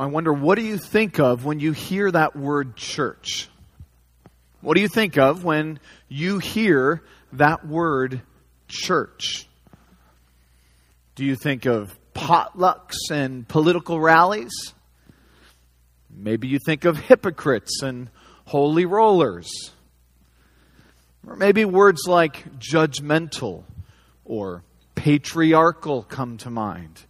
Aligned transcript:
I 0.00 0.06
wonder, 0.06 0.32
what 0.32 0.54
do 0.54 0.62
you 0.62 0.78
think 0.78 1.20
of 1.20 1.44
when 1.44 1.60
you 1.60 1.72
hear 1.72 2.10
that 2.10 2.34
word 2.34 2.74
church? 2.74 3.50
What 4.62 4.74
do 4.74 4.80
you 4.80 4.88
think 4.88 5.18
of 5.18 5.44
when 5.44 5.78
you 6.08 6.38
hear 6.38 7.02
that 7.34 7.66
word 7.66 8.22
church? 8.66 9.46
Do 11.16 11.26
you 11.26 11.36
think 11.36 11.66
of 11.66 11.98
potlucks 12.14 13.10
and 13.10 13.46
political 13.46 14.00
rallies? 14.00 14.72
Maybe 16.08 16.48
you 16.48 16.60
think 16.64 16.86
of 16.86 16.98
hypocrites 16.98 17.82
and 17.82 18.08
holy 18.46 18.86
rollers. 18.86 19.70
Or 21.26 21.36
maybe 21.36 21.66
words 21.66 22.06
like 22.06 22.58
judgmental 22.58 23.64
or 24.24 24.64
patriarchal 24.94 26.04
come 26.04 26.38
to 26.38 26.48
mind. 26.48 27.04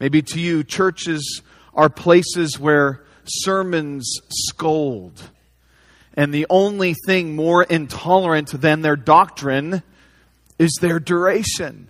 Maybe 0.00 0.20
to 0.22 0.40
you, 0.40 0.64
churches 0.64 1.42
are 1.78 1.88
places 1.88 2.58
where 2.58 3.04
sermons 3.24 4.20
scold. 4.28 5.30
And 6.12 6.34
the 6.34 6.46
only 6.50 6.94
thing 7.06 7.36
more 7.36 7.62
intolerant 7.62 8.48
than 8.60 8.82
their 8.82 8.96
doctrine 8.96 9.84
is 10.58 10.76
their 10.80 10.98
duration. 10.98 11.86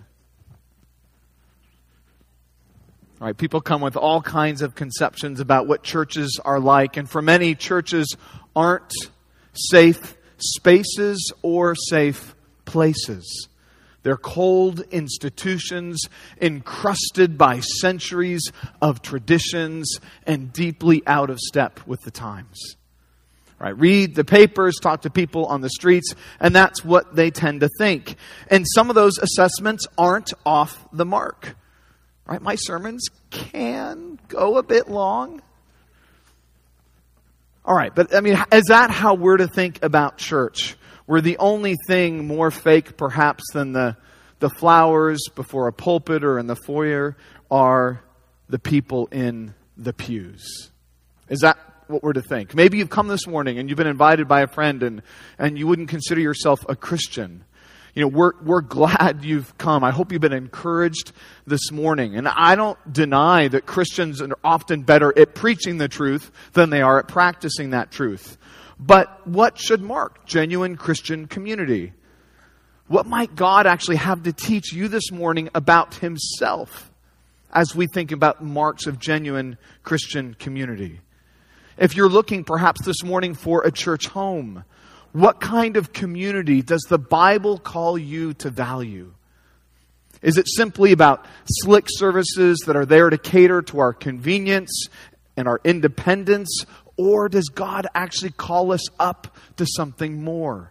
All 3.19 3.25
right, 3.25 3.35
people 3.35 3.61
come 3.61 3.81
with 3.81 3.97
all 3.97 4.21
kinds 4.21 4.61
of 4.61 4.75
conceptions 4.75 5.39
about 5.39 5.67
what 5.67 5.81
churches 5.81 6.39
are 6.45 6.59
like, 6.59 6.95
and 6.95 7.09
for 7.09 7.21
many, 7.21 7.55
churches 7.55 8.15
aren't 8.55 8.93
safe 9.53 10.15
spaces 10.37 11.33
or 11.41 11.73
safe 11.73 12.35
places. 12.65 13.48
They're 14.09 14.17
cold 14.17 14.79
institutions 14.89 16.09
encrusted 16.41 17.37
by 17.37 17.59
centuries 17.59 18.41
of 18.81 19.03
traditions 19.03 19.99
and 20.25 20.51
deeply 20.51 21.03
out 21.05 21.29
of 21.29 21.37
step 21.37 21.79
with 21.85 22.01
the 22.01 22.09
times. 22.09 22.75
Right? 23.59 23.77
Read 23.77 24.15
the 24.15 24.23
papers, 24.23 24.77
talk 24.81 25.03
to 25.03 25.11
people 25.11 25.45
on 25.45 25.61
the 25.61 25.69
streets, 25.69 26.15
and 26.39 26.55
that's 26.55 26.83
what 26.83 27.15
they 27.15 27.29
tend 27.29 27.61
to 27.61 27.69
think. 27.77 28.15
And 28.47 28.65
some 28.73 28.89
of 28.89 28.95
those 28.95 29.19
assessments 29.19 29.85
aren't 29.95 30.33
off 30.43 30.87
the 30.91 31.05
mark. 31.05 31.55
Right? 32.25 32.41
My 32.41 32.55
sermons 32.55 33.09
can 33.29 34.17
go 34.27 34.57
a 34.57 34.63
bit 34.63 34.89
long. 34.89 35.43
All 37.63 37.75
right, 37.75 37.93
but 37.93 38.15
I 38.15 38.21
mean, 38.21 38.39
is 38.51 38.65
that 38.69 38.89
how 38.89 39.13
we're 39.13 39.37
to 39.37 39.47
think 39.47 39.83
about 39.83 40.17
church? 40.17 40.78
We're 41.09 41.21
the 41.21 41.39
only 41.39 41.75
thing 41.87 42.27
more 42.27 42.51
fake, 42.51 42.95
perhaps, 42.95 43.43
than 43.51 43.71
the, 43.71 43.97
the 44.37 44.51
flowers 44.51 45.19
before 45.33 45.67
a 45.67 45.73
pulpit 45.73 46.23
or 46.23 46.37
in 46.37 46.45
the 46.45 46.55
foyer 46.55 47.17
are 47.49 48.03
the 48.47 48.59
people 48.59 49.07
in 49.07 49.55
the 49.75 49.91
pews. 49.91 50.69
Is 51.27 51.39
that 51.39 51.57
what 51.87 52.03
we're 52.03 52.13
to 52.13 52.21
think? 52.21 52.53
Maybe 52.53 52.77
you've 52.77 52.91
come 52.91 53.07
this 53.07 53.25
morning 53.25 53.57
and 53.57 53.67
you've 53.67 53.77
been 53.77 53.87
invited 53.87 54.27
by 54.27 54.41
a 54.41 54.47
friend 54.47 54.83
and, 54.83 55.01
and 55.39 55.57
you 55.57 55.65
wouldn't 55.65 55.89
consider 55.89 56.21
yourself 56.21 56.63
a 56.69 56.75
Christian 56.75 57.43
you 57.95 58.03
know, 58.03 58.07
we're, 58.07 58.33
we're 58.43 58.61
glad 58.61 59.25
you've 59.25 59.57
come. 59.57 59.83
I 59.83 59.91
hope 59.91 60.11
you've 60.11 60.21
been 60.21 60.31
encouraged 60.31 61.11
this 61.47 61.71
morning. 61.71 62.15
And 62.15 62.27
I 62.27 62.55
don't 62.55 62.77
deny 62.93 63.47
that 63.47 63.65
Christians 63.65 64.21
are 64.21 64.37
often 64.43 64.83
better 64.83 65.11
at 65.17 65.33
preaching 65.33 65.79
the 65.79 65.87
truth 65.87 66.31
than 66.53 66.69
they 66.69 66.81
are 66.81 66.99
at 66.99 67.07
practicing 67.07 67.71
that 67.71 67.91
truth. 67.91 68.37
But 68.79 69.27
what 69.27 69.59
should 69.59 69.81
mark 69.81 70.25
genuine 70.25 70.77
Christian 70.77 71.27
community? 71.27 71.93
What 72.87 73.05
might 73.05 73.35
God 73.35 73.67
actually 73.67 73.97
have 73.97 74.23
to 74.23 74.33
teach 74.33 74.71
you 74.71 74.87
this 74.87 75.11
morning 75.11 75.49
about 75.53 75.95
Himself 75.95 76.89
as 77.51 77.75
we 77.75 77.87
think 77.87 78.11
about 78.11 78.43
marks 78.43 78.87
of 78.87 78.97
genuine 78.97 79.57
Christian 79.83 80.33
community? 80.33 81.01
If 81.77 81.95
you're 81.95 82.09
looking 82.09 82.43
perhaps 82.43 82.83
this 82.85 83.03
morning 83.03 83.33
for 83.33 83.63
a 83.63 83.71
church 83.71 84.07
home, 84.07 84.63
what 85.11 85.41
kind 85.41 85.75
of 85.75 85.93
community 85.93 86.61
does 86.61 86.81
the 86.89 86.97
Bible 86.97 87.57
call 87.57 87.97
you 87.97 88.33
to 88.35 88.49
value? 88.49 89.13
Is 90.21 90.37
it 90.37 90.47
simply 90.47 90.91
about 90.91 91.25
slick 91.45 91.85
services 91.87 92.59
that 92.65 92.75
are 92.75 92.85
there 92.85 93.09
to 93.09 93.17
cater 93.17 93.61
to 93.63 93.79
our 93.79 93.93
convenience 93.93 94.87
and 95.37 95.47
our 95.47 95.61
independence? 95.63 96.65
Or 96.99 97.29
does 97.29 97.47
God 97.47 97.87
actually 97.95 98.31
call 98.31 98.73
us 98.73 98.85
up 98.99 99.33
to 99.55 99.65
something 99.65 100.21
more? 100.21 100.69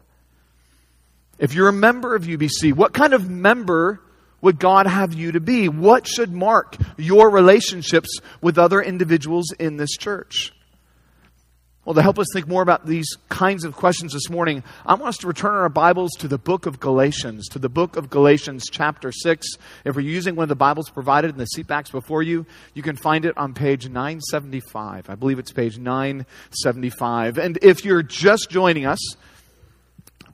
If 1.39 1.55
you're 1.55 1.69
a 1.69 1.73
member 1.73 2.15
of 2.15 2.25
UBC, 2.25 2.75
what 2.75 2.93
kind 2.93 3.15
of 3.15 3.31
member 3.31 4.03
would 4.43 4.59
God 4.59 4.87
have 4.87 5.15
you 5.15 5.33
to 5.33 5.41
be? 5.41 5.71
What 5.71 6.07
should 6.07 6.31
mark 6.31 6.77
your 6.99 7.31
relationships 7.31 8.21
with 8.43 8.59
other 8.59 8.83
individuals 8.83 9.53
in 9.59 9.79
this 9.79 9.97
church? 9.97 10.53
Well, 11.89 11.95
to 11.95 12.03
help 12.03 12.19
us 12.19 12.27
think 12.35 12.47
more 12.47 12.61
about 12.61 12.85
these 12.85 13.17
kinds 13.31 13.65
of 13.65 13.75
questions 13.75 14.13
this 14.13 14.29
morning, 14.29 14.63
I 14.85 14.93
want 14.93 15.09
us 15.09 15.17
to 15.21 15.27
return 15.27 15.55
our 15.55 15.71
Bibles 15.71 16.11
to 16.19 16.29
the 16.29 16.37
book 16.37 16.67
of 16.67 16.79
Galatians, 16.79 17.49
to 17.49 17.59
the 17.59 17.71
book 17.71 17.97
of 17.97 18.11
Galatians, 18.11 18.65
chapter 18.71 19.11
6. 19.11 19.47
If 19.87 19.95
you're 19.95 20.03
using 20.03 20.37
one 20.37 20.43
of 20.43 20.51
the 20.51 20.55
Bibles 20.55 20.91
provided 20.91 21.31
in 21.31 21.39
the 21.39 21.47
seatbacks 21.57 21.91
before 21.91 22.23
you, 22.23 22.45
you 22.75 22.83
can 22.83 22.95
find 22.95 23.25
it 23.25 23.35
on 23.39 23.55
page 23.55 23.89
975. 23.89 25.09
I 25.09 25.15
believe 25.15 25.39
it's 25.39 25.51
page 25.51 25.79
975. 25.79 27.39
And 27.39 27.59
if 27.63 27.87
you're 27.87 28.03
just 28.03 28.51
joining 28.51 28.85
us, 28.85 29.01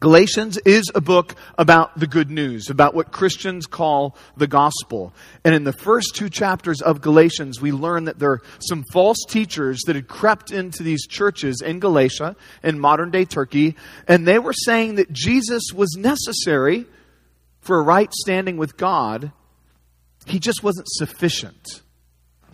Galatians 0.04 0.59
is 0.66 0.92
a 0.94 1.00
book 1.00 1.34
about 1.56 1.98
the 1.98 2.06
good 2.06 2.31
news, 2.31 2.69
about 2.69 2.94
what 2.94 3.10
Christians 3.10 3.65
call 3.65 4.19
the 4.37 4.47
gospel. 4.47 5.15
And 5.47 5.54
in 5.54 5.65
the 5.65 5.72
first 5.72 6.15
two 6.15 6.28
chapters 6.28 6.82
of 6.82 7.00
Galatians, 7.00 7.59
we 7.59 7.72
learn 7.72 8.04
that 8.04 8.19
there 8.19 8.32
are 8.32 8.42
some 8.59 8.84
false 8.92 9.16
teachers 9.26 9.81
that 9.87 9.97
had 9.97 10.06
crept 10.06 10.50
into 10.50 10.82
these 10.82 11.06
churches 11.06 11.62
in 11.65 11.81
Galatia, 11.81 12.37
in 12.62 12.78
modern 12.78 13.12
day 13.12 13.25
Turkey, 13.25 13.76
and 14.06 14.28
they 14.28 14.38
were 14.38 14.53
saying 14.53 14.97
that 14.97 15.10
Jesus 15.10 15.72
was 15.72 15.97
necessary 15.97 16.84
for 17.62 17.78
a 17.78 17.82
right 17.82 18.12
standing 18.12 18.59
with 18.59 18.76
God. 18.76 19.32
He 20.26 20.38
just 20.38 20.62
wasn't 20.62 20.88
sufficient. 20.91 21.81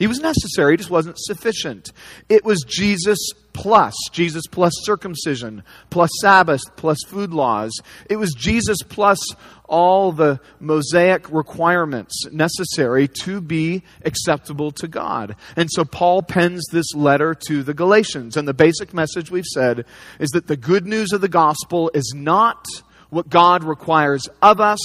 He 0.00 0.06
was 0.06 0.18
necessary, 0.18 0.72
he 0.72 0.76
just 0.78 0.88
wasn't 0.88 1.18
sufficient. 1.18 1.92
It 2.30 2.42
was 2.42 2.64
Jesus 2.66 3.18
plus, 3.52 3.94
Jesus 4.12 4.46
plus 4.46 4.72
circumcision, 4.84 5.62
plus 5.90 6.08
Sabbath, 6.22 6.62
plus 6.76 6.96
food 7.06 7.34
laws. 7.34 7.70
It 8.08 8.16
was 8.16 8.32
Jesus 8.32 8.78
plus 8.82 9.18
all 9.66 10.10
the 10.10 10.40
Mosaic 10.58 11.30
requirements 11.30 12.24
necessary 12.32 13.08
to 13.24 13.42
be 13.42 13.82
acceptable 14.02 14.70
to 14.70 14.88
God. 14.88 15.36
And 15.54 15.68
so 15.70 15.84
Paul 15.84 16.22
pens 16.22 16.64
this 16.72 16.94
letter 16.94 17.34
to 17.48 17.62
the 17.62 17.74
Galatians. 17.74 18.38
And 18.38 18.48
the 18.48 18.54
basic 18.54 18.94
message 18.94 19.30
we've 19.30 19.44
said 19.44 19.84
is 20.18 20.30
that 20.30 20.46
the 20.46 20.56
good 20.56 20.86
news 20.86 21.12
of 21.12 21.20
the 21.20 21.28
gospel 21.28 21.90
is 21.92 22.14
not 22.16 22.64
what 23.10 23.28
God 23.28 23.64
requires 23.64 24.26
of 24.40 24.62
us, 24.62 24.80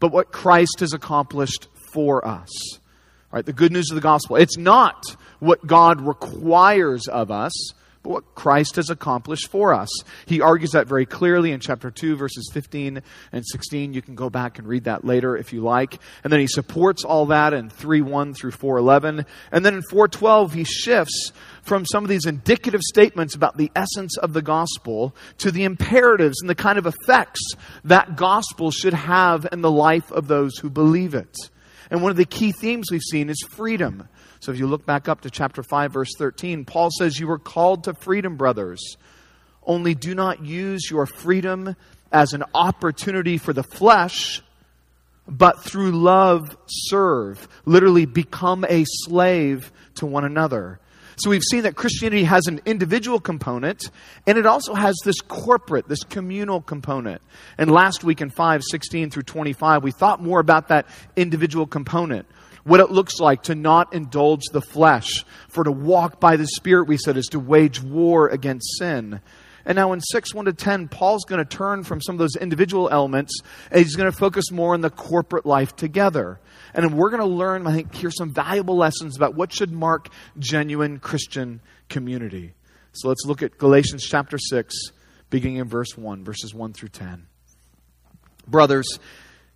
but 0.00 0.10
what 0.10 0.32
Christ 0.32 0.80
has 0.80 0.94
accomplished 0.94 1.68
for 1.92 2.26
us. 2.26 2.78
Right, 3.30 3.44
the 3.44 3.52
good 3.52 3.72
news 3.72 3.90
of 3.90 3.94
the 3.94 4.00
gospel. 4.00 4.36
It's 4.36 4.56
not 4.56 5.04
what 5.38 5.66
God 5.66 6.00
requires 6.00 7.08
of 7.08 7.30
us, 7.30 7.52
but 8.02 8.10
what 8.10 8.34
Christ 8.34 8.76
has 8.76 8.88
accomplished 8.88 9.48
for 9.48 9.74
us. 9.74 9.90
He 10.24 10.40
argues 10.40 10.70
that 10.70 10.86
very 10.86 11.04
clearly 11.04 11.52
in 11.52 11.60
chapter 11.60 11.90
2, 11.90 12.16
verses 12.16 12.50
15 12.54 13.02
and 13.32 13.46
16. 13.46 13.92
You 13.92 14.00
can 14.00 14.14
go 14.14 14.30
back 14.30 14.58
and 14.58 14.66
read 14.66 14.84
that 14.84 15.04
later 15.04 15.36
if 15.36 15.52
you 15.52 15.60
like. 15.60 15.98
And 16.24 16.32
then 16.32 16.40
he 16.40 16.46
supports 16.46 17.04
all 17.04 17.26
that 17.26 17.52
in 17.52 17.68
3 17.68 18.00
1 18.00 18.32
through 18.32 18.52
4 18.52 18.78
11. 18.78 19.26
And 19.52 19.66
then 19.66 19.74
in 19.74 19.82
412, 19.82 20.54
he 20.54 20.64
shifts 20.64 21.32
from 21.60 21.84
some 21.84 22.04
of 22.04 22.08
these 22.08 22.24
indicative 22.24 22.80
statements 22.80 23.34
about 23.34 23.58
the 23.58 23.70
essence 23.76 24.16
of 24.16 24.32
the 24.32 24.42
gospel 24.42 25.14
to 25.36 25.50
the 25.50 25.64
imperatives 25.64 26.40
and 26.40 26.48
the 26.48 26.54
kind 26.54 26.78
of 26.78 26.86
effects 26.86 27.42
that 27.84 28.16
gospel 28.16 28.70
should 28.70 28.94
have 28.94 29.46
in 29.52 29.60
the 29.60 29.70
life 29.70 30.10
of 30.12 30.28
those 30.28 30.56
who 30.56 30.70
believe 30.70 31.14
it. 31.14 31.36
And 31.90 32.02
one 32.02 32.10
of 32.10 32.16
the 32.16 32.24
key 32.24 32.52
themes 32.52 32.90
we've 32.90 33.02
seen 33.02 33.30
is 33.30 33.44
freedom. 33.50 34.08
So 34.40 34.52
if 34.52 34.58
you 34.58 34.66
look 34.66 34.86
back 34.86 35.08
up 35.08 35.22
to 35.22 35.30
chapter 35.30 35.62
5, 35.62 35.92
verse 35.92 36.10
13, 36.18 36.64
Paul 36.64 36.90
says, 36.90 37.18
You 37.18 37.26
were 37.26 37.38
called 37.38 37.84
to 37.84 37.94
freedom, 37.94 38.36
brothers. 38.36 38.96
Only 39.62 39.94
do 39.94 40.14
not 40.14 40.44
use 40.44 40.90
your 40.90 41.06
freedom 41.06 41.76
as 42.12 42.32
an 42.32 42.44
opportunity 42.54 43.38
for 43.38 43.52
the 43.52 43.62
flesh, 43.62 44.42
but 45.26 45.62
through 45.62 45.92
love 45.92 46.56
serve. 46.66 47.46
Literally, 47.64 48.06
become 48.06 48.64
a 48.68 48.84
slave 48.86 49.70
to 49.96 50.06
one 50.06 50.24
another. 50.24 50.80
So 51.18 51.30
we've 51.30 51.42
seen 51.42 51.62
that 51.64 51.74
Christianity 51.74 52.22
has 52.24 52.46
an 52.46 52.60
individual 52.64 53.18
component 53.18 53.90
and 54.26 54.38
it 54.38 54.46
also 54.46 54.72
has 54.74 54.94
this 55.04 55.20
corporate, 55.20 55.88
this 55.88 56.04
communal 56.04 56.60
component. 56.60 57.22
And 57.58 57.72
last 57.72 58.04
week 58.04 58.20
in 58.20 58.30
5, 58.30 58.62
16 58.70 59.10
through 59.10 59.24
25, 59.24 59.82
we 59.82 59.90
thought 59.90 60.22
more 60.22 60.38
about 60.38 60.68
that 60.68 60.86
individual 61.16 61.66
component. 61.66 62.26
What 62.62 62.78
it 62.78 62.92
looks 62.92 63.18
like 63.18 63.44
to 63.44 63.56
not 63.56 63.94
indulge 63.94 64.44
the 64.52 64.60
flesh. 64.60 65.24
For 65.48 65.64
to 65.64 65.72
walk 65.72 66.20
by 66.20 66.36
the 66.36 66.46
Spirit, 66.46 66.86
we 66.86 66.98
said, 66.98 67.16
is 67.16 67.26
to 67.28 67.40
wage 67.40 67.82
war 67.82 68.28
against 68.28 68.78
sin. 68.78 69.20
And 69.64 69.74
now 69.74 69.92
in 69.92 70.00
6 70.00 70.34
1 70.34 70.44
to 70.44 70.52
10, 70.52 70.86
Paul's 70.86 71.24
going 71.24 71.44
to 71.44 71.56
turn 71.56 71.82
from 71.82 72.00
some 72.00 72.14
of 72.14 72.18
those 72.20 72.36
individual 72.36 72.88
elements 72.90 73.40
and 73.70 73.82
he's 73.82 73.96
going 73.96 74.10
to 74.10 74.16
focus 74.16 74.52
more 74.52 74.74
on 74.74 74.82
the 74.82 74.90
corporate 74.90 75.46
life 75.46 75.74
together. 75.74 76.38
And 76.74 76.94
we're 76.94 77.10
going 77.10 77.22
to 77.22 77.26
learn, 77.26 77.66
I 77.66 77.72
think, 77.72 77.94
here 77.94 78.10
some 78.10 78.30
valuable 78.30 78.76
lessons 78.76 79.16
about 79.16 79.34
what 79.34 79.52
should 79.52 79.72
mark 79.72 80.08
genuine 80.38 80.98
Christian 80.98 81.60
community. 81.88 82.54
So 82.92 83.08
let's 83.08 83.24
look 83.24 83.42
at 83.42 83.58
Galatians 83.58 84.04
chapter 84.04 84.38
6, 84.38 84.74
beginning 85.30 85.58
in 85.58 85.68
verse 85.68 85.96
1, 85.96 86.24
verses 86.24 86.54
1 86.54 86.72
through 86.72 86.90
10. 86.90 87.26
Brothers, 88.46 88.98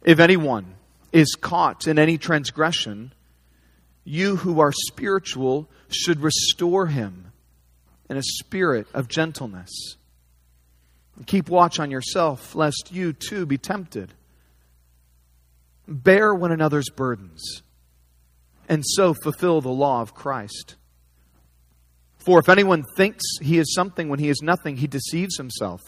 if 0.02 0.20
anyone 0.20 0.74
is 1.12 1.34
caught 1.34 1.86
in 1.86 1.98
any 1.98 2.18
transgression, 2.18 3.12
you 4.04 4.36
who 4.36 4.60
are 4.60 4.72
spiritual 4.72 5.68
should 5.88 6.20
restore 6.20 6.86
him 6.86 7.32
in 8.08 8.16
a 8.16 8.22
spirit 8.22 8.86
of 8.94 9.08
gentleness. 9.08 9.96
Keep 11.26 11.48
watch 11.48 11.78
on 11.78 11.90
yourself, 11.90 12.54
lest 12.54 12.90
you 12.90 13.12
too 13.12 13.46
be 13.46 13.58
tempted. 13.58 14.12
Bear 15.92 16.34
one 16.34 16.52
another's 16.52 16.88
burdens, 16.88 17.62
and 18.68 18.82
so 18.84 19.12
fulfill 19.12 19.60
the 19.60 19.68
law 19.68 20.00
of 20.00 20.14
Christ. 20.14 20.76
For 22.24 22.38
if 22.38 22.48
anyone 22.48 22.84
thinks 22.96 23.22
he 23.40 23.58
is 23.58 23.74
something 23.74 24.08
when 24.08 24.18
he 24.18 24.28
is 24.28 24.40
nothing, 24.42 24.76
he 24.76 24.86
deceives 24.86 25.36
himself. 25.36 25.80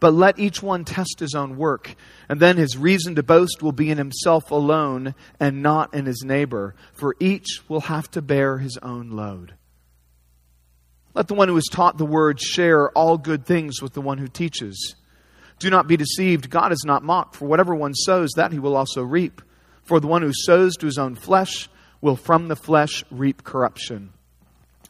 But 0.00 0.14
let 0.14 0.38
each 0.38 0.62
one 0.62 0.84
test 0.84 1.20
his 1.20 1.34
own 1.34 1.56
work, 1.56 1.94
and 2.28 2.40
then 2.40 2.56
his 2.56 2.76
reason 2.76 3.14
to 3.16 3.22
boast 3.22 3.62
will 3.62 3.72
be 3.72 3.90
in 3.90 3.98
himself 3.98 4.50
alone 4.50 5.14
and 5.38 5.62
not 5.62 5.92
in 5.92 6.06
his 6.06 6.22
neighbor, 6.24 6.74
for 6.94 7.14
each 7.20 7.60
will 7.68 7.82
have 7.82 8.10
to 8.12 8.22
bear 8.22 8.58
his 8.58 8.78
own 8.82 9.10
load. 9.10 9.54
Let 11.14 11.28
the 11.28 11.34
one 11.34 11.48
who 11.48 11.56
is 11.56 11.68
taught 11.70 11.98
the 11.98 12.06
word 12.06 12.40
share 12.40 12.90
all 12.90 13.18
good 13.18 13.44
things 13.46 13.82
with 13.82 13.92
the 13.92 14.00
one 14.00 14.18
who 14.18 14.26
teaches. 14.26 14.96
Do 15.58 15.70
not 15.70 15.86
be 15.86 15.96
deceived. 15.96 16.50
God 16.50 16.72
is 16.72 16.84
not 16.84 17.02
mocked, 17.02 17.36
for 17.36 17.46
whatever 17.46 17.74
one 17.74 17.94
sows, 17.94 18.30
that 18.36 18.52
he 18.52 18.58
will 18.58 18.76
also 18.76 19.02
reap. 19.02 19.40
For 19.82 20.00
the 20.00 20.06
one 20.06 20.22
who 20.22 20.32
sows 20.32 20.76
to 20.76 20.86
his 20.86 20.98
own 20.98 21.14
flesh 21.14 21.68
will 22.00 22.16
from 22.16 22.48
the 22.48 22.56
flesh 22.56 23.04
reap 23.10 23.44
corruption. 23.44 24.12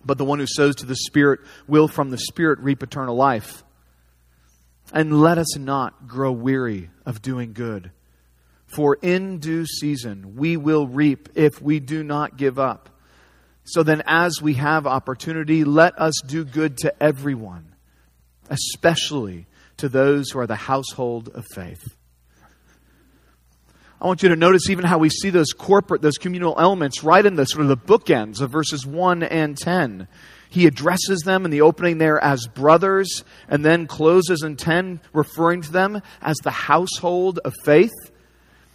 But 0.04 0.18
the 0.18 0.24
one 0.24 0.38
who 0.38 0.46
sows 0.46 0.76
to 0.76 0.86
the 0.86 0.96
Spirit 0.96 1.40
will 1.66 1.88
from 1.88 2.10
the 2.10 2.18
Spirit 2.18 2.58
reap 2.60 2.82
eternal 2.82 3.16
life. 3.16 3.64
And 4.92 5.20
let 5.20 5.38
us 5.38 5.56
not 5.56 6.06
grow 6.06 6.32
weary 6.32 6.90
of 7.06 7.22
doing 7.22 7.52
good. 7.52 7.90
For 8.66 8.96
in 9.00 9.38
due 9.38 9.66
season 9.66 10.36
we 10.36 10.56
will 10.56 10.86
reap 10.86 11.28
if 11.34 11.62
we 11.62 11.80
do 11.80 12.02
not 12.02 12.36
give 12.36 12.58
up. 12.58 12.90
So 13.64 13.82
then, 13.82 14.02
as 14.06 14.42
we 14.42 14.54
have 14.54 14.86
opportunity, 14.86 15.64
let 15.64 15.98
us 15.98 16.12
do 16.26 16.44
good 16.44 16.76
to 16.78 17.02
everyone, 17.02 17.74
especially 18.50 19.46
to 19.78 19.88
those 19.88 20.30
who 20.30 20.38
are 20.38 20.46
the 20.46 20.56
household 20.56 21.28
of 21.34 21.44
faith. 21.54 21.96
I 24.00 24.06
want 24.06 24.22
you 24.22 24.28
to 24.28 24.36
notice 24.36 24.68
even 24.68 24.84
how 24.84 24.98
we 24.98 25.08
see 25.08 25.30
those 25.30 25.52
corporate, 25.56 26.02
those 26.02 26.18
communal 26.18 26.56
elements 26.58 27.02
right 27.02 27.24
in 27.24 27.36
the 27.36 27.46
sort 27.46 27.62
of 27.62 27.68
the 27.68 27.76
bookends 27.76 28.40
of 28.40 28.50
verses 28.50 28.86
1 28.86 29.22
and 29.22 29.56
10. 29.56 30.08
He 30.50 30.66
addresses 30.66 31.20
them 31.24 31.44
in 31.44 31.50
the 31.50 31.62
opening 31.62 31.98
there 31.98 32.22
as 32.22 32.46
brothers 32.46 33.24
and 33.48 33.64
then 33.64 33.86
closes 33.86 34.42
in 34.42 34.56
10 34.56 35.00
referring 35.12 35.62
to 35.62 35.72
them 35.72 36.02
as 36.20 36.36
the 36.44 36.50
household 36.50 37.40
of 37.44 37.54
faith. 37.64 37.94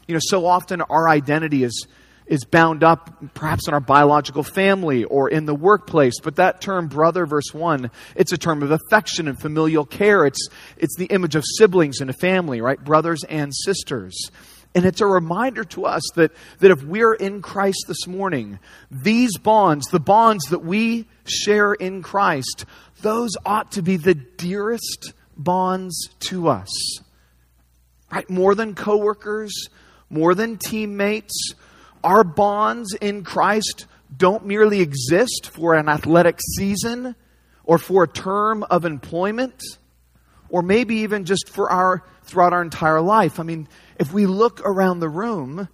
You 0.07 0.15
know, 0.15 0.19
so 0.21 0.45
often 0.47 0.81
our 0.81 1.07
identity 1.07 1.63
is 1.63 1.87
is 2.29 2.45
bound 2.45 2.83
up 2.83 3.11
perhaps 3.33 3.67
in 3.67 3.73
our 3.73 3.79
biological 3.79 4.43
family 4.43 5.03
or 5.03 5.27
in 5.27 5.45
the 5.45 5.55
workplace. 5.55 6.19
But 6.21 6.35
that 6.35 6.61
term, 6.61 6.87
brother, 6.87 7.25
verse 7.25 7.53
1, 7.53 7.89
it's 8.15 8.31
a 8.31 8.37
term 8.37 8.61
of 8.61 8.71
affection 8.71 9.27
and 9.27 9.37
familial 9.37 9.83
care. 9.83 10.25
It's, 10.25 10.47
it's 10.77 10.95
the 10.95 11.07
image 11.07 11.35
of 11.35 11.43
siblings 11.57 11.99
in 11.99 12.09
a 12.09 12.13
family, 12.13 12.61
right? 12.61 12.81
Brothers 12.81 13.23
and 13.23 13.51
sisters. 13.53 14.15
And 14.75 14.85
it's 14.85 15.01
a 15.01 15.07
reminder 15.07 15.63
to 15.63 15.85
us 15.85 16.03
that, 16.15 16.31
that 16.59 16.69
if 16.69 16.83
we're 16.83 17.15
in 17.15 17.41
Christ 17.41 17.85
this 17.87 18.05
morning, 18.05 18.59
these 18.91 19.35
bonds, 19.39 19.87
the 19.87 19.99
bonds 19.99 20.45
that 20.51 20.63
we 20.63 21.07
share 21.25 21.73
in 21.73 22.03
Christ, 22.03 22.65
those 23.01 23.31
ought 23.43 23.71
to 23.71 23.81
be 23.81 23.97
the 23.97 24.13
dearest 24.13 25.13
bonds 25.35 26.09
to 26.19 26.49
us. 26.49 26.99
Right? 28.11 28.29
More 28.29 28.53
than 28.53 28.75
coworkers, 28.75 29.69
more 30.11 30.35
than 30.35 30.57
teammates, 30.57 31.53
our 32.03 32.23
bonds 32.23 32.93
in 32.99 33.23
Christ 33.23 33.85
don't 34.15 34.45
merely 34.45 34.81
exist 34.81 35.49
for 35.51 35.73
an 35.73 35.89
athletic 35.89 36.39
season 36.55 37.15
or 37.63 37.77
for 37.77 38.03
a 38.03 38.07
term 38.07 38.63
of 38.63 38.85
employment 38.85 39.61
or 40.49 40.61
maybe 40.61 40.97
even 40.97 41.25
just 41.25 41.49
for 41.49 41.71
our 41.71 42.03
throughout 42.23 42.53
our 42.53 42.61
entire 42.61 43.01
life. 43.01 43.39
I 43.39 43.43
mean, 43.43 43.67
if 43.97 44.13
we 44.13 44.25
look 44.25 44.61
around 44.61 44.99
the 44.99 45.09
room, 45.09 45.67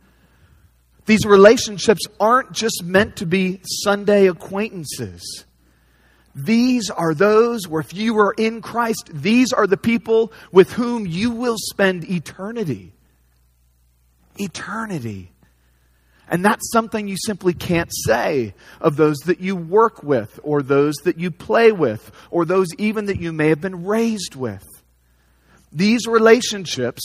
these 1.05 1.25
relationships 1.25 2.01
aren't 2.19 2.51
just 2.51 2.83
meant 2.83 3.17
to 3.17 3.25
be 3.25 3.61
Sunday 3.83 4.27
acquaintances. 4.27 5.45
These 6.33 6.89
are 6.89 7.13
those 7.13 7.67
where 7.67 7.79
if 7.79 7.93
you 7.93 8.17
are 8.19 8.33
in 8.33 8.61
Christ, 8.61 9.09
these 9.13 9.53
are 9.53 9.67
the 9.67 9.77
people 9.77 10.33
with 10.51 10.73
whom 10.73 11.05
you 11.05 11.31
will 11.31 11.55
spend 11.57 12.09
eternity. 12.09 12.93
Eternity. 14.37 15.31
And 16.27 16.43
that's 16.43 16.71
something 16.71 17.07
you 17.07 17.17
simply 17.17 17.53
can't 17.53 17.91
say 18.05 18.53
of 18.81 18.95
those 18.95 19.17
that 19.25 19.39
you 19.39 19.55
work 19.55 20.03
with, 20.03 20.39
or 20.43 20.61
those 20.61 20.95
that 21.03 21.19
you 21.19 21.29
play 21.31 21.71
with, 21.71 22.11
or 22.31 22.45
those 22.45 22.67
even 22.77 23.05
that 23.05 23.19
you 23.19 23.31
may 23.31 23.49
have 23.49 23.61
been 23.61 23.85
raised 23.85 24.35
with. 24.35 24.65
These 25.71 26.07
relationships, 26.07 27.01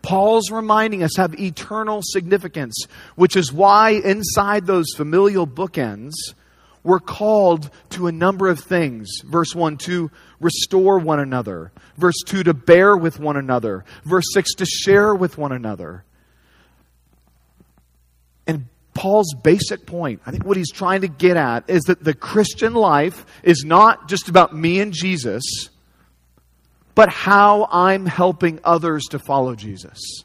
Paul's 0.00 0.50
reminding 0.50 1.02
us, 1.02 1.16
have 1.16 1.38
eternal 1.38 2.00
significance, 2.02 2.86
which 3.14 3.36
is 3.36 3.52
why 3.52 3.90
inside 3.90 4.66
those 4.66 4.86
familial 4.96 5.46
bookends, 5.46 6.12
we're 6.84 6.98
called 6.98 7.70
to 7.90 8.06
a 8.06 8.12
number 8.12 8.48
of 8.48 8.60
things. 8.60 9.08
Verse 9.24 9.54
1, 9.54 9.76
to 9.78 10.10
restore 10.40 10.98
one 10.98 11.20
another. 11.20 11.70
Verse 11.96 12.20
2, 12.26 12.42
to 12.44 12.54
bear 12.54 12.96
with 12.96 13.20
one 13.20 13.36
another. 13.36 13.84
Verse 14.04 14.24
6, 14.34 14.54
to 14.54 14.66
share 14.66 15.14
with 15.14 15.38
one 15.38 15.52
another. 15.52 16.04
Paul's 18.94 19.34
basic 19.42 19.86
point, 19.86 20.20
I 20.26 20.30
think 20.30 20.44
what 20.44 20.56
he's 20.56 20.70
trying 20.70 21.00
to 21.00 21.08
get 21.08 21.36
at, 21.36 21.68
is 21.68 21.84
that 21.84 22.04
the 22.04 22.14
Christian 22.14 22.74
life 22.74 23.24
is 23.42 23.64
not 23.64 24.08
just 24.08 24.28
about 24.28 24.54
me 24.54 24.80
and 24.80 24.92
Jesus, 24.92 25.42
but 26.94 27.08
how 27.08 27.68
I'm 27.72 28.04
helping 28.04 28.60
others 28.64 29.04
to 29.10 29.18
follow 29.18 29.54
Jesus. 29.54 30.24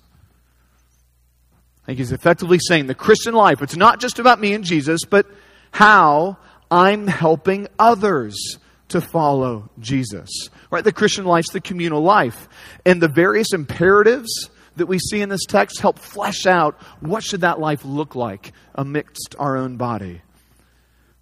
I 1.84 1.86
think 1.86 2.00
he's 2.00 2.12
effectively 2.12 2.60
saying 2.60 2.88
the 2.88 2.96
Christian 2.96 3.34
life, 3.34 3.62
it's 3.62 3.78
not 3.78 4.02
just 4.02 4.19
about 4.19 4.42
me 4.42 4.54
and 4.54 4.66
Jesus, 4.66 5.06
but 5.10 5.25
how 5.72 6.38
I'm 6.69 7.08
helping 7.08 7.68
others 7.80 8.58
to 8.90 9.00
follow 9.00 9.69
Jesus. 9.80 10.50
Right? 10.69 10.83
The 10.83 10.92
Christian 10.92 11.24
life's 11.24 11.52
the 11.52 11.62
communal 11.62 12.02
life. 12.02 12.50
And 12.86 13.02
the 13.02 13.07
various 13.07 13.54
imperatives 13.54 14.50
that 14.78 14.88
we 14.88 15.00
see 15.00 15.22
in 15.22 15.30
this 15.30 15.46
text 15.46 15.80
help 15.80 16.00
flesh 16.00 16.46
out 16.46 16.81
what 17.00 17.24
should 17.24 17.42
that 17.42 17.60
life 17.60 17.84
look 17.86 18.16
like 18.16 18.54
amidst 18.76 19.36
our 19.38 19.57
own 19.57 19.78
body. 19.78 20.22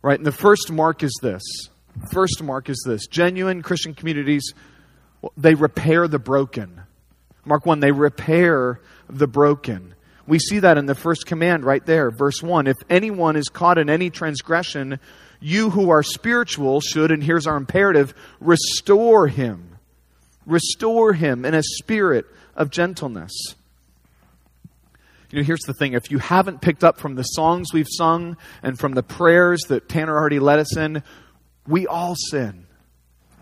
Right? 0.01 0.19
And 0.19 0.25
the 0.25 0.31
first 0.31 0.71
mark 0.71 1.03
is 1.03 1.17
this. 1.21 1.41
First 2.11 2.43
mark 2.43 2.69
is 2.69 2.81
this. 2.85 3.07
Genuine 3.07 3.61
Christian 3.61 3.93
communities, 3.93 4.53
they 5.35 5.55
repair 5.55 6.07
the 6.07 6.19
broken. 6.19 6.81
Mark 7.45 7.65
1, 7.65 7.79
they 7.79 7.91
repair 7.91 8.81
the 9.09 9.27
broken. 9.27 9.95
We 10.27 10.39
see 10.39 10.59
that 10.59 10.77
in 10.77 10.87
the 10.87 10.95
first 10.95 11.25
command 11.25 11.63
right 11.63 11.85
there, 11.85 12.11
verse 12.11 12.41
1. 12.41 12.67
If 12.67 12.77
anyone 12.89 13.35
is 13.35 13.49
caught 13.49 13.77
in 13.77 13.89
any 13.89 14.09
transgression, 14.09 14.99
you 15.39 15.69
who 15.69 15.91
are 15.91 16.01
spiritual 16.01 16.81
should, 16.81 17.11
and 17.11 17.23
here's 17.23 17.45
our 17.45 17.57
imperative, 17.57 18.13
restore 18.39 19.27
him. 19.27 19.77
Restore 20.45 21.13
him 21.13 21.45
in 21.45 21.53
a 21.53 21.63
spirit 21.63 22.25
of 22.55 22.69
gentleness. 22.69 23.55
You 25.31 25.39
know, 25.39 25.45
here's 25.45 25.61
the 25.61 25.73
thing 25.73 25.93
if 25.93 26.11
you 26.11 26.17
haven't 26.19 26.61
picked 26.61 26.83
up 26.83 26.97
from 26.97 27.15
the 27.15 27.23
songs 27.23 27.73
we've 27.73 27.87
sung 27.89 28.37
and 28.63 28.79
from 28.79 28.93
the 28.93 29.03
prayers 29.03 29.61
that 29.67 29.89
Tanner 29.89 30.15
already 30.15 30.39
led 30.39 30.59
us 30.59 30.77
in, 30.77 31.03
we 31.67 31.87
all 31.87 32.15
sin. 32.29 32.67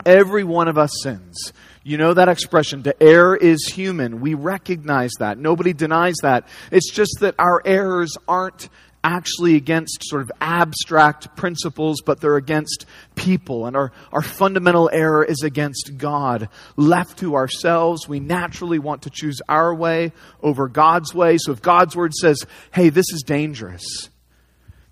Every 0.06 0.44
one 0.44 0.68
of 0.68 0.78
us 0.78 0.92
sins. 1.02 1.54
You 1.84 1.98
know 1.98 2.14
that 2.14 2.30
expression, 2.30 2.84
to 2.84 3.04
err 3.04 3.36
is 3.36 3.68
human. 3.68 4.22
We 4.22 4.34
recognize 4.34 5.12
that. 5.20 5.38
Nobody 5.38 5.74
denies 5.74 6.16
that. 6.22 6.48
It's 6.72 6.90
just 6.90 7.18
that 7.20 7.36
our 7.38 7.62
errors 7.66 8.18
aren't 8.28 8.70
actually 9.04 9.56
against 9.56 10.04
sort 10.04 10.22
of 10.22 10.32
abstract 10.40 11.36
principles, 11.36 12.02
but 12.02 12.22
they're 12.22 12.38
against 12.38 12.86
people. 13.16 13.66
And 13.66 13.76
our, 13.76 13.92
our 14.12 14.22
fundamental 14.22 14.90
error 14.92 15.24
is 15.24 15.42
against 15.44 15.98
God. 15.98 16.50
Left 16.76 17.20
to 17.20 17.36
ourselves, 17.36 18.08
we 18.08 18.20
naturally 18.20 18.80
want 18.80 19.04
to 19.04 19.10
choose 19.10 19.42
our 19.50 19.74
way 19.74 20.14
over 20.42 20.68
God's 20.68 21.14
way. 21.14 21.38
So 21.38 21.52
if 21.52 21.62
God's 21.62 21.96
word 21.96 22.14
says, 22.14 22.46
hey, 22.74 22.90
this 22.90 23.12
is 23.12 23.24
dangerous, 23.24 24.10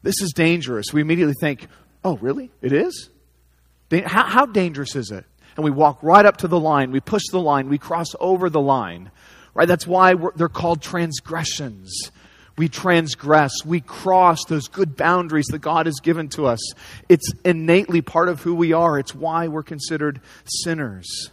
this 0.03 0.21
is 0.21 0.33
dangerous, 0.33 0.93
we 0.93 1.01
immediately 1.01 1.35
think, 1.39 1.67
oh, 2.03 2.17
really? 2.17 2.51
It 2.61 2.73
is? 2.73 3.09
How, 3.91 4.23
how 4.23 4.45
dangerous 4.45 4.95
is 4.95 5.11
it? 5.11 5.25
and 5.55 5.65
we 5.65 5.71
walk 5.71 5.99
right 6.01 6.25
up 6.25 6.37
to 6.37 6.47
the 6.47 6.59
line. 6.59 6.91
We 6.91 6.99
push 6.99 7.23
the 7.31 7.39
line. 7.39 7.69
We 7.69 7.77
cross 7.77 8.07
over 8.19 8.49
the 8.49 8.61
line. 8.61 9.11
Right? 9.53 9.67
That's 9.67 9.85
why 9.85 10.15
they're 10.35 10.49
called 10.49 10.81
transgressions. 10.81 12.11
We 12.57 12.69
transgress. 12.69 13.51
We 13.65 13.81
cross 13.81 14.45
those 14.45 14.67
good 14.67 14.95
boundaries 14.95 15.47
that 15.47 15.59
God 15.59 15.85
has 15.85 15.99
given 16.01 16.29
to 16.29 16.45
us. 16.45 16.59
It's 17.09 17.31
innately 17.43 18.01
part 18.01 18.29
of 18.29 18.41
who 18.41 18.53
we 18.53 18.73
are. 18.73 18.99
It's 18.99 19.15
why 19.15 19.47
we're 19.47 19.63
considered 19.63 20.21
sinners. 20.45 21.31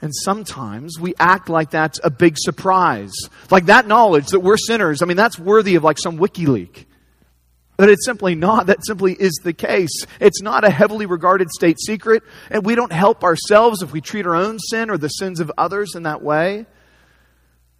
And 0.00 0.14
sometimes 0.14 0.98
we 1.00 1.14
act 1.18 1.48
like 1.48 1.70
that's 1.70 2.00
a 2.04 2.10
big 2.10 2.34
surprise. 2.38 3.12
Like 3.50 3.66
that 3.66 3.86
knowledge 3.86 4.28
that 4.28 4.40
we're 4.40 4.56
sinners, 4.56 5.02
I 5.02 5.06
mean, 5.06 5.16
that's 5.16 5.38
worthy 5.38 5.74
of 5.74 5.84
like 5.84 5.98
some 5.98 6.18
WikiLeaks. 6.18 6.84
But 7.76 7.88
it's 7.90 8.04
simply 8.04 8.34
not. 8.34 8.66
That 8.66 8.84
simply 8.84 9.14
is 9.14 9.40
the 9.44 9.52
case. 9.52 10.04
It's 10.20 10.42
not 10.42 10.64
a 10.64 10.70
heavily 10.70 11.06
regarded 11.06 11.48
state 11.50 11.78
secret, 11.80 12.24
and 12.50 12.66
we 12.66 12.74
don't 12.74 12.92
help 12.92 13.22
ourselves 13.22 13.82
if 13.82 13.92
we 13.92 14.00
treat 14.00 14.26
our 14.26 14.34
own 14.34 14.58
sin 14.58 14.90
or 14.90 14.98
the 14.98 15.08
sins 15.08 15.38
of 15.38 15.52
others 15.56 15.94
in 15.94 16.02
that 16.02 16.20
way. 16.20 16.66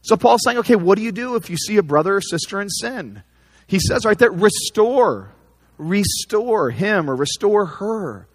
So 0.02 0.16
Paul's 0.16 0.42
saying, 0.44 0.58
okay, 0.58 0.76
what 0.76 0.96
do 0.96 1.04
you 1.04 1.12
do 1.12 1.34
if 1.36 1.50
you 1.50 1.56
see 1.56 1.76
a 1.76 1.82
brother 1.82 2.16
or 2.16 2.20
sister 2.20 2.60
in 2.60 2.68
sin? 2.68 3.22
He 3.66 3.78
says 3.78 4.04
right 4.04 4.18
there, 4.18 4.30
restore. 4.30 5.32
Restore 5.76 6.70
him 6.70 7.10
or 7.10 7.14
restore 7.14 7.66
her. 7.66 8.28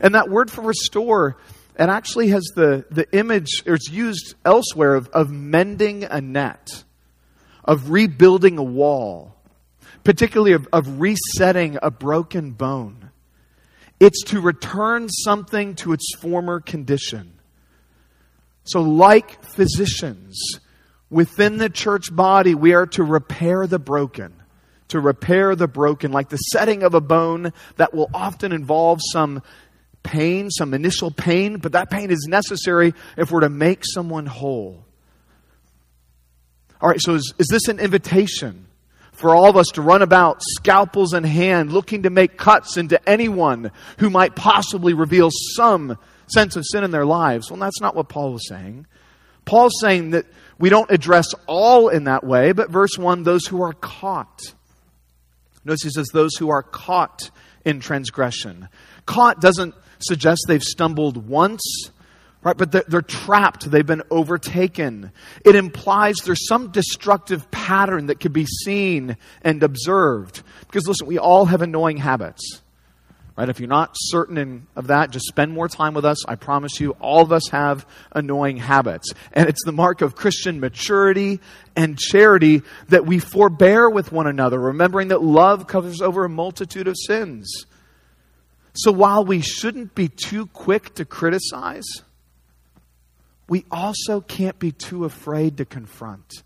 And 0.00 0.14
that 0.14 0.28
word 0.28 0.50
for 0.50 0.62
restore, 0.62 1.36
it 1.78 1.88
actually 1.88 2.28
has 2.28 2.44
the, 2.54 2.84
the 2.90 3.06
image, 3.16 3.62
or 3.66 3.74
it's 3.74 3.90
used 3.90 4.34
elsewhere 4.44 4.94
of, 4.94 5.08
of 5.08 5.30
mending 5.30 6.04
a 6.04 6.20
net, 6.20 6.84
of 7.64 7.90
rebuilding 7.90 8.58
a 8.58 8.62
wall 8.62 9.36
particularly 10.04 10.52
of, 10.52 10.68
of 10.72 11.00
resetting 11.00 11.78
a 11.82 11.90
broken 11.90 12.52
bone. 12.52 13.10
It's 13.98 14.22
to 14.24 14.40
return 14.40 15.08
something 15.08 15.74
to 15.76 15.92
its 15.92 16.06
former 16.20 16.60
condition. 16.60 17.32
So, 18.64 18.80
like 18.80 19.42
physicians, 19.44 20.38
within 21.10 21.58
the 21.58 21.68
church 21.68 22.14
body, 22.14 22.54
we 22.54 22.72
are 22.72 22.86
to 22.86 23.02
repair 23.02 23.66
the 23.66 23.78
broken. 23.78 24.34
To 24.88 25.00
repair 25.00 25.54
the 25.54 25.68
broken, 25.68 26.10
like 26.10 26.30
the 26.30 26.36
setting 26.36 26.82
of 26.82 26.94
a 26.94 27.00
bone 27.00 27.52
that 27.76 27.94
will 27.94 28.10
often 28.12 28.52
involve 28.52 29.00
some 29.12 29.42
pain, 30.02 30.50
some 30.50 30.74
initial 30.74 31.10
pain, 31.10 31.58
but 31.58 31.72
that 31.72 31.90
pain 31.90 32.10
is 32.10 32.26
necessary 32.28 32.94
if 33.16 33.30
we're 33.30 33.40
to 33.40 33.48
make 33.48 33.82
someone 33.84 34.26
whole. 34.26 34.84
All 36.80 36.88
right, 36.88 37.00
so 37.00 37.14
is, 37.14 37.34
is 37.38 37.46
this 37.48 37.68
an 37.68 37.78
invitation? 37.78 38.66
for 39.20 39.34
all 39.34 39.50
of 39.50 39.56
us 39.56 39.66
to 39.74 39.82
run 39.82 40.00
about, 40.00 40.40
scalpels 40.40 41.12
in 41.12 41.24
hand, 41.24 41.72
looking 41.72 42.04
to 42.04 42.10
make 42.10 42.38
cuts 42.38 42.78
into 42.78 43.06
anyone 43.06 43.70
who 43.98 44.08
might 44.08 44.34
possibly 44.34 44.94
reveal 44.94 45.28
some 45.54 45.98
sense 46.26 46.56
of 46.56 46.64
sin 46.66 46.84
in 46.84 46.90
their 46.90 47.04
lives. 47.04 47.50
Well, 47.50 47.60
that's 47.60 47.82
not 47.82 47.94
what 47.94 48.08
Paul 48.08 48.32
was 48.32 48.48
saying. 48.48 48.86
Paul's 49.44 49.78
saying 49.78 50.10
that 50.10 50.24
we 50.60 50.68
don't 50.68 50.90
address 50.90 51.34
all 51.46 51.88
in 51.88 52.04
that 52.04 52.22
way, 52.22 52.52
but 52.52 52.70
verse 52.70 52.96
1 52.96 53.24
those 53.24 53.46
who 53.46 53.62
are 53.62 53.72
caught. 53.72 54.54
Notice 55.64 55.82
he 55.82 55.90
says, 55.90 56.08
those 56.12 56.36
who 56.36 56.50
are 56.50 56.62
caught 56.62 57.30
in 57.64 57.80
transgression. 57.80 58.68
Caught 59.06 59.40
doesn't 59.40 59.74
suggest 59.98 60.44
they've 60.46 60.62
stumbled 60.62 61.28
once 61.28 61.90
Right, 62.42 62.56
but 62.56 62.72
they're, 62.72 62.84
they're, 62.88 63.02
trapped. 63.02 63.70
They've 63.70 63.84
been 63.84 64.02
overtaken. 64.10 65.12
It 65.44 65.54
implies 65.56 66.16
there's 66.24 66.48
some 66.48 66.70
destructive 66.70 67.50
pattern 67.50 68.06
that 68.06 68.18
could 68.18 68.32
be 68.32 68.46
seen 68.46 69.18
and 69.42 69.62
observed. 69.62 70.42
Because 70.60 70.88
listen, 70.88 71.06
we 71.06 71.18
all 71.18 71.44
have 71.44 71.60
annoying 71.60 71.98
habits. 71.98 72.62
Right? 73.40 73.48
If 73.48 73.58
you're 73.58 73.70
not 73.70 73.92
certain 73.94 74.36
in, 74.36 74.66
of 74.76 74.88
that, 74.88 75.12
just 75.12 75.24
spend 75.24 75.52
more 75.52 75.66
time 75.66 75.94
with 75.94 76.04
us. 76.04 76.26
I 76.28 76.34
promise 76.34 76.78
you, 76.78 76.90
all 77.00 77.22
of 77.22 77.32
us 77.32 77.48
have 77.52 77.86
annoying 78.12 78.58
habits. 78.58 79.14
And 79.32 79.48
it's 79.48 79.64
the 79.64 79.72
mark 79.72 80.02
of 80.02 80.14
Christian 80.14 80.60
maturity 80.60 81.40
and 81.74 81.98
charity 81.98 82.60
that 82.90 83.06
we 83.06 83.18
forbear 83.18 83.88
with 83.88 84.12
one 84.12 84.26
another, 84.26 84.60
remembering 84.60 85.08
that 85.08 85.22
love 85.22 85.66
covers 85.66 86.02
over 86.02 86.26
a 86.26 86.28
multitude 86.28 86.86
of 86.86 86.96
sins. 86.98 87.64
So 88.74 88.92
while 88.92 89.24
we 89.24 89.40
shouldn't 89.40 89.94
be 89.94 90.08
too 90.08 90.44
quick 90.48 90.94
to 90.96 91.06
criticize, 91.06 91.86
we 93.48 93.64
also 93.70 94.20
can't 94.20 94.58
be 94.58 94.70
too 94.70 95.06
afraid 95.06 95.56
to 95.56 95.64
confront. 95.64 96.42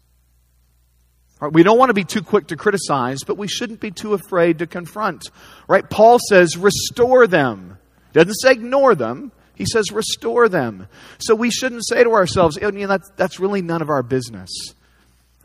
We 1.53 1.63
don't 1.63 1.79
want 1.79 1.91
to 1.91 1.95
be 1.95 2.05
too 2.05 2.23
quick 2.23 2.49
to 2.49 2.57
criticize, 2.57 3.21
but 3.27 3.37
we 3.37 3.49
shouldn't 3.49 3.81
be 3.81 3.91
too 3.91 4.15
afraid 4.15 4.59
to 4.59 4.67
confront. 4.67 5.31
Right? 5.69 5.89
Paul 5.89 6.19
says, 6.29 6.57
restore 6.57 7.27
them. 7.27 7.79
Doesn't 8.13 8.35
say 8.35 8.53
ignore 8.53 8.95
them. 8.95 9.33
He 9.55 9.67
says, 9.67 9.93
restore 9.93 10.49
them. 10.49 10.89
So 11.19 11.35
we 11.35 11.51
shouldn't 11.51 11.87
say 11.87 12.03
to 12.03 12.11
ourselves, 12.11 12.59
oh, 12.61 12.67
you 12.67 12.81
know, 12.81 12.87
that's, 12.89 13.11
that's 13.17 13.39
really 13.39 13.63
none 13.63 13.83
of 13.83 13.89
our 13.89 14.03
business. 14.03 14.51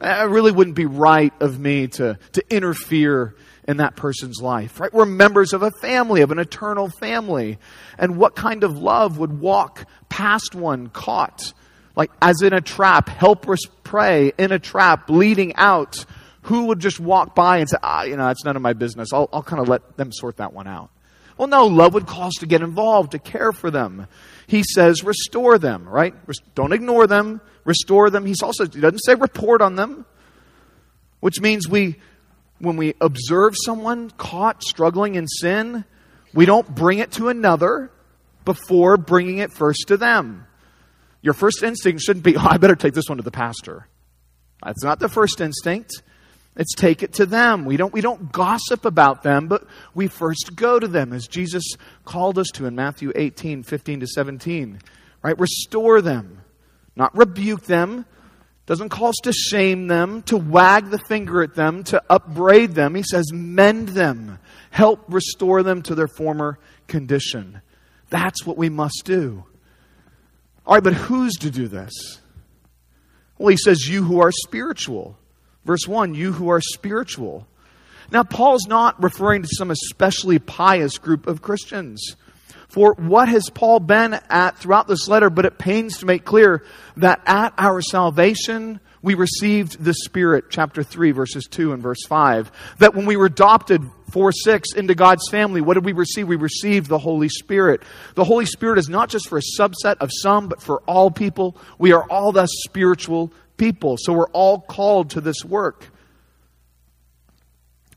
It 0.02 0.30
really 0.30 0.52
wouldn't 0.52 0.76
be 0.76 0.86
right 0.86 1.34
of 1.40 1.60
me 1.60 1.88
to, 1.88 2.18
to 2.34 2.44
interfere 2.50 3.36
in 3.68 3.78
that 3.78 3.96
person's 3.96 4.42
life, 4.42 4.80
right? 4.80 4.92
We're 4.92 5.06
members 5.06 5.54
of 5.54 5.62
a 5.62 5.70
family, 5.82 6.22
of 6.22 6.32
an 6.32 6.40
eternal 6.40 6.90
family. 6.90 7.60
And 8.00 8.18
what 8.18 8.36
kind 8.36 8.64
of 8.64 8.78
love 8.78 9.20
would 9.20 9.40
walk 9.40 9.86
past 10.10 10.56
one 10.56 10.88
caught, 10.88 11.54
like 12.00 12.12
as 12.22 12.42
in 12.42 12.54
a 12.54 12.62
trap, 12.62 13.10
helpless 13.10 13.60
prey 13.84 14.32
in 14.38 14.54
a 14.54 14.58
trap, 14.58 15.06
bleeding 15.06 15.54
out? 15.56 16.06
Who 16.44 16.68
would 16.68 16.80
just 16.80 16.98
walk 16.98 17.36
by 17.36 17.58
and 17.58 17.70
say, 17.70 17.76
ah, 17.84 18.04
you 18.04 18.16
know, 18.16 18.26
that's 18.26 18.46
none 18.46 18.56
of 18.56 18.62
my 18.62 18.72
business. 18.72 19.10
I'll, 19.12 19.30
I'll 19.34 19.44
kind 19.44 19.62
of 19.62 19.68
let 19.68 19.98
them 19.98 20.14
sort 20.14 20.38
that 20.38 20.54
one 20.54 20.66
out. 20.66 20.90
Well, 21.38 21.50
no, 21.50 21.68
love 21.68 21.94
would 21.94 22.08
cause 22.08 22.34
to 22.40 22.46
get 22.46 22.62
involved, 22.62 23.12
to 23.12 23.20
care 23.20 23.52
for 23.52 23.70
them. 23.70 24.08
He 24.48 24.64
says, 24.64 25.04
restore 25.04 25.58
them, 25.58 25.88
right? 25.88 26.14
Don't 26.56 26.72
ignore 26.72 27.06
them, 27.06 27.42
restore 27.66 28.10
them. 28.10 28.26
He's 28.26 28.42
also, 28.42 28.66
he 28.66 28.80
doesn't 28.80 29.00
say 29.00 29.16
report 29.16 29.62
on 29.62 29.76
them, 29.76 30.06
which 31.20 31.42
means 31.42 31.68
we, 31.68 31.98
when 32.60 32.78
we 32.78 32.94
observe 33.02 33.56
someone 33.58 34.10
caught 34.12 34.64
struggling 34.64 35.16
in 35.16 35.28
sin, 35.28 35.84
we 36.34 36.46
don't 36.46 36.74
bring 36.74 37.00
it 37.00 37.12
to 37.14 37.28
another 37.28 37.92
before 38.46 38.96
bringing 38.98 39.40
it 39.40 39.52
first 39.52 39.90
to 39.90 39.98
them. 39.98 40.46
Your 41.22 41.34
first 41.34 41.64
instinct 41.64 42.02
shouldn't 42.02 42.24
be, 42.24 42.38
oh, 42.38 42.46
I 42.48 42.58
better 42.58 42.76
take 42.76 42.94
this 42.94 43.10
one 43.10 43.18
to 43.18 43.24
the 43.24 43.32
pastor. 43.32 43.88
That's 44.64 44.84
not 44.84 45.00
the 45.00 45.10
first 45.10 45.42
instinct. 45.42 46.02
It's 46.56 46.74
take 46.76 47.04
it 47.04 47.14
to 47.14 47.26
them. 47.26 47.64
We 47.66 47.78
don't, 47.78 47.94
we 47.94 48.02
don't 48.02 48.32
gossip 48.32 48.84
about 48.84 49.24
them, 49.24 49.48
but 49.48 49.66
we 49.94 50.08
first 50.08 50.56
go 50.56 50.80
to 50.80 50.88
them 50.88 51.14
as 51.14 51.28
Jesus 51.28 51.64
called 52.04 52.38
us 52.38 52.50
to 52.56 52.66
in 52.66 52.76
Matthew 52.76 53.14
18, 53.16 53.64
15 53.64 54.02
to 54.02 54.08
17. 54.08 54.80
Right? 55.22 55.40
Restore 55.40 56.02
them, 56.02 56.42
not 56.96 57.16
rebuke 57.18 57.66
them, 57.66 58.06
doesn't 58.66 58.90
call 58.90 59.08
us 59.08 59.18
to 59.24 59.34
shame 59.34 59.88
them, 59.88 60.22
to 60.24 60.38
wag 60.38 60.90
the 60.90 61.00
finger 61.00 61.42
at 61.42 61.56
them, 61.56 61.84
to 61.86 62.04
upbraid 62.10 62.76
them. 62.76 62.94
He 62.94 63.04
says, 63.04 63.32
mend 63.34 63.90
them, 63.90 64.38
help 64.70 65.04
restore 65.08 65.64
them 65.64 65.82
to 65.84 65.96
their 65.96 66.08
former 66.08 66.60
condition. 66.88 67.62
That's 68.10 68.46
what 68.46 68.58
we 68.58 68.70
must 68.70 69.04
do. 69.06 69.46
All 70.70 70.76
right, 70.76 70.84
but 70.84 70.94
who's 70.94 71.34
to 71.38 71.50
do 71.50 71.68
this? 71.68 72.22
Well, 73.40 73.50
he 73.50 73.58
says, 73.58 73.90
You 73.90 74.04
who 74.04 74.20
are 74.20 74.32
spiritual. 74.32 75.18
Verse 75.66 75.88
1 75.88 76.14
You 76.14 76.32
who 76.32 76.50
are 76.50 76.62
spiritual. 76.62 77.48
Now, 78.12 78.22
Paul's 78.22 78.68
not 78.68 79.02
referring 79.02 79.42
to 79.42 79.50
some 79.52 79.72
especially 79.72 80.38
pious 80.38 81.00
group 81.00 81.26
of 81.26 81.42
Christians. 81.42 82.16
For 82.68 82.94
what 82.94 83.30
has 83.30 83.50
Paul 83.50 83.80
been 83.80 84.14
at 84.30 84.60
throughout 84.60 84.88
this 84.88 85.08
letter? 85.08 85.32
But 85.32 85.46
it 85.46 85.58
pains 85.58 85.98
to 85.98 86.06
make 86.06 86.24
clear 86.24 86.64
that 86.98 87.24
at 87.26 87.56
our 87.58 87.82
salvation, 87.82 88.80
we 89.02 89.14
received 89.14 89.84
the 89.84 89.94
Spirit, 89.94 90.46
chapter 90.50 90.84
3, 90.84 91.12
verses 91.12 91.46
2 91.46 91.74
and 91.74 91.82
verse 91.82 92.06
5. 92.08 92.52
That 92.80 92.96
when 92.96 93.06
we 93.06 93.16
were 93.16 93.28
adopted, 93.28 93.84
4 94.12 94.32
6, 94.32 94.74
into 94.74 94.96
God's 94.96 95.30
family, 95.30 95.62
what 95.62 95.76
did 95.76 95.86
we 95.86 95.94
receive? 95.94 96.28
We 96.28 96.36
received 96.36 96.88
the 96.88 97.00
Holy 97.00 97.30
Spirit. 97.30 97.82
The 98.16 98.26
Holy 98.26 98.46
Spirit 98.46 98.78
is 98.78 98.90
not 98.90 99.10
just 99.10 99.30
for 99.30 99.38
a 99.38 99.60
subset 99.60 99.98
of 100.00 100.10
some, 100.12 100.50
but 100.50 100.62
for 100.62 100.82
all 100.82 101.12
people. 101.12 101.56
We 101.78 101.94
are 101.94 102.04
all 102.10 102.32
thus 102.32 102.50
spiritual 102.64 103.32
people. 103.58 103.98
So 103.98 104.14
we're 104.14 104.30
all 104.30 104.60
called 104.60 105.12
to 105.12 105.22
this 105.22 105.46
work. 105.46 105.86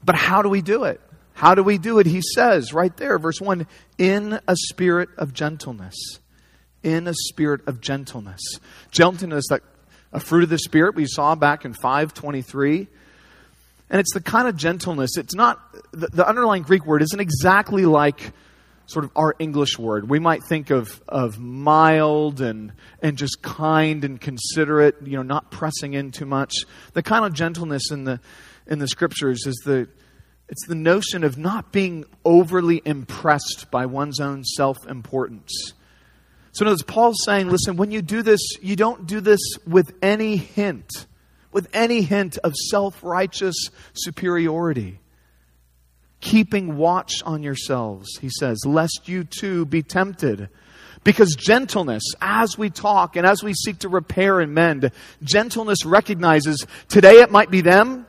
But 0.05 0.15
how 0.15 0.43
do 0.43 0.49
we 0.49 0.63
do 0.63 0.85
it? 0.85 1.01
How 1.35 1.55
do 1.55 1.63
we 1.63 1.79
do 1.79 1.99
it? 1.99 2.07
He 2.07 2.21
says 2.21 2.73
right 2.73 2.97
there, 2.97 3.19
verse 3.19 3.41
1 3.41 3.67
in 3.99 4.39
a 4.47 4.57
spirit 4.57 5.09
of 5.17 5.33
gentleness. 5.33 5.95
In 6.83 7.09
a 7.09 7.15
spirit 7.15 7.67
of 7.67 7.81
gentleness. 7.81 8.41
Gentleness, 8.91 9.45
that 9.49 9.63
a 10.13 10.21
fruit 10.21 10.45
of 10.45 10.49
the 10.49 10.59
Spirit 10.59 10.95
we 10.95 11.07
saw 11.07 11.35
back 11.35 11.65
in 11.65 11.73
523. 11.73 12.89
And 13.91 14.01
it's 14.01 14.15
the 14.15 14.21
kind 14.21 14.49
of 14.49 14.57
gentleness, 14.57 15.17
it's 15.19 15.35
not, 15.35 15.61
the, 15.93 16.09
the 16.09 16.27
underlying 16.27 16.63
Greek 16.63 16.87
word 16.87 17.03
isn't 17.03 17.21
exactly 17.21 17.85
like 17.85 18.33
sort 18.87 19.05
of 19.05 19.11
our 19.17 19.35
English 19.39 19.79
word. 19.79 20.09
We 20.09 20.19
might 20.19 20.43
think 20.45 20.71
of, 20.71 21.03
of 21.09 21.39
mild 21.39 22.41
and, 22.41 22.73
and 23.01 23.17
just 23.17 23.43
kind 23.43 24.05
and 24.05 24.21
considerate, 24.21 24.97
you 25.05 25.17
know, 25.17 25.23
not 25.23 25.51
pressing 25.51 25.95
in 25.95 26.11
too 26.11 26.27
much. 26.27 26.53
The 26.95 27.03
kind 27.03 27.25
of 27.25 27.33
gentleness 27.35 27.91
in 27.91 28.05
the, 28.05 28.21
in 28.67 28.79
the 28.79 28.89
scriptures 28.89 29.47
is 29.47 29.57
the, 29.65 29.89
It's 30.49 30.67
the 30.67 30.75
notion 30.75 31.25
of 31.25 31.39
not 31.39 31.73
being 31.73 32.05
overly 32.25 32.83
impressed 32.85 33.71
by 33.71 33.87
one's 33.87 34.21
own 34.21 34.45
self 34.45 34.77
importance. 34.87 35.75
So, 36.53 36.67
notice 36.67 36.83
Paul's 36.83 37.25
saying, 37.25 37.49
listen, 37.49 37.77
when 37.77 37.91
you 37.91 38.03
do 38.03 38.23
this, 38.23 38.41
you 38.61 38.77
don't 38.77 39.07
do 39.07 39.21
this 39.21 39.41
with 39.67 39.95
any 40.03 40.37
hint, 40.37 41.07
with 41.51 41.67
any 41.73 42.03
hint 42.03 42.37
of 42.39 42.53
self 42.55 43.03
righteous 43.03 43.57
superiority. 43.95 45.01
Keeping 46.21 46.77
watch 46.77 47.23
on 47.25 47.43
yourselves, 47.43 48.19
he 48.21 48.29
says, 48.29 48.61
lest 48.67 49.09
you 49.09 49.25
too 49.25 49.65
be 49.65 49.83
tempted. 49.83 50.51
Because 51.05 51.35
gentleness, 51.35 52.05
as 52.21 52.57
we 52.57 52.71
talk 52.71 53.17
and 53.17 53.27
as 53.27 53.43
we 53.43 53.55
seek 53.55 53.81
to 53.81 53.89
repair 53.89 54.39
and 54.39 54.55
mend, 54.55 54.93
gentleness 55.25 55.85
recognizes 55.85 56.65
today 56.89 57.23
it 57.23 57.31
might 57.33 57.51
be 57.51 57.61
them, 57.61 58.07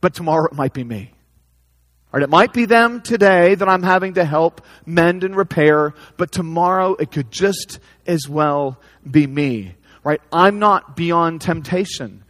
but 0.00 0.14
tomorrow 0.14 0.46
it 0.46 0.54
might 0.54 0.72
be 0.72 0.82
me. 0.82 1.12
Right? 2.12 2.22
It 2.22 2.30
might 2.30 2.52
be 2.52 2.66
them 2.66 3.00
today 3.00 3.54
that 3.54 3.68
I'm 3.68 3.82
having 3.82 4.14
to 4.14 4.24
help 4.24 4.60
mend 4.84 5.24
and 5.24 5.34
repair, 5.34 5.94
but 6.18 6.30
tomorrow 6.30 6.94
it 6.94 7.10
could 7.10 7.30
just 7.30 7.78
as 8.06 8.28
well 8.28 8.78
be 9.08 9.26
me. 9.26 9.74
Right? 10.04 10.20
I'm 10.30 10.58
not 10.58 10.94
beyond 10.94 11.40
temptation. 11.40 12.22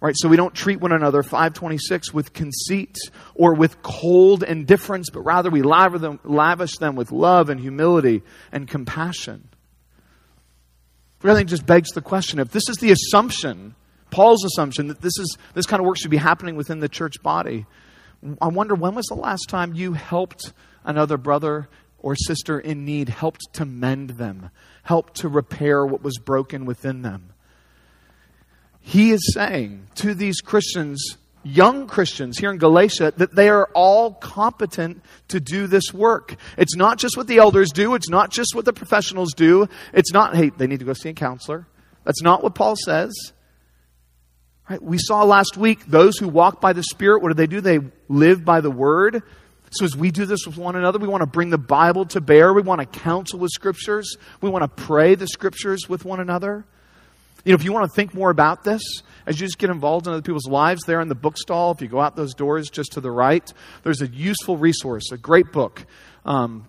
Right? 0.00 0.14
So 0.16 0.28
we 0.28 0.36
don't 0.36 0.54
treat 0.54 0.80
one 0.80 0.92
another, 0.92 1.22
526, 1.22 2.14
with 2.14 2.32
conceit 2.32 2.96
or 3.34 3.54
with 3.54 3.82
cold 3.82 4.44
indifference, 4.44 5.10
but 5.10 5.20
rather 5.20 5.50
we 5.50 5.62
lavish 5.62 6.78
them, 6.78 6.94
with 6.94 7.12
love 7.12 7.50
and 7.50 7.60
humility 7.60 8.22
and 8.50 8.66
compassion. 8.66 9.48
Which 11.20 11.30
I 11.30 11.34
think 11.34 11.48
just 11.48 11.66
begs 11.66 11.90
the 11.90 12.00
question 12.00 12.38
if 12.38 12.50
this 12.50 12.68
is 12.68 12.76
the 12.76 12.92
assumption 12.92 13.74
Paul's 14.10 14.44
assumption 14.44 14.88
that 14.88 15.00
this, 15.00 15.18
is, 15.18 15.36
this 15.54 15.66
kind 15.66 15.80
of 15.80 15.86
work 15.86 15.98
should 15.98 16.10
be 16.10 16.16
happening 16.16 16.56
within 16.56 16.80
the 16.80 16.88
church 16.88 17.22
body. 17.22 17.66
I 18.40 18.48
wonder 18.48 18.74
when 18.74 18.94
was 18.94 19.06
the 19.06 19.14
last 19.14 19.48
time 19.48 19.74
you 19.74 19.92
helped 19.92 20.52
another 20.84 21.16
brother 21.16 21.68
or 21.98 22.16
sister 22.16 22.58
in 22.58 22.84
need, 22.84 23.08
helped 23.08 23.52
to 23.54 23.64
mend 23.64 24.10
them, 24.10 24.50
helped 24.82 25.16
to 25.16 25.28
repair 25.28 25.84
what 25.84 26.02
was 26.02 26.18
broken 26.18 26.64
within 26.64 27.02
them? 27.02 27.32
He 28.80 29.10
is 29.10 29.32
saying 29.34 29.88
to 29.96 30.14
these 30.14 30.40
Christians, 30.40 31.16
young 31.42 31.86
Christians 31.86 32.38
here 32.38 32.50
in 32.50 32.58
Galatia, 32.58 33.12
that 33.16 33.34
they 33.34 33.48
are 33.48 33.68
all 33.74 34.12
competent 34.14 35.02
to 35.28 35.40
do 35.40 35.66
this 35.66 35.92
work. 35.92 36.36
It's 36.56 36.76
not 36.76 36.98
just 36.98 37.16
what 37.16 37.26
the 37.26 37.38
elders 37.38 37.70
do, 37.70 37.94
it's 37.94 38.08
not 38.08 38.30
just 38.30 38.54
what 38.54 38.64
the 38.64 38.72
professionals 38.72 39.34
do. 39.34 39.68
It's 39.92 40.12
not, 40.12 40.34
hey, 40.34 40.50
they 40.50 40.66
need 40.66 40.78
to 40.80 40.84
go 40.84 40.94
see 40.94 41.10
a 41.10 41.14
counselor. 41.14 41.66
That's 42.04 42.22
not 42.22 42.42
what 42.42 42.54
Paul 42.54 42.76
says. 42.76 43.12
Right? 44.68 44.82
We 44.82 44.98
saw 44.98 45.24
last 45.24 45.56
week 45.56 45.86
those 45.86 46.18
who 46.18 46.28
walk 46.28 46.60
by 46.60 46.72
the 46.72 46.82
Spirit, 46.82 47.22
what 47.22 47.28
do 47.28 47.34
they 47.34 47.46
do? 47.46 47.60
They 47.60 47.80
live 48.08 48.44
by 48.44 48.60
the 48.60 48.70
Word. 48.70 49.22
So 49.70 49.84
as 49.84 49.96
we 49.96 50.10
do 50.10 50.24
this 50.24 50.46
with 50.46 50.56
one 50.56 50.76
another, 50.76 50.98
we 50.98 51.08
want 51.08 51.22
to 51.22 51.26
bring 51.26 51.50
the 51.50 51.58
Bible 51.58 52.06
to 52.06 52.20
bear. 52.20 52.52
We 52.52 52.62
want 52.62 52.80
to 52.80 52.86
counsel 52.86 53.38
with 53.38 53.50
Scriptures. 53.50 54.16
We 54.40 54.50
want 54.50 54.62
to 54.62 54.82
pray 54.82 55.14
the 55.14 55.26
Scriptures 55.26 55.88
with 55.88 56.04
one 56.04 56.20
another. 56.20 56.64
You 57.44 57.52
know, 57.52 57.54
if 57.54 57.64
you 57.64 57.72
want 57.72 57.90
to 57.90 57.94
think 57.94 58.14
more 58.14 58.30
about 58.30 58.64
this, 58.64 58.82
as 59.26 59.40
you 59.40 59.46
just 59.46 59.58
get 59.58 59.70
involved 59.70 60.06
in 60.06 60.12
other 60.12 60.22
people's 60.22 60.48
lives, 60.48 60.82
there 60.86 61.00
in 61.00 61.08
the 61.08 61.14
bookstall, 61.14 61.70
if 61.70 61.80
you 61.80 61.88
go 61.88 62.00
out 62.00 62.16
those 62.16 62.34
doors 62.34 62.68
just 62.68 62.92
to 62.92 63.00
the 63.00 63.10
right, 63.10 63.50
there's 63.84 64.02
a 64.02 64.08
useful 64.08 64.56
resource, 64.56 65.12
a 65.12 65.16
great 65.16 65.52
book. 65.52 65.86
Um, 66.24 66.66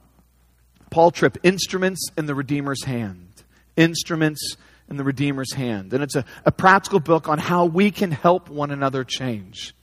Paul 0.89 1.11
Tripp, 1.11 1.37
Instruments 1.43 2.07
in 2.17 2.25
the 2.25 2.35
Redeemer's 2.35 2.83
Hand. 2.83 3.43
Instruments 3.75 4.57
in 4.89 4.97
the 4.97 5.03
Redeemer's 5.03 5.53
hand. 5.53 5.93
And 5.93 6.03
it's 6.03 6.15
a, 6.15 6.25
a 6.45 6.51
practical 6.51 6.99
book 6.99 7.29
on 7.29 7.37
how 7.37 7.65
we 7.65 7.91
can 7.91 8.11
help 8.11 8.49
one 8.49 8.71
another 8.71 9.03
change. 9.03 9.75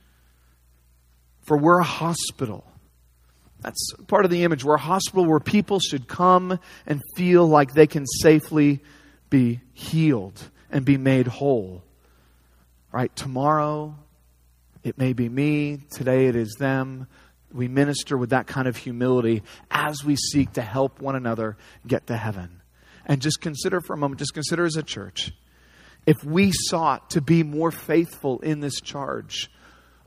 For 1.45 1.57
we're 1.57 1.79
a 1.79 1.83
hospital. 1.83 2.65
That's 3.61 3.93
part 4.07 4.25
of 4.25 4.31
the 4.31 4.43
image. 4.43 4.63
We're 4.63 4.75
a 4.75 4.79
hospital 4.79 5.25
where 5.25 5.39
people 5.39 5.79
should 5.79 6.07
come 6.07 6.59
and 6.85 7.01
feel 7.15 7.47
like 7.47 7.73
they 7.73 7.87
can 7.87 8.05
safely 8.05 8.81
be 9.29 9.61
healed 9.73 10.41
and 10.69 10.85
be 10.85 10.97
made 10.97 11.27
whole. 11.27 11.83
Right? 12.91 13.15
Tomorrow, 13.15 13.95
it 14.83 14.97
may 14.97 15.13
be 15.13 15.29
me. 15.29 15.79
Today, 15.89 16.27
it 16.27 16.35
is 16.35 16.55
them. 16.59 17.07
We 17.51 17.67
minister 17.69 18.17
with 18.17 18.31
that 18.31 18.45
kind 18.45 18.67
of 18.67 18.75
humility 18.75 19.43
as 19.71 20.03
we 20.03 20.17
seek 20.17 20.53
to 20.53 20.61
help 20.61 20.99
one 21.01 21.15
another 21.15 21.57
get 21.85 22.07
to 22.07 22.17
heaven. 22.17 22.56
And 23.07 23.21
just 23.21 23.41
consider 23.41 23.79
for 23.79 23.93
a 23.93 23.97
moment, 23.97 24.19
just 24.19 24.33
consider 24.33 24.65
as 24.65 24.75
a 24.75 24.83
church, 24.83 25.31
if 26.05 26.23
we 26.23 26.51
sought 26.53 27.09
to 27.11 27.21
be 27.21 27.41
more 27.41 27.71
faithful 27.71 28.39
in 28.41 28.59
this 28.59 28.79
charge 28.81 29.49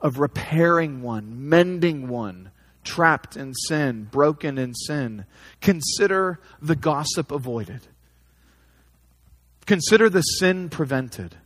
of 0.01 0.19
repairing 0.19 1.03
one, 1.03 1.49
mending 1.49 2.09
one, 2.09 2.51
trapped 2.85 3.37
in 3.37 3.55
sin, 3.55 4.05
broken 4.11 4.59
in 4.59 4.75
sin, 4.75 5.25
consider 5.61 6.41
the 6.61 6.77
gossip 6.77 7.33
avoided. 7.33 7.87
Consider 9.67 10.09
the 10.09 10.23
sin 10.23 10.69
prevented. 10.69 11.37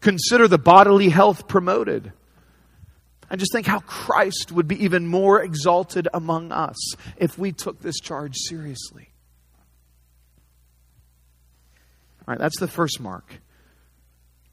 Consider 0.00 0.46
the 0.46 0.58
bodily 0.58 1.08
health 1.08 1.48
promoted. 1.48 2.12
And 3.30 3.40
just 3.40 3.52
think 3.52 3.66
how 3.66 3.80
Christ 3.80 4.52
would 4.52 4.68
be 4.68 4.84
even 4.84 5.06
more 5.06 5.42
exalted 5.42 6.08
among 6.14 6.52
us 6.52 6.76
if 7.16 7.38
we 7.38 7.52
took 7.52 7.80
this 7.80 8.00
charge 8.00 8.36
seriously. 8.36 9.07
That's 12.36 12.58
the 12.58 12.68
first 12.68 13.00
mark. 13.00 13.40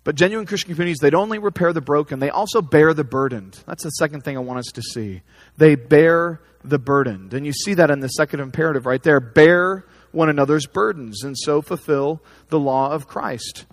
But 0.06 0.16
genuine 0.16 0.46
Christian 0.46 0.72
communities, 0.72 1.00
they 1.02 1.10
don't 1.10 1.24
only 1.24 1.40
repair 1.40 1.74
the 1.74 1.82
broken, 1.82 2.20
they 2.20 2.30
also 2.30 2.62
bear 2.62 2.94
the 2.94 3.04
burdened. 3.04 3.60
That's 3.66 3.84
the 3.84 3.90
second 3.90 4.22
thing 4.22 4.38
I 4.38 4.42
want 4.42 4.60
us 4.60 4.72
to 4.76 4.82
see. 4.82 5.24
They 5.58 5.76
bear 5.76 6.42
the 6.64 6.80
burdened. 6.80 7.34
And 7.34 7.46
you 7.46 7.52
see 7.52 7.74
that 7.74 7.90
in 7.90 8.00
the 8.00 8.08
second 8.08 8.40
imperative 8.40 8.86
right 8.86 9.02
there. 9.02 9.20
Bear 9.20 9.86
one 10.12 10.30
another's 10.30 10.68
burdens 10.68 11.24
and 11.24 11.36
so 11.38 11.62
fulfill 11.62 12.22
the 12.50 12.60
law 12.60 12.92
of 12.92 13.08
Christ. 13.08 13.66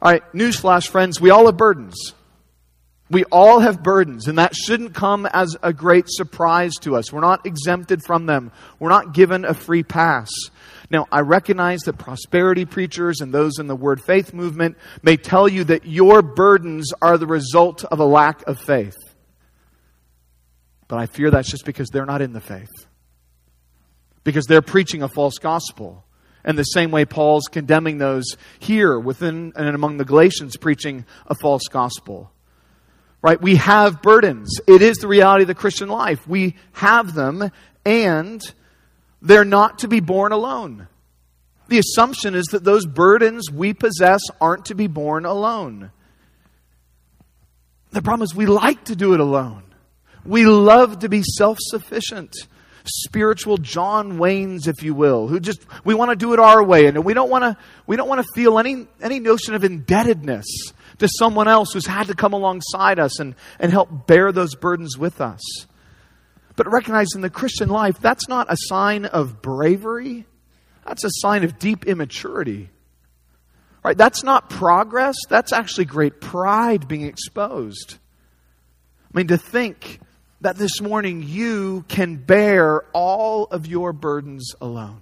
All 0.00 0.12
right, 0.12 0.22
newsflash, 0.32 0.88
friends, 0.88 1.20
we 1.20 1.30
all 1.30 1.46
have 1.46 1.56
burdens. 1.56 2.14
We 3.10 3.24
all 3.24 3.60
have 3.60 3.82
burdens, 3.82 4.28
and 4.28 4.38
that 4.38 4.54
shouldn't 4.54 4.94
come 4.94 5.26
as 5.26 5.56
a 5.62 5.72
great 5.72 6.06
surprise 6.08 6.72
to 6.80 6.96
us. 6.96 7.12
We're 7.12 7.20
not 7.20 7.46
exempted 7.46 8.02
from 8.02 8.26
them. 8.26 8.50
We're 8.78 8.88
not 8.88 9.12
given 9.12 9.44
a 9.44 9.54
free 9.54 9.82
pass. 9.82 10.30
Now, 10.94 11.08
I 11.10 11.22
recognize 11.22 11.80
that 11.86 11.94
prosperity 11.94 12.64
preachers 12.64 13.20
and 13.20 13.34
those 13.34 13.58
in 13.58 13.66
the 13.66 13.74
word 13.74 14.00
faith 14.00 14.32
movement 14.32 14.76
may 15.02 15.16
tell 15.16 15.48
you 15.48 15.64
that 15.64 15.86
your 15.86 16.22
burdens 16.22 16.92
are 17.02 17.18
the 17.18 17.26
result 17.26 17.82
of 17.82 17.98
a 17.98 18.04
lack 18.04 18.46
of 18.46 18.60
faith. 18.60 18.94
But 20.86 21.00
I 21.00 21.06
fear 21.06 21.32
that's 21.32 21.50
just 21.50 21.64
because 21.64 21.88
they're 21.88 22.06
not 22.06 22.22
in 22.22 22.32
the 22.32 22.40
faith. 22.40 22.70
Because 24.22 24.46
they're 24.46 24.62
preaching 24.62 25.02
a 25.02 25.08
false 25.08 25.38
gospel. 25.38 26.04
And 26.44 26.56
the 26.56 26.62
same 26.62 26.92
way 26.92 27.04
Paul's 27.04 27.48
condemning 27.50 27.98
those 27.98 28.36
here 28.60 28.96
within 28.96 29.52
and 29.56 29.74
among 29.74 29.96
the 29.96 30.04
Galatians 30.04 30.56
preaching 30.56 31.06
a 31.26 31.34
false 31.34 31.66
gospel. 31.68 32.30
Right? 33.20 33.42
We 33.42 33.56
have 33.56 34.00
burdens. 34.00 34.60
It 34.68 34.80
is 34.80 34.98
the 34.98 35.08
reality 35.08 35.42
of 35.42 35.48
the 35.48 35.56
Christian 35.56 35.88
life. 35.88 36.28
We 36.28 36.54
have 36.70 37.14
them 37.14 37.50
and 37.84 38.40
they're 39.24 39.44
not 39.44 39.80
to 39.80 39.88
be 39.88 40.00
borne 40.00 40.32
alone. 40.32 40.86
The 41.68 41.78
assumption 41.78 42.34
is 42.34 42.44
that 42.52 42.62
those 42.62 42.86
burdens 42.86 43.50
we 43.50 43.72
possess 43.72 44.20
aren't 44.40 44.66
to 44.66 44.74
be 44.74 44.86
borne 44.86 45.24
alone. 45.24 45.90
The 47.90 48.02
problem 48.02 48.22
is 48.22 48.34
we 48.34 48.46
like 48.46 48.84
to 48.84 48.96
do 48.96 49.14
it 49.14 49.20
alone. 49.20 49.62
We 50.24 50.44
love 50.44 51.00
to 51.00 51.08
be 51.08 51.22
self 51.22 51.58
sufficient. 51.60 52.34
Spiritual 52.86 53.56
John 53.56 54.18
Waynes, 54.18 54.68
if 54.68 54.82
you 54.82 54.94
will, 54.94 55.26
who 55.26 55.40
just 55.40 55.64
we 55.84 55.94
want 55.94 56.10
to 56.10 56.16
do 56.16 56.34
it 56.34 56.38
our 56.38 56.62
way, 56.62 56.84
and 56.84 57.02
we 57.02 57.14
don't 57.14 57.30
want 57.30 57.44
to 57.44 57.56
we 57.86 57.96
don't 57.96 58.08
want 58.08 58.20
to 58.20 58.28
feel 58.34 58.58
any 58.58 58.86
any 59.00 59.20
notion 59.20 59.54
of 59.54 59.64
indebtedness 59.64 60.44
to 60.98 61.08
someone 61.18 61.48
else 61.48 61.72
who's 61.72 61.86
had 61.86 62.08
to 62.08 62.14
come 62.14 62.34
alongside 62.34 62.98
us 62.98 63.18
and, 63.20 63.34
and 63.58 63.72
help 63.72 64.06
bear 64.06 64.32
those 64.32 64.54
burdens 64.54 64.98
with 64.98 65.20
us. 65.20 65.40
But 66.56 66.70
recognizing 66.70 67.20
the 67.20 67.30
Christian 67.30 67.68
life, 67.68 67.98
that's 68.00 68.28
not 68.28 68.52
a 68.52 68.56
sign 68.56 69.06
of 69.06 69.42
bravery. 69.42 70.26
That's 70.86 71.04
a 71.04 71.10
sign 71.10 71.44
of 71.44 71.58
deep 71.58 71.86
immaturity. 71.86 72.70
Right? 73.82 73.96
That's 73.96 74.22
not 74.22 74.48
progress. 74.48 75.16
That's 75.28 75.52
actually 75.52 75.86
great 75.86 76.20
pride 76.20 76.88
being 76.88 77.02
exposed. 77.02 77.98
I 79.12 79.18
mean, 79.18 79.26
to 79.28 79.36
think 79.36 80.00
that 80.40 80.56
this 80.56 80.80
morning 80.80 81.22
you 81.22 81.84
can 81.88 82.16
bear 82.16 82.84
all 82.92 83.44
of 83.44 83.66
your 83.66 83.92
burdens 83.92 84.54
alone. 84.60 85.00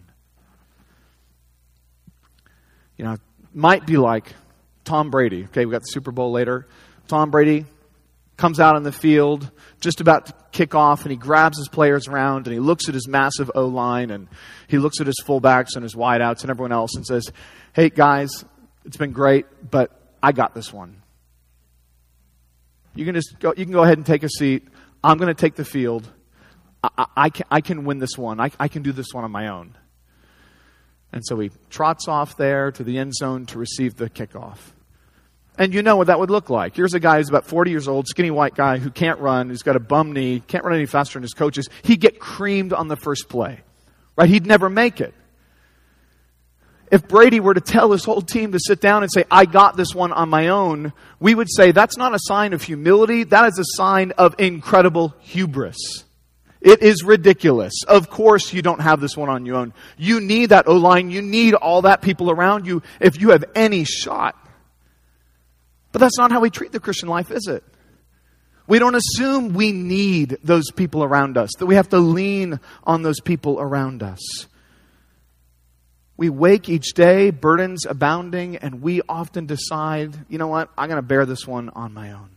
You 2.97 3.05
know, 3.05 3.17
might 3.53 3.87
be 3.87 3.97
like 3.97 4.33
Tom 4.85 5.11
Brady. 5.11 5.45
Okay, 5.45 5.67
we 5.67 5.73
got 5.73 5.83
the 5.83 5.87
Super 5.87 6.13
Bowl 6.13 6.33
later. 6.33 6.67
Tom 7.09 7.31
Brady 7.31 7.67
comes 8.37 8.59
out 8.59 8.77
on 8.77 8.83
the 8.83 8.93
field, 8.93 9.51
just 9.81 10.01
about 10.01 10.27
to 10.27 10.35
kick 10.53 10.75
off, 10.75 11.03
and 11.03 11.11
he 11.11 11.17
grabs 11.17 11.59
his 11.59 11.69
players 11.69 12.09
around 12.09 12.47
and 12.47 12.55
he 12.55 12.61
looks 12.61 12.89
at 12.89 12.95
his 12.95 13.07
massive 13.07 13.51
O 13.55 13.67
line 13.67 14.11
and 14.11 14.29
he 14.69 14.79
looks 14.79 15.01
at 15.01 15.07
his 15.07 15.23
fullbacks 15.25 15.75
and 15.75 15.83
his 15.83 15.95
wideouts 15.95 16.43
and 16.43 16.51
everyone 16.51 16.73
else 16.73 16.95
and 16.97 17.07
says, 17.07 17.31
Hey, 17.73 17.91
guys, 17.91 18.45
it's 18.85 18.97
been 18.97 19.13
great, 19.13 19.47
but 19.71 19.91
I 20.23 20.33
got 20.33 20.55
this 20.55 20.73
one. 20.73 21.03
You 22.95 23.05
can 23.05 23.15
just 23.15 23.39
go, 23.39 23.55
you 23.57 23.65
can 23.65 23.73
go 23.73 23.83
ahead 23.83 23.99
and 23.99 24.07
take 24.07 24.23
a 24.23 24.29
seat. 24.29 24.69
I'm 25.03 25.19
going 25.19 25.35
to 25.35 25.41
take 25.41 25.55
the 25.55 25.65
field. 25.65 26.11
I, 26.83 26.91
I, 26.99 27.07
I, 27.17 27.31
can, 27.31 27.47
I 27.51 27.61
can 27.61 27.85
win 27.85 27.99
this 27.99 28.19
one. 28.19 28.41
I, 28.41 28.51
I 28.59 28.69
can 28.69 28.83
do 28.83 28.93
this 28.93 29.09
one 29.13 29.25
on 29.25 29.31
my 29.31 29.49
own. 29.49 29.77
And 31.13 31.23
so 31.25 31.39
he 31.39 31.51
trots 31.71 32.09
off 32.09 32.37
there 32.37 32.73
to 32.73 32.85
the 32.85 32.99
end 32.99 33.15
zone 33.15 33.47
to 33.47 33.59
receive 33.59 33.97
the 33.97 34.09
kickoff. 34.09 34.59
And 35.59 35.75
you 35.75 35.83
know 35.83 35.97
what 35.97 36.07
that 36.07 36.19
would 36.19 36.31
look 36.31 36.49
like. 36.49 36.75
Here's 36.75 36.95
a 36.95 37.01
guy 37.01 37.19
who's 37.19 37.29
about 37.29 37.47
40 37.47 37.71
years 37.71 37.87
old, 37.87 38.09
skinny 38.09 38.31
white 38.31 38.55
guy 38.55 38.79
who 38.79 38.91
can't 38.91 39.21
run, 39.21 39.51
who's 39.51 39.63
got 39.63 39.77
a 39.77 39.81
bum 39.81 40.13
knee, 40.13 40.43
can't 40.47 40.65
run 40.65 40.75
any 40.75 40.87
faster 40.87 41.19
than 41.19 41.23
his 41.23 41.35
coaches. 41.35 41.69
He'd 41.83 42.01
get 42.01 42.19
creamed 42.19 42.73
on 42.73 42.89
the 42.89 42.97
first 42.97 43.29
play. 43.29 43.61
Right? 44.17 44.29
He'd 44.29 44.47
never 44.47 44.71
make 44.71 45.01
it. 45.01 45.15
If 46.91 47.09
Brady 47.09 47.41
were 47.41 47.55
to 47.55 47.61
tell 47.61 47.91
his 47.93 48.05
whole 48.05 48.21
team 48.21 48.53
to 48.53 48.59
sit 48.61 48.81
down 48.81 49.03
and 49.03 49.11
say, 49.11 49.25
I 49.31 49.47
got 49.47 49.77
this 49.79 49.95
one 49.95 50.13
on 50.13 50.29
my 50.29 50.49
own, 50.49 50.93
we 51.21 51.35
would 51.35 51.49
say 51.51 51.73
that's 51.73 51.97
not 51.97 52.15
a 52.15 52.19
sign 52.21 52.53
of 52.53 52.63
humility, 52.63 53.25
that 53.25 53.47
is 53.47 53.59
a 53.59 53.65
sign 53.77 54.13
of 54.13 54.35
incredible 54.39 55.15
hubris. 55.21 56.05
It 56.61 56.83
is 56.83 57.03
ridiculous. 57.03 57.73
Of 57.89 58.09
course, 58.09 58.53
you 58.53 58.63
don't 58.63 58.81
have 58.81 59.01
this 59.01 59.17
one 59.17 59.29
on 59.29 59.47
your 59.47 59.57
own. 59.57 59.75
You 59.97 60.21
need 60.21 60.51
that 60.51 60.69
O 60.69 60.77
line. 60.77 61.11
You 61.11 61.23
need 61.23 61.55
all 61.55 61.83
that 61.83 62.03
people 62.03 62.31
around 62.31 62.67
you 62.67 62.83
if 63.01 63.21
you 63.21 63.31
have 63.31 63.45
any 63.55 63.85
shot. 63.85 64.37
But 65.93 66.01
that's 66.01 66.19
not 66.19 66.33
how 66.33 66.41
we 66.41 66.51
treat 66.51 66.73
the 66.73 66.81
Christian 66.81 67.09
life, 67.09 67.31
is 67.31 67.47
it? 67.47 67.63
We 68.67 68.79
don't 68.79 68.95
assume 68.95 69.55
we 69.55 69.73
need 69.73 70.39
those 70.43 70.71
people 70.71 71.05
around 71.05 71.37
us, 71.37 71.51
that 71.59 71.67
we 71.67 71.75
have 71.75 71.91
to 71.91 71.99
lean 71.99 72.61
on 72.85 73.03
those 73.03 73.21
people 73.21 73.61
around 73.61 74.03
us. 74.03 74.21
We 76.17 76.31
wake 76.31 76.69
each 76.69 76.95
day, 76.95 77.31
burdens 77.31 77.85
abounding, 77.85 78.57
and 78.57 78.81
we 78.81 79.03
often 79.09 79.47
decide, 79.47 80.15
you 80.29 80.39
know 80.39 80.47
what, 80.47 80.71
I'm 80.79 80.89
going 80.89 80.97
to 80.97 81.07
bear 81.07 81.27
this 81.27 81.47
one 81.47 81.69
on 81.71 81.93
my 81.93 82.13
own. 82.13 82.31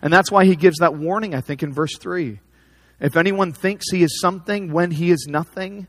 And 0.00 0.12
that's 0.12 0.30
why 0.30 0.44
he 0.44 0.54
gives 0.54 0.78
that 0.78 0.94
warning, 0.94 1.34
I 1.34 1.40
think, 1.40 1.62
in 1.62 1.72
verse 1.72 1.96
3. 1.98 2.38
If 3.00 3.16
anyone 3.16 3.52
thinks 3.52 3.90
he 3.90 4.02
is 4.02 4.20
something 4.20 4.72
when 4.72 4.92
he 4.92 5.10
is 5.10 5.26
nothing, 5.28 5.88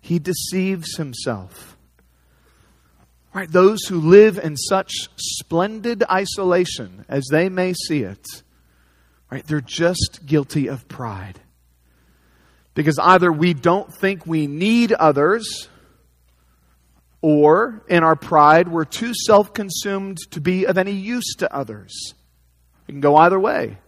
he 0.00 0.18
deceives 0.18 0.96
himself. 0.96 1.77
Right? 3.34 3.50
Those 3.50 3.84
who 3.84 4.00
live 4.00 4.38
in 4.38 4.56
such 4.56 4.92
splendid 5.16 6.02
isolation 6.10 7.04
as 7.08 7.26
they 7.30 7.48
may 7.48 7.74
see 7.74 8.02
it, 8.02 8.24
right? 9.30 9.46
They're 9.46 9.60
just 9.60 10.20
guilty 10.24 10.68
of 10.68 10.88
pride. 10.88 11.38
Because 12.74 12.98
either 12.98 13.30
we 13.30 13.54
don't 13.54 13.92
think 13.92 14.26
we 14.26 14.46
need 14.46 14.92
others, 14.92 15.68
or 17.20 17.82
in 17.88 18.04
our 18.04 18.16
pride, 18.16 18.68
we're 18.68 18.84
too 18.84 19.12
self 19.12 19.52
consumed 19.52 20.18
to 20.30 20.40
be 20.40 20.64
of 20.66 20.78
any 20.78 20.92
use 20.92 21.34
to 21.38 21.52
others. 21.52 22.14
It 22.86 22.92
can 22.92 23.00
go 23.00 23.16
either 23.16 23.38
way. 23.38 23.78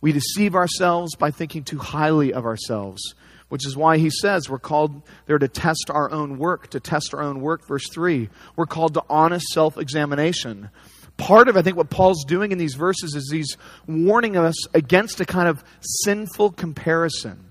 We 0.00 0.12
deceive 0.12 0.54
ourselves 0.54 1.14
by 1.14 1.30
thinking 1.30 1.62
too 1.62 1.78
highly 1.78 2.32
of 2.32 2.44
ourselves 2.44 3.14
which 3.52 3.66
is 3.66 3.76
why 3.76 3.98
he 3.98 4.08
says 4.08 4.48
we're 4.48 4.58
called 4.58 5.02
there 5.26 5.38
to 5.38 5.46
test 5.46 5.90
our 5.90 6.10
own 6.10 6.38
work, 6.38 6.70
to 6.70 6.80
test 6.80 7.12
our 7.12 7.20
own 7.20 7.42
work. 7.42 7.68
Verse 7.68 7.86
3. 7.92 8.30
We're 8.56 8.64
called 8.64 8.94
to 8.94 9.02
honest 9.10 9.48
self 9.48 9.76
examination. 9.76 10.70
Part 11.18 11.48
of, 11.48 11.56
I 11.58 11.60
think, 11.60 11.76
what 11.76 11.90
Paul's 11.90 12.24
doing 12.24 12.52
in 12.52 12.56
these 12.56 12.76
verses 12.76 13.14
is 13.14 13.30
he's 13.30 13.58
warning 13.86 14.38
us 14.38 14.54
against 14.74 15.20
a 15.20 15.26
kind 15.26 15.48
of 15.48 15.62
sinful 16.02 16.52
comparison. 16.52 17.44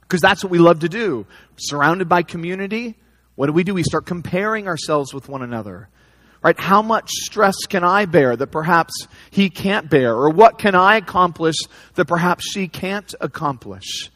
Because 0.00 0.22
that's 0.22 0.42
what 0.42 0.50
we 0.50 0.58
love 0.58 0.78
to 0.78 0.88
do. 0.88 1.26
Surrounded 1.56 2.08
by 2.08 2.22
community, 2.22 2.94
what 3.34 3.48
do 3.48 3.52
we 3.52 3.64
do? 3.64 3.74
We 3.74 3.82
start 3.82 4.06
comparing 4.06 4.66
ourselves 4.66 5.12
with 5.12 5.28
one 5.28 5.42
another. 5.42 5.90
Right? 6.42 6.58
How 6.58 6.80
much 6.80 7.10
stress 7.10 7.66
can 7.68 7.84
I 7.84 8.06
bear 8.06 8.34
that 8.34 8.46
perhaps 8.46 9.08
he 9.30 9.50
can't 9.50 9.90
bear? 9.90 10.14
Or 10.14 10.30
what 10.30 10.58
can 10.58 10.74
I 10.74 10.96
accomplish 10.96 11.56
that 11.96 12.06
perhaps 12.06 12.50
she 12.50 12.66
can't 12.66 13.14
accomplish? 13.20 14.10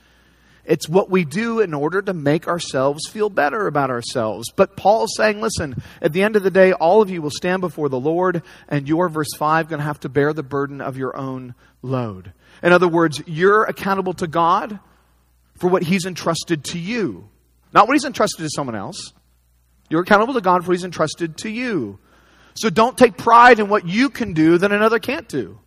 It's 0.69 0.87
what 0.87 1.09
we 1.09 1.25
do 1.25 1.61
in 1.61 1.73
order 1.73 2.03
to 2.03 2.13
make 2.13 2.47
ourselves 2.47 3.09
feel 3.09 3.31
better 3.31 3.67
about 3.67 3.89
ourselves. 3.89 4.53
But 4.55 4.77
Paul's 4.77 5.15
saying, 5.17 5.41
listen, 5.41 5.83
at 6.03 6.13
the 6.13 6.23
end 6.23 6.37
of 6.37 6.43
the 6.43 6.51
day, 6.51 6.75
all 6.75 7.01
of 7.01 7.09
you 7.09 7.23
will 7.23 7.31
stand 7.31 7.63
before 7.63 7.89
the 7.89 7.99
Lord, 7.99 8.43
and 8.69 8.87
you're, 8.87 9.09
verse 9.09 9.35
5, 9.39 9.71
going 9.71 9.79
to 9.79 9.87
have 9.87 10.01
to 10.01 10.11
bear 10.11 10.35
the 10.35 10.43
burden 10.43 10.83
of 10.83 10.99
your 10.99 11.17
own 11.17 11.55
load. 11.81 12.35
In 12.63 12.75
other 12.75 12.87
words, 12.87 13.23
you're 13.27 13.65
accountable 13.65 14.13
to 14.15 14.27
God 14.27 14.79
for 15.57 15.69
what 15.69 15.83
He's 15.83 16.05
entrusted 16.05 16.65
to 16.65 16.79
you, 16.79 17.31
not 17.73 17.89
what 17.89 17.95
He's 17.95 18.05
entrusted 18.05 18.45
to 18.45 18.51
someone 18.55 18.77
else. 18.77 19.15
You're 19.89 20.03
accountable 20.03 20.35
to 20.35 20.43
God 20.43 20.65
for 20.65 20.69
what 20.69 20.75
He's 20.75 20.85
entrusted 20.85 21.39
to 21.39 21.49
you. 21.49 21.99
So 22.53 22.69
don't 22.69 22.99
take 22.99 23.17
pride 23.17 23.59
in 23.59 23.71
what 23.71 23.87
you 23.87 24.11
can 24.11 24.35
do 24.35 24.59
that 24.59 24.71
another 24.71 24.99
can't 24.99 25.29
do. 25.29 25.59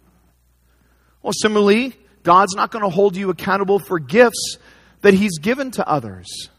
Well, 1.23 1.33
similarly, 1.33 1.95
God's 2.21 2.55
not 2.55 2.69
going 2.69 2.83
to 2.83 2.89
hold 2.89 3.15
you 3.15 3.31
accountable 3.31 3.79
for 3.79 3.97
gifts 3.97 4.57
that 5.01 5.13
He's 5.13 5.39
given 5.39 5.71
to 5.71 5.87
others. 5.87 6.49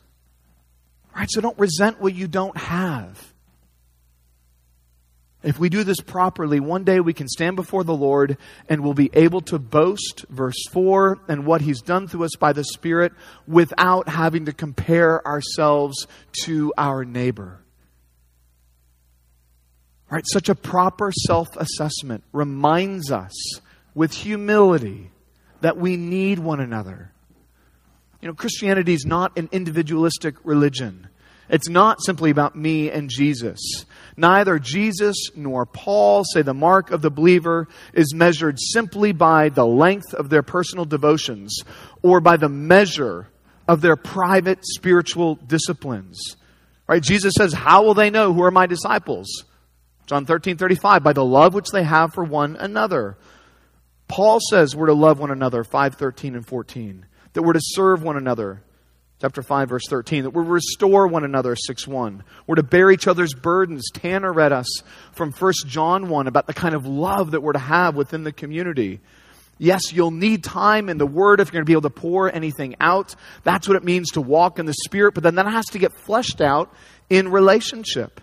Right? 1.14 1.28
So 1.30 1.40
don't 1.40 1.58
resent 1.58 2.00
what 2.00 2.14
you 2.14 2.26
don't 2.26 2.56
have. 2.56 3.32
If 5.42 5.58
we 5.58 5.68
do 5.68 5.82
this 5.82 6.00
properly, 6.00 6.60
one 6.60 6.84
day 6.84 7.00
we 7.00 7.12
can 7.12 7.26
stand 7.26 7.56
before 7.56 7.82
the 7.82 7.94
Lord 7.94 8.36
and 8.68 8.82
we'll 8.82 8.94
be 8.94 9.10
able 9.12 9.40
to 9.42 9.58
boast, 9.58 10.24
verse 10.28 10.68
4, 10.70 11.18
and 11.26 11.44
what 11.44 11.60
He's 11.60 11.82
done 11.82 12.06
through 12.06 12.24
us 12.24 12.36
by 12.38 12.52
the 12.52 12.64
Spirit 12.64 13.12
without 13.48 14.08
having 14.08 14.46
to 14.46 14.52
compare 14.52 15.26
ourselves 15.26 16.06
to 16.44 16.72
our 16.78 17.04
neighbor. 17.04 17.58
Right? 20.08 20.24
Such 20.26 20.48
a 20.48 20.54
proper 20.54 21.10
self 21.10 21.48
assessment 21.56 22.22
reminds 22.32 23.10
us 23.10 23.32
with 23.94 24.12
humility 24.12 25.10
that 25.60 25.76
we 25.76 25.96
need 25.96 26.38
one 26.38 26.60
another. 26.60 27.11
You 28.22 28.28
know, 28.28 28.34
Christianity 28.34 28.94
is 28.94 29.04
not 29.04 29.36
an 29.36 29.48
individualistic 29.50 30.36
religion. 30.44 31.08
It's 31.48 31.68
not 31.68 32.00
simply 32.00 32.30
about 32.30 32.54
me 32.54 32.88
and 32.88 33.10
Jesus. 33.10 33.58
Neither 34.16 34.60
Jesus 34.60 35.30
nor 35.34 35.66
Paul 35.66 36.22
say 36.24 36.42
the 36.42 36.54
mark 36.54 36.92
of 36.92 37.02
the 37.02 37.10
believer 37.10 37.66
is 37.92 38.14
measured 38.14 38.58
simply 38.60 39.12
by 39.12 39.48
the 39.48 39.66
length 39.66 40.14
of 40.14 40.30
their 40.30 40.44
personal 40.44 40.84
devotions 40.84 41.62
or 42.00 42.20
by 42.20 42.36
the 42.36 42.48
measure 42.48 43.28
of 43.66 43.80
their 43.80 43.96
private 43.96 44.60
spiritual 44.62 45.34
disciplines. 45.34 46.36
Right? 46.86 47.02
Jesus 47.02 47.34
says, 47.36 47.52
How 47.52 47.82
will 47.82 47.94
they 47.94 48.10
know 48.10 48.32
who 48.32 48.44
are 48.44 48.52
my 48.52 48.66
disciples? 48.66 49.44
John 50.06 50.26
13, 50.26 50.58
35, 50.58 51.02
by 51.02 51.12
the 51.12 51.24
love 51.24 51.54
which 51.54 51.70
they 51.72 51.82
have 51.82 52.12
for 52.14 52.22
one 52.22 52.54
another. 52.54 53.16
Paul 54.06 54.38
says 54.48 54.76
we're 54.76 54.86
to 54.86 54.94
love 54.94 55.18
one 55.18 55.30
another, 55.30 55.64
5, 55.64 55.94
13, 55.96 56.36
and 56.36 56.46
14 56.46 57.06
that 57.32 57.42
we're 57.42 57.52
to 57.52 57.60
serve 57.62 58.02
one 58.02 58.16
another. 58.16 58.62
Chapter 59.20 59.42
5, 59.42 59.68
verse 59.68 59.84
13. 59.88 60.24
That 60.24 60.30
we're 60.30 60.44
to 60.44 60.50
restore 60.50 61.06
one 61.06 61.24
another, 61.24 61.54
6 61.54 61.86
1. 61.86 62.24
We're 62.46 62.56
to 62.56 62.62
bear 62.62 62.90
each 62.90 63.06
other's 63.06 63.34
burdens. 63.34 63.90
Tanner 63.92 64.32
read 64.32 64.52
us 64.52 64.66
from 65.12 65.30
1 65.30 65.52
John 65.66 66.08
1 66.08 66.26
about 66.26 66.46
the 66.46 66.54
kind 66.54 66.74
of 66.74 66.86
love 66.86 67.30
that 67.30 67.40
we're 67.40 67.52
to 67.52 67.58
have 67.58 67.94
within 67.94 68.24
the 68.24 68.32
community. 68.32 69.00
Yes, 69.58 69.92
you'll 69.92 70.10
need 70.10 70.42
time 70.42 70.88
in 70.88 70.98
the 70.98 71.06
Word 71.06 71.38
if 71.38 71.48
you're 71.48 71.52
going 71.52 71.64
to 71.64 71.66
be 71.66 71.72
able 71.72 71.82
to 71.82 71.90
pour 71.90 72.34
anything 72.34 72.74
out. 72.80 73.14
That's 73.44 73.68
what 73.68 73.76
it 73.76 73.84
means 73.84 74.10
to 74.12 74.20
walk 74.20 74.58
in 74.58 74.66
the 74.66 74.74
Spirit, 74.74 75.14
but 75.14 75.22
then 75.22 75.36
that 75.36 75.46
has 75.46 75.66
to 75.66 75.78
get 75.78 75.92
fleshed 75.92 76.40
out 76.40 76.74
in 77.08 77.28
relationship. 77.28 78.20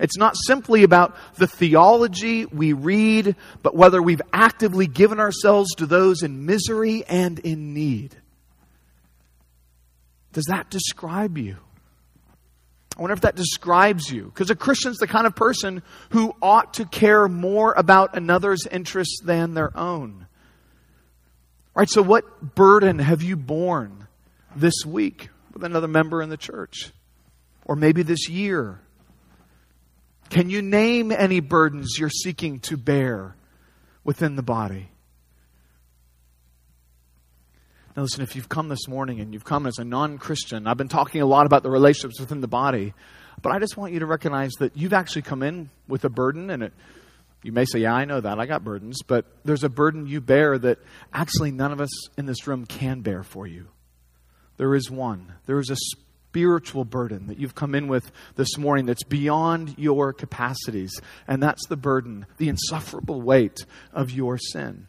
It's 0.00 0.16
not 0.16 0.34
simply 0.46 0.82
about 0.82 1.14
the 1.36 1.46
theology 1.46 2.46
we 2.46 2.72
read, 2.72 3.36
but 3.62 3.76
whether 3.76 4.02
we've 4.02 4.22
actively 4.32 4.86
given 4.88 5.20
ourselves 5.20 5.74
to 5.76 5.86
those 5.86 6.22
in 6.24 6.46
misery 6.46 7.04
and 7.06 7.38
in 7.38 7.74
need. 7.74 8.16
Does 10.32 10.46
that 10.46 10.70
describe 10.70 11.36
you? 11.36 11.56
I 12.96 13.00
wonder 13.00 13.14
if 13.14 13.22
that 13.22 13.36
describes 13.36 14.10
you. 14.10 14.24
Because 14.24 14.50
a 14.50 14.54
Christian's 14.54 14.98
the 14.98 15.06
kind 15.06 15.26
of 15.26 15.34
person 15.34 15.82
who 16.10 16.34
ought 16.42 16.74
to 16.74 16.84
care 16.84 17.28
more 17.28 17.72
about 17.76 18.16
another's 18.16 18.66
interests 18.66 19.20
than 19.24 19.54
their 19.54 19.76
own. 19.76 20.26
Right, 21.74 21.88
so 21.88 22.02
what 22.02 22.54
burden 22.54 22.98
have 22.98 23.22
you 23.22 23.36
borne 23.36 24.06
this 24.54 24.84
week 24.84 25.30
with 25.54 25.64
another 25.64 25.88
member 25.88 26.20
in 26.20 26.28
the 26.28 26.36
church? 26.36 26.90
Or 27.64 27.76
maybe 27.76 28.02
this 28.02 28.28
year? 28.28 28.80
Can 30.28 30.50
you 30.50 30.62
name 30.62 31.10
any 31.10 31.40
burdens 31.40 31.96
you're 31.98 32.10
seeking 32.10 32.60
to 32.60 32.76
bear 32.76 33.34
within 34.04 34.36
the 34.36 34.42
body? 34.42 34.90
Now, 37.96 38.02
listen, 38.02 38.22
if 38.22 38.36
you've 38.36 38.48
come 38.48 38.68
this 38.68 38.86
morning 38.86 39.20
and 39.20 39.34
you've 39.34 39.44
come 39.44 39.66
as 39.66 39.78
a 39.78 39.84
non 39.84 40.18
Christian, 40.18 40.66
I've 40.66 40.76
been 40.76 40.88
talking 40.88 41.22
a 41.22 41.26
lot 41.26 41.46
about 41.46 41.62
the 41.62 41.70
relationships 41.70 42.20
within 42.20 42.40
the 42.40 42.48
body, 42.48 42.94
but 43.42 43.52
I 43.52 43.58
just 43.58 43.76
want 43.76 43.92
you 43.92 44.00
to 44.00 44.06
recognize 44.06 44.52
that 44.60 44.76
you've 44.76 44.92
actually 44.92 45.22
come 45.22 45.42
in 45.42 45.70
with 45.88 46.04
a 46.04 46.08
burden, 46.08 46.50
and 46.50 46.62
it, 46.62 46.72
you 47.42 47.50
may 47.50 47.64
say, 47.64 47.80
Yeah, 47.80 47.94
I 47.94 48.04
know 48.04 48.20
that. 48.20 48.38
I 48.38 48.46
got 48.46 48.62
burdens, 48.62 49.02
but 49.02 49.26
there's 49.44 49.64
a 49.64 49.68
burden 49.68 50.06
you 50.06 50.20
bear 50.20 50.56
that 50.58 50.78
actually 51.12 51.50
none 51.50 51.72
of 51.72 51.80
us 51.80 52.08
in 52.16 52.26
this 52.26 52.46
room 52.46 52.64
can 52.64 53.00
bear 53.00 53.24
for 53.24 53.46
you. 53.46 53.68
There 54.56 54.74
is 54.74 54.90
one. 54.90 55.32
There 55.46 55.58
is 55.58 55.70
a 55.70 55.76
spiritual 55.76 56.84
burden 56.84 57.26
that 57.26 57.38
you've 57.38 57.56
come 57.56 57.74
in 57.74 57.88
with 57.88 58.12
this 58.36 58.56
morning 58.56 58.86
that's 58.86 59.02
beyond 59.02 59.74
your 59.78 60.12
capacities. 60.12 60.92
And 61.26 61.42
that's 61.42 61.66
the 61.66 61.76
burden, 61.76 62.26
the 62.36 62.48
insufferable 62.48 63.20
weight 63.20 63.64
of 63.92 64.12
your 64.12 64.38
sin. 64.38 64.86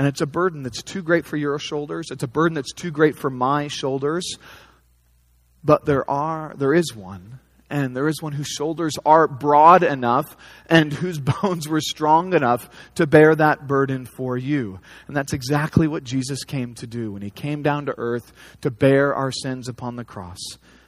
And 0.00 0.06
it's 0.06 0.22
a 0.22 0.26
burden 0.26 0.62
that's 0.62 0.82
too 0.82 1.02
great 1.02 1.26
for 1.26 1.36
your 1.36 1.58
shoulders. 1.58 2.10
It's 2.10 2.22
a 2.22 2.26
burden 2.26 2.54
that's 2.54 2.72
too 2.72 2.90
great 2.90 3.16
for 3.16 3.28
my 3.28 3.68
shoulders. 3.68 4.38
But 5.62 5.84
there 5.84 6.10
are 6.10 6.54
there 6.56 6.72
is 6.72 6.96
one 6.96 7.38
and 7.68 7.94
there 7.94 8.08
is 8.08 8.22
one 8.22 8.32
whose 8.32 8.48
shoulders 8.48 8.94
are 9.04 9.28
broad 9.28 9.82
enough 9.82 10.38
and 10.70 10.90
whose 10.90 11.18
bones 11.42 11.68
were 11.68 11.82
strong 11.82 12.32
enough 12.32 12.70
to 12.94 13.06
bear 13.06 13.34
that 13.34 13.66
burden 13.66 14.06
for 14.06 14.38
you. 14.38 14.80
And 15.06 15.14
that's 15.14 15.34
exactly 15.34 15.86
what 15.86 16.02
Jesus 16.02 16.44
came 16.44 16.72
to 16.76 16.86
do 16.86 17.12
when 17.12 17.20
he 17.20 17.28
came 17.28 17.62
down 17.62 17.84
to 17.84 17.94
earth 17.98 18.32
to 18.62 18.70
bear 18.70 19.14
our 19.14 19.30
sins 19.30 19.68
upon 19.68 19.96
the 19.96 20.04
cross. 20.06 20.40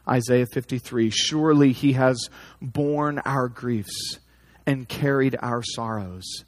Isaiah 0.08 0.46
53 0.46 1.10
Surely 1.10 1.72
he 1.72 1.92
has 1.92 2.30
borne 2.62 3.18
our 3.26 3.48
griefs 3.48 4.20
and 4.64 4.88
carried 4.88 5.36
our 5.42 5.62
sorrows. 5.62 6.46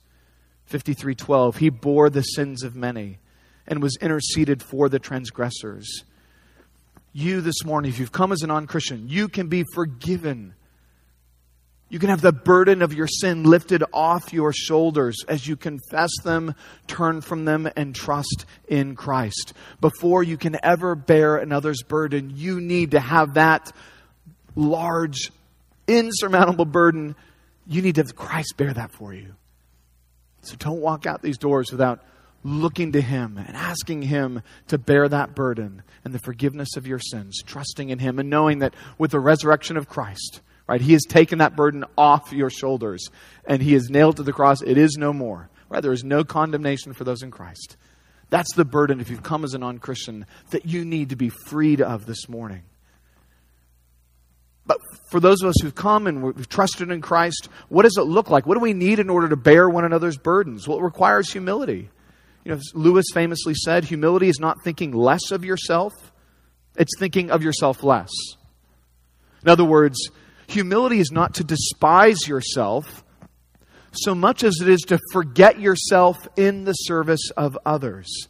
53:12 0.70 1.56
He 1.56 1.68
bore 1.68 2.10
the 2.10 2.22
sins 2.22 2.62
of 2.62 2.74
many 2.74 3.18
and 3.66 3.82
was 3.82 3.96
interceded 4.00 4.62
for 4.62 4.88
the 4.88 4.98
transgressors 4.98 6.04
you 7.14 7.40
this 7.40 7.64
morning, 7.64 7.90
if 7.90 8.00
you've 8.00 8.12
come 8.12 8.32
as 8.32 8.42
a 8.42 8.46
non 8.46 8.66
Christian, 8.66 9.08
you 9.08 9.28
can 9.28 9.46
be 9.46 9.64
forgiven. 9.72 10.54
You 11.88 12.00
can 12.00 12.08
have 12.08 12.20
the 12.20 12.32
burden 12.32 12.82
of 12.82 12.92
your 12.92 13.06
sin 13.06 13.44
lifted 13.44 13.84
off 13.92 14.32
your 14.32 14.52
shoulders 14.52 15.16
as 15.28 15.46
you 15.46 15.54
confess 15.54 16.10
them, 16.24 16.56
turn 16.88 17.20
from 17.20 17.44
them, 17.44 17.70
and 17.76 17.94
trust 17.94 18.46
in 18.66 18.96
Christ. 18.96 19.52
Before 19.80 20.24
you 20.24 20.36
can 20.36 20.58
ever 20.64 20.96
bear 20.96 21.36
another's 21.36 21.82
burden, 21.84 22.32
you 22.34 22.60
need 22.60 22.92
to 22.92 23.00
have 23.00 23.34
that 23.34 23.70
large, 24.56 25.30
insurmountable 25.86 26.64
burden. 26.64 27.14
You 27.64 27.80
need 27.80 27.94
to 27.94 28.00
have 28.00 28.16
Christ 28.16 28.54
bear 28.56 28.72
that 28.72 28.90
for 28.90 29.14
you. 29.14 29.36
So 30.46 30.56
don't 30.56 30.80
walk 30.80 31.06
out 31.06 31.22
these 31.22 31.38
doors 31.38 31.70
without 31.70 32.02
looking 32.42 32.92
to 32.92 33.00
Him 33.00 33.38
and 33.38 33.56
asking 33.56 34.02
Him 34.02 34.42
to 34.68 34.78
bear 34.78 35.08
that 35.08 35.34
burden 35.34 35.82
and 36.04 36.14
the 36.14 36.18
forgiveness 36.18 36.76
of 36.76 36.86
your 36.86 36.98
sins, 36.98 37.42
trusting 37.44 37.88
in 37.88 37.98
Him 37.98 38.18
and 38.18 38.28
knowing 38.28 38.58
that 38.58 38.74
with 38.98 39.12
the 39.12 39.20
resurrection 39.20 39.76
of 39.76 39.88
Christ, 39.88 40.42
right, 40.66 40.80
He 40.80 40.92
has 40.92 41.04
taken 41.08 41.38
that 41.38 41.56
burden 41.56 41.84
off 41.96 42.32
your 42.32 42.50
shoulders 42.50 43.08
and 43.46 43.62
He 43.62 43.74
is 43.74 43.90
nailed 43.90 44.16
to 44.18 44.22
the 44.22 44.32
cross. 44.32 44.62
It 44.62 44.78
is 44.78 44.96
no 44.98 45.12
more. 45.12 45.48
Right? 45.68 45.82
There 45.82 45.92
is 45.92 46.04
no 46.04 46.24
condemnation 46.24 46.92
for 46.92 47.04
those 47.04 47.22
in 47.22 47.30
Christ. 47.30 47.76
That's 48.30 48.54
the 48.54 48.64
burden, 48.64 49.00
if 49.00 49.10
you've 49.10 49.22
come 49.22 49.44
as 49.44 49.54
a 49.54 49.58
non 49.58 49.78
Christian, 49.78 50.26
that 50.50 50.66
you 50.66 50.84
need 50.84 51.10
to 51.10 51.16
be 51.16 51.30
freed 51.30 51.80
of 51.80 52.06
this 52.06 52.28
morning. 52.28 52.62
But 54.66 54.78
for 55.10 55.20
those 55.20 55.42
of 55.42 55.48
us 55.50 55.56
who've 55.60 55.74
come 55.74 56.06
and 56.06 56.22
we've 56.22 56.48
trusted 56.48 56.90
in 56.90 57.00
Christ, 57.00 57.48
what 57.68 57.82
does 57.82 57.96
it 57.98 58.04
look 58.04 58.30
like? 58.30 58.46
What 58.46 58.54
do 58.54 58.60
we 58.60 58.72
need 58.72 58.98
in 58.98 59.10
order 59.10 59.28
to 59.28 59.36
bear 59.36 59.68
one 59.68 59.84
another's 59.84 60.16
burdens? 60.16 60.66
Well, 60.66 60.78
it 60.78 60.82
requires 60.82 61.30
humility. 61.30 61.90
You 62.44 62.54
know, 62.54 62.60
Lewis 62.74 63.06
famously 63.12 63.54
said, 63.54 63.84
humility 63.84 64.28
is 64.28 64.38
not 64.38 64.62
thinking 64.62 64.92
less 64.92 65.30
of 65.30 65.44
yourself, 65.44 65.92
it's 66.76 66.98
thinking 66.98 67.30
of 67.30 67.42
yourself 67.42 67.82
less. 67.82 68.10
In 69.42 69.50
other 69.50 69.64
words, 69.64 69.98
humility 70.46 70.98
is 70.98 71.10
not 71.10 71.34
to 71.34 71.44
despise 71.44 72.26
yourself 72.26 73.04
so 73.92 74.14
much 74.14 74.42
as 74.42 74.58
it 74.60 74.68
is 74.68 74.80
to 74.80 74.98
forget 75.12 75.60
yourself 75.60 76.26
in 76.36 76.64
the 76.64 76.72
service 76.72 77.30
of 77.36 77.56
others. 77.64 78.28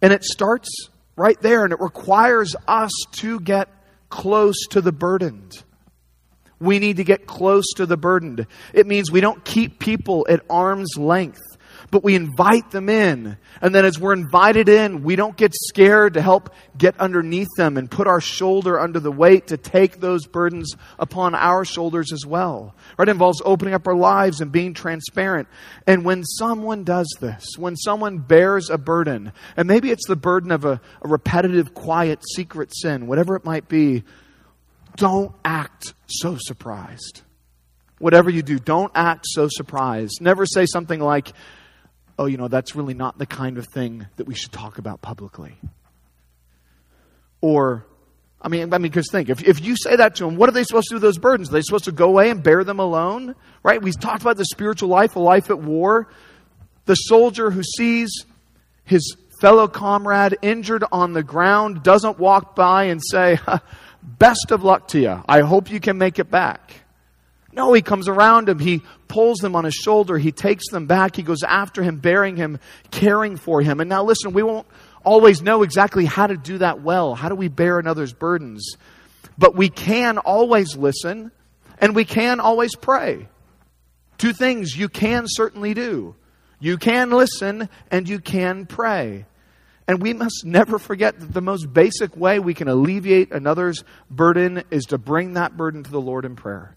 And 0.00 0.12
it 0.12 0.24
starts 0.24 0.68
right 1.16 1.40
there, 1.40 1.64
and 1.64 1.72
it 1.72 1.80
requires 1.80 2.54
us 2.68 2.92
to 3.16 3.40
get 3.40 3.68
close 4.10 4.66
to 4.70 4.80
the 4.80 4.92
burdened. 4.92 5.62
We 6.60 6.78
need 6.78 6.98
to 6.98 7.04
get 7.04 7.26
close 7.26 7.64
to 7.76 7.86
the 7.86 7.96
burdened. 7.96 8.46
It 8.74 8.86
means 8.86 9.10
we 9.10 9.22
don't 9.22 9.42
keep 9.44 9.78
people 9.78 10.26
at 10.28 10.44
arm's 10.50 10.98
length 10.98 11.40
but 11.90 12.04
we 12.04 12.14
invite 12.14 12.70
them 12.70 12.88
in. 12.88 13.36
And 13.60 13.74
then 13.74 13.84
as 13.84 13.98
we're 13.98 14.12
invited 14.12 14.68
in, 14.68 15.02
we 15.02 15.16
don't 15.16 15.36
get 15.36 15.52
scared 15.54 16.14
to 16.14 16.22
help 16.22 16.54
get 16.78 16.98
underneath 17.00 17.48
them 17.56 17.76
and 17.76 17.90
put 17.90 18.06
our 18.06 18.20
shoulder 18.20 18.78
under 18.78 19.00
the 19.00 19.10
weight 19.10 19.48
to 19.48 19.56
take 19.56 20.00
those 20.00 20.26
burdens 20.26 20.74
upon 20.98 21.34
our 21.34 21.64
shoulders 21.64 22.12
as 22.12 22.24
well. 22.24 22.74
Right? 22.96 23.08
It 23.08 23.12
involves 23.12 23.42
opening 23.44 23.74
up 23.74 23.86
our 23.88 23.96
lives 23.96 24.40
and 24.40 24.52
being 24.52 24.72
transparent. 24.72 25.48
And 25.86 26.04
when 26.04 26.24
someone 26.24 26.84
does 26.84 27.12
this, 27.20 27.44
when 27.56 27.76
someone 27.76 28.18
bears 28.18 28.70
a 28.70 28.78
burden, 28.78 29.32
and 29.56 29.66
maybe 29.66 29.90
it's 29.90 30.06
the 30.06 30.16
burden 30.16 30.52
of 30.52 30.64
a, 30.64 30.80
a 31.02 31.08
repetitive, 31.08 31.74
quiet, 31.74 32.20
secret 32.34 32.72
sin, 32.74 33.08
whatever 33.08 33.34
it 33.34 33.44
might 33.44 33.68
be, 33.68 34.04
don't 34.96 35.34
act 35.44 35.94
so 36.06 36.36
surprised 36.38 37.22
whatever 37.98 38.30
you 38.30 38.42
do, 38.42 38.58
don't 38.58 38.90
act 38.94 39.26
so 39.28 39.46
surprised. 39.50 40.22
Never 40.22 40.46
say 40.46 40.64
something 40.64 40.98
like, 40.98 41.34
oh, 42.20 42.26
you 42.26 42.36
know, 42.36 42.48
that's 42.48 42.76
really 42.76 42.92
not 42.92 43.16
the 43.16 43.24
kind 43.24 43.56
of 43.56 43.66
thing 43.66 44.06
that 44.16 44.26
we 44.26 44.34
should 44.34 44.52
talk 44.52 44.76
about 44.76 45.00
publicly. 45.00 45.56
Or, 47.40 47.86
I 48.42 48.48
mean, 48.48 48.74
I 48.74 48.76
mean, 48.76 48.90
because 48.92 49.08
think, 49.10 49.30
if, 49.30 49.42
if 49.42 49.64
you 49.64 49.74
say 49.74 49.96
that 49.96 50.16
to 50.16 50.24
them, 50.26 50.36
what 50.36 50.46
are 50.46 50.52
they 50.52 50.64
supposed 50.64 50.88
to 50.88 50.90
do 50.90 50.94
with 50.96 51.02
those 51.02 51.16
burdens? 51.16 51.48
Are 51.48 51.52
they 51.52 51.62
supposed 51.62 51.86
to 51.86 51.92
go 51.92 52.10
away 52.10 52.28
and 52.28 52.42
bear 52.42 52.62
them 52.62 52.78
alone? 52.78 53.34
Right? 53.62 53.80
We 53.80 53.92
talked 53.92 54.20
about 54.20 54.36
the 54.36 54.44
spiritual 54.44 54.90
life, 54.90 55.16
a 55.16 55.18
life 55.18 55.48
at 55.48 55.60
war. 55.60 56.08
The 56.84 56.94
soldier 56.94 57.50
who 57.50 57.62
sees 57.62 58.26
his 58.84 59.16
fellow 59.40 59.66
comrade 59.66 60.36
injured 60.42 60.84
on 60.92 61.14
the 61.14 61.22
ground 61.22 61.82
doesn't 61.82 62.18
walk 62.18 62.54
by 62.54 62.84
and 62.84 63.00
say, 63.02 63.38
Best 64.02 64.50
of 64.50 64.62
luck 64.62 64.88
to 64.88 65.00
you. 65.00 65.22
I 65.26 65.40
hope 65.40 65.70
you 65.70 65.80
can 65.80 65.96
make 65.96 66.18
it 66.18 66.30
back. 66.30 66.74
No, 67.52 67.72
he 67.72 67.82
comes 67.82 68.08
around 68.08 68.48
him. 68.48 68.58
He 68.58 68.82
pulls 69.08 69.38
them 69.38 69.56
on 69.56 69.64
his 69.64 69.74
shoulder. 69.74 70.16
He 70.18 70.30
takes 70.30 70.70
them 70.70 70.86
back. 70.86 71.16
He 71.16 71.22
goes 71.22 71.42
after 71.42 71.82
him, 71.82 71.98
bearing 71.98 72.36
him, 72.36 72.60
caring 72.90 73.36
for 73.36 73.60
him. 73.60 73.80
And 73.80 73.88
now 73.88 74.04
listen, 74.04 74.32
we 74.32 74.42
won't 74.42 74.66
always 75.04 75.42
know 75.42 75.62
exactly 75.62 76.04
how 76.04 76.26
to 76.26 76.36
do 76.36 76.58
that 76.58 76.80
well. 76.80 77.14
How 77.14 77.28
do 77.28 77.34
we 77.34 77.48
bear 77.48 77.78
another's 77.78 78.12
burdens? 78.12 78.76
But 79.36 79.56
we 79.56 79.68
can 79.68 80.18
always 80.18 80.76
listen 80.76 81.32
and 81.78 81.94
we 81.96 82.04
can 82.04 82.40
always 82.40 82.76
pray. 82.76 83.28
Two 84.18 84.32
things 84.32 84.76
you 84.76 84.88
can 84.88 85.24
certainly 85.26 85.74
do. 85.74 86.14
You 86.60 86.76
can 86.76 87.10
listen 87.10 87.68
and 87.90 88.08
you 88.08 88.20
can 88.20 88.66
pray. 88.66 89.24
And 89.88 90.00
we 90.00 90.12
must 90.12 90.44
never 90.44 90.78
forget 90.78 91.18
that 91.18 91.32
the 91.32 91.40
most 91.40 91.72
basic 91.72 92.16
way 92.16 92.38
we 92.38 92.54
can 92.54 92.68
alleviate 92.68 93.32
another's 93.32 93.82
burden 94.08 94.62
is 94.70 94.84
to 94.86 94.98
bring 94.98 95.32
that 95.32 95.56
burden 95.56 95.82
to 95.82 95.90
the 95.90 96.00
Lord 96.00 96.24
in 96.24 96.36
prayer. 96.36 96.76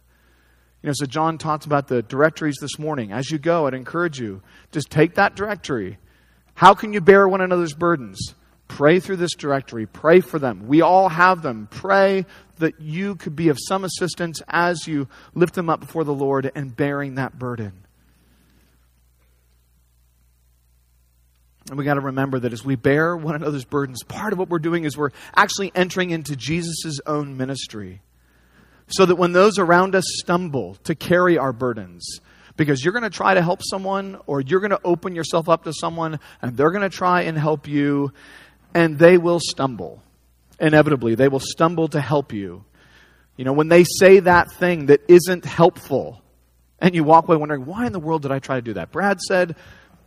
You 0.84 0.90
know, 0.90 0.94
so 0.96 1.06
John 1.06 1.38
talked 1.38 1.66
about 1.66 1.88
the 1.88 2.02
directories 2.02 2.58
this 2.60 2.78
morning. 2.78 3.14
As 3.14 3.32
you 3.32 3.38
go, 3.38 3.68
I'd 3.68 3.74
encourage 3.74 4.20
you, 4.20 4.42
just 4.74 4.90
take 4.90 5.16
that 5.16 5.34
directory. 5.34 5.98
How 6.56 6.74
can 6.74 6.92
you 6.92 7.00
bear 7.00 7.26
one 7.26 7.40
another's 7.40 7.74
burdens? 7.74 8.36
Pray 8.68 9.00
through 9.00 9.16
this 9.16 9.34
directory. 9.34 9.86
Pray 9.86 10.20
for 10.20 10.40
them. 10.40 10.68
We 10.68 10.82
all 10.82 11.08
have 11.08 11.42
them. 11.42 11.70
Pray 11.72 12.26
that 12.60 12.82
you 12.82 13.16
could 13.16 13.34
be 13.34 13.48
of 13.48 13.58
some 13.62 13.86
assistance 13.86 14.42
as 14.50 14.86
you 14.86 15.08
lift 15.34 15.54
them 15.54 15.70
up 15.70 15.80
before 15.80 16.04
the 16.04 16.14
Lord 16.14 16.52
and 16.54 16.76
bearing 16.76 17.16
that 17.16 17.40
burden. 17.40 17.86
And 21.70 21.78
we 21.78 21.86
got 21.86 21.94
to 21.94 22.02
remember 22.02 22.40
that 22.40 22.52
as 22.52 22.66
we 22.66 22.76
bear 22.76 23.16
one 23.16 23.36
another's 23.36 23.64
burdens, 23.64 24.04
part 24.04 24.34
of 24.34 24.40
what 24.40 24.50
we're 24.50 24.60
doing 24.60 24.84
is 24.84 24.98
we're 24.98 25.12
actually 25.34 25.72
entering 25.74 26.10
into 26.10 26.36
Jesus' 26.36 27.00
own 27.06 27.38
ministry 27.38 28.02
so 28.88 29.06
that 29.06 29.16
when 29.16 29.32
those 29.32 29.58
around 29.58 29.96
us 29.96 30.06
stumble 30.08 30.76
to 30.84 30.96
carry 30.96 31.38
our 31.38 31.54
burdens, 31.54 32.20
because 32.56 32.84
you're 32.84 32.94
going 32.94 33.04
to 33.04 33.10
try 33.10 33.34
to 33.34 33.42
help 33.42 33.62
someone 33.64 34.20
or 34.28 34.42
you're 34.42 34.60
going 34.60 34.72
to 34.72 34.82
open 34.84 35.16
yourself 35.16 35.50
up 35.50 35.64
to 35.64 35.74
someone 35.74 36.20
and 36.42 36.56
they're 36.56 36.72
going 36.72 36.84
to 36.84 36.96
try 36.96 37.22
and 37.22 37.38
help 37.38 37.68
you 37.68 38.14
and 38.74 39.00
they 39.00 39.18
will 39.18 39.40
stumble. 39.40 40.04
Inevitably, 40.60 41.16
they 41.16 41.28
will 41.28 41.40
stumble 41.40 41.88
to 41.90 42.00
help 42.00 42.32
you. 42.32 42.64
You 43.38 43.46
know, 43.46 43.54
when 43.54 43.70
they 43.70 43.84
say 43.84 44.20
that 44.20 44.52
thing 44.52 44.88
that 44.88 45.02
isn't 45.08 45.46
helpful 45.46 46.22
and 46.80 46.94
you 46.94 47.04
walk 47.04 47.28
away 47.28 47.38
wondering, 47.38 47.66
why 47.66 47.88
in 47.88 47.94
the 47.94 48.00
world 48.00 48.22
did 48.22 48.32
I 48.32 48.40
try 48.40 48.58
to 48.58 48.62
do 48.62 48.74
that? 48.74 48.92
Brad 48.92 49.20
said, 49.20 49.56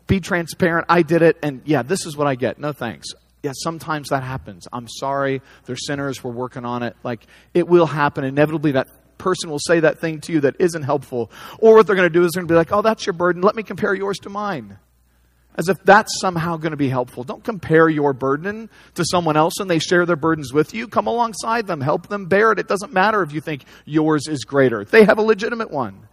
be 0.06 0.20
transparent. 0.20 0.86
I 0.88 1.02
did 1.02 1.22
it. 1.22 1.36
And 1.42 1.62
yeah, 1.64 1.82
this 1.82 2.06
is 2.06 2.16
what 2.16 2.28
I 2.28 2.36
get. 2.36 2.58
No 2.58 2.72
thanks 2.72 3.08
yeah, 3.42 3.52
sometimes 3.54 4.08
that 4.08 4.22
happens. 4.22 4.66
I'm 4.72 4.88
sorry. 4.88 5.42
They're 5.66 5.76
sinners. 5.76 6.24
We're 6.24 6.32
working 6.32 6.64
on 6.64 6.82
it. 6.82 6.96
Like, 7.04 7.26
it 7.54 7.68
will 7.68 7.86
happen. 7.86 8.24
Inevitably, 8.24 8.72
that 8.72 8.88
person 9.18 9.50
will 9.50 9.58
say 9.58 9.80
that 9.80 10.00
thing 10.00 10.20
to 10.22 10.32
you 10.32 10.40
that 10.40 10.56
isn't 10.58 10.82
helpful. 10.82 11.30
Or 11.58 11.74
what 11.74 11.86
they're 11.86 11.96
going 11.96 12.08
to 12.08 12.12
do 12.12 12.24
is 12.24 12.32
they're 12.32 12.42
going 12.42 12.48
to 12.48 12.52
be 12.52 12.56
like, 12.56 12.72
oh, 12.72 12.82
that's 12.82 13.06
your 13.06 13.12
burden. 13.12 13.42
Let 13.42 13.54
me 13.54 13.62
compare 13.62 13.94
yours 13.94 14.18
to 14.18 14.30
mine. 14.30 14.78
As 15.58 15.68
if 15.68 15.78
that's 15.84 16.20
somehow 16.20 16.58
going 16.58 16.72
to 16.72 16.76
be 16.76 16.88
helpful. 16.88 17.24
Don't 17.24 17.42
compare 17.42 17.88
your 17.88 18.12
burden 18.12 18.68
to 18.94 19.04
someone 19.06 19.36
else 19.36 19.54
and 19.58 19.70
they 19.70 19.78
share 19.78 20.04
their 20.04 20.16
burdens 20.16 20.52
with 20.52 20.74
you. 20.74 20.86
Come 20.86 21.06
alongside 21.06 21.66
them. 21.66 21.80
Help 21.80 22.08
them 22.08 22.26
bear 22.26 22.52
it. 22.52 22.58
It 22.58 22.68
doesn't 22.68 22.92
matter 22.92 23.22
if 23.22 23.32
you 23.32 23.40
think 23.40 23.64
yours 23.86 24.26
is 24.28 24.44
greater. 24.44 24.84
They 24.84 25.04
have 25.04 25.18
a 25.18 25.22
legitimate 25.22 25.70
one. 25.70 26.08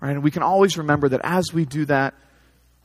Right? 0.00 0.10
And 0.10 0.24
we 0.24 0.32
can 0.32 0.42
always 0.42 0.76
remember 0.76 1.10
that 1.10 1.20
as 1.22 1.52
we 1.52 1.64
do 1.64 1.84
that, 1.84 2.14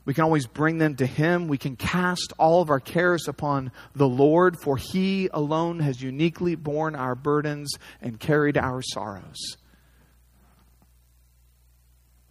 We 0.07 0.13
can 0.13 0.23
always 0.23 0.47
bring 0.47 0.77
them 0.77 0.95
to 0.95 1.05
Him. 1.05 1.49
We 1.49 1.57
can 1.57 1.75
cast 1.75 2.31
all 2.39 2.61
of 2.61 2.69
our 2.69 2.79
cares 2.79 3.27
upon 3.27 3.73
the 3.93 4.07
Lord, 4.07 4.55
for 4.57 4.77
He 4.77 5.27
alone 5.33 5.81
has 5.81 6.01
uniquely 6.01 6.55
borne 6.55 6.95
our 6.95 7.13
burdens 7.13 7.73
and 8.01 8.17
carried 8.17 8.57
our 8.57 8.81
sorrows. 8.81 9.57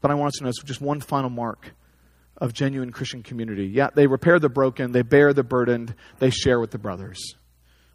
But 0.01 0.11
I 0.11 0.15
want 0.15 0.29
us 0.29 0.39
to 0.39 0.45
notice 0.45 0.62
just 0.65 0.81
one 0.81 1.01
final 1.03 1.29
mark 1.29 1.75
of 2.39 2.55
genuine 2.55 2.93
Christian 2.93 3.23
community. 3.23 3.67
Yeah, 3.67 3.91
they 3.95 4.07
repair 4.07 4.39
the 4.39 4.49
broken, 4.49 4.93
they 4.93 5.03
bear 5.03 5.35
the 5.35 5.45
burdened, 5.45 5.95
they 6.19 6.31
share 6.31 6.59
with 6.59 6.71
the 6.71 6.79
brothers. 6.79 7.35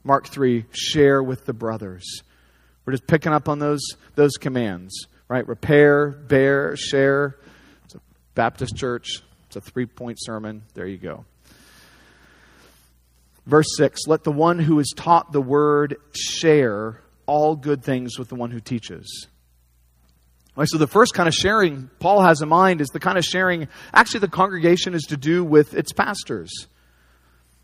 Mark 0.04 0.28
3, 0.28 0.66
share 0.72 1.24
with 1.24 1.46
the 1.46 1.54
brothers. 1.54 2.22
We're 2.86 2.94
just 2.94 3.08
picking 3.08 3.34
up 3.34 3.50
on 3.50 3.58
those, 3.58 3.82
those 4.14 4.34
commands, 4.34 5.08
right? 5.28 5.48
Repair, 5.48 6.12
bear, 6.12 6.76
share. 6.76 7.40
It's 7.86 7.96
a 7.96 8.00
Baptist 8.36 8.76
church. 8.76 9.24
It's 9.54 9.58
a 9.58 9.72
three 9.72 9.86
point 9.86 10.18
sermon. 10.18 10.64
There 10.76 10.88
you 10.88 10.98
go. 10.98 11.26
Verse 13.46 13.68
6 13.76 14.08
Let 14.08 14.24
the 14.24 14.32
one 14.32 14.60
who 14.60 14.80
is 14.80 14.94
taught 14.96 15.34
the 15.34 15.42
word 15.42 15.98
share 16.16 17.02
all 17.26 17.58
good 17.58 17.84
things 17.84 18.18
with 18.18 18.30
the 18.30 18.36
one 18.36 18.52
who 18.52 18.62
teaches. 18.62 19.28
Right, 20.56 20.70
so 20.70 20.78
the 20.78 20.88
first 20.88 21.14
kind 21.14 21.28
of 21.28 21.34
sharing 21.34 21.90
Paul 22.00 22.22
has 22.22 22.42
in 22.42 22.48
mind 22.48 22.80
is 22.80 22.88
the 22.94 23.02
kind 23.02 23.18
of 23.18 23.26
sharing 23.26 23.68
actually 23.94 24.22
the 24.22 24.30
congregation 24.30 24.94
is 24.94 25.04
to 25.10 25.18
do 25.18 25.44
with 25.44 25.74
its 25.74 25.92
pastors. 25.92 26.68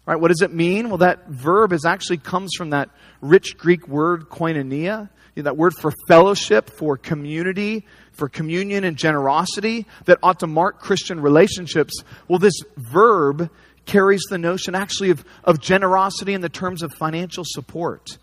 Right, 0.05 0.19
what 0.19 0.27
does 0.27 0.41
it 0.41 0.53
mean? 0.53 0.89
Well, 0.89 0.97
that 0.97 1.29
verb 1.29 1.71
is 1.71 1.85
actually 1.85 2.17
comes 2.17 2.51
from 2.57 2.71
that 2.71 2.89
rich 3.21 3.57
Greek 3.57 3.87
word 3.87 4.27
koinonia, 4.27 5.09
that 5.35 5.55
word 5.55 5.73
for 5.79 5.93
fellowship, 6.09 6.69
for 6.69 6.97
community, 6.97 7.85
for 8.17 8.27
communion 8.27 8.83
and 8.83 8.97
generosity 8.97 9.85
that 10.05 10.17
ought 10.23 10.39
to 10.39 10.47
mark 10.47 10.79
Christian 10.79 11.19
relationships. 11.21 12.03
Well, 12.27 12.39
this 12.39 12.59
verb 12.75 13.49
carries 13.85 14.23
the 14.29 14.37
notion 14.37 14.75
actually 14.75 15.11
of, 15.11 15.23
of 15.43 15.61
generosity 15.61 16.33
in 16.33 16.41
the 16.41 16.49
terms 16.49 16.83
of 16.83 16.93
financial 16.93 17.43
support. 17.45 18.17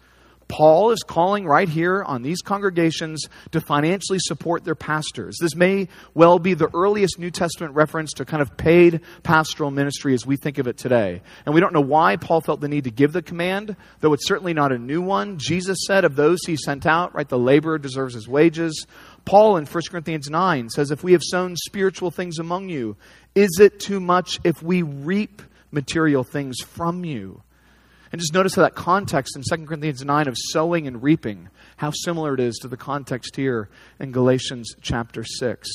Paul 0.48 0.90
is 0.90 1.02
calling 1.02 1.46
right 1.46 1.68
here 1.68 2.02
on 2.02 2.22
these 2.22 2.42
congregations 2.42 3.28
to 3.52 3.60
financially 3.60 4.18
support 4.20 4.64
their 4.64 4.74
pastors. 4.74 5.36
This 5.40 5.54
may 5.54 5.88
well 6.14 6.38
be 6.38 6.54
the 6.54 6.70
earliest 6.74 7.18
New 7.18 7.30
Testament 7.30 7.74
reference 7.74 8.12
to 8.14 8.24
kind 8.24 8.42
of 8.42 8.56
paid 8.56 9.00
pastoral 9.22 9.70
ministry 9.70 10.14
as 10.14 10.26
we 10.26 10.36
think 10.36 10.58
of 10.58 10.66
it 10.66 10.76
today. 10.76 11.22
And 11.46 11.54
we 11.54 11.60
don't 11.60 11.72
know 11.72 11.80
why 11.80 12.16
Paul 12.16 12.40
felt 12.40 12.60
the 12.60 12.68
need 12.68 12.84
to 12.84 12.90
give 12.90 13.12
the 13.12 13.22
command, 13.22 13.76
though 14.00 14.12
it's 14.12 14.26
certainly 14.26 14.54
not 14.54 14.72
a 14.72 14.78
new 14.78 15.02
one. 15.02 15.38
Jesus 15.38 15.78
said 15.86 16.04
of 16.04 16.16
those 16.16 16.40
he 16.46 16.56
sent 16.56 16.86
out, 16.86 17.14
right, 17.14 17.28
the 17.28 17.38
laborer 17.38 17.78
deserves 17.78 18.14
his 18.14 18.28
wages. 18.28 18.86
Paul 19.24 19.56
in 19.56 19.66
1 19.66 19.82
Corinthians 19.90 20.28
9 20.28 20.68
says, 20.70 20.90
If 20.90 21.02
we 21.02 21.12
have 21.12 21.22
sown 21.22 21.56
spiritual 21.56 22.10
things 22.10 22.38
among 22.38 22.68
you, 22.68 22.96
is 23.34 23.58
it 23.60 23.80
too 23.80 24.00
much 24.00 24.38
if 24.44 24.62
we 24.62 24.82
reap 24.82 25.42
material 25.70 26.24
things 26.24 26.60
from 26.60 27.04
you? 27.04 27.42
And 28.14 28.20
just 28.20 28.32
notice 28.32 28.54
how 28.54 28.62
that 28.62 28.76
context 28.76 29.34
in 29.34 29.42
2 29.42 29.66
Corinthians 29.66 30.04
9 30.04 30.28
of 30.28 30.36
sowing 30.38 30.86
and 30.86 31.02
reaping, 31.02 31.48
how 31.76 31.90
similar 31.90 32.34
it 32.34 32.38
is 32.38 32.58
to 32.58 32.68
the 32.68 32.76
context 32.76 33.34
here 33.34 33.68
in 33.98 34.12
Galatians 34.12 34.76
chapter 34.80 35.24
6. 35.24 35.68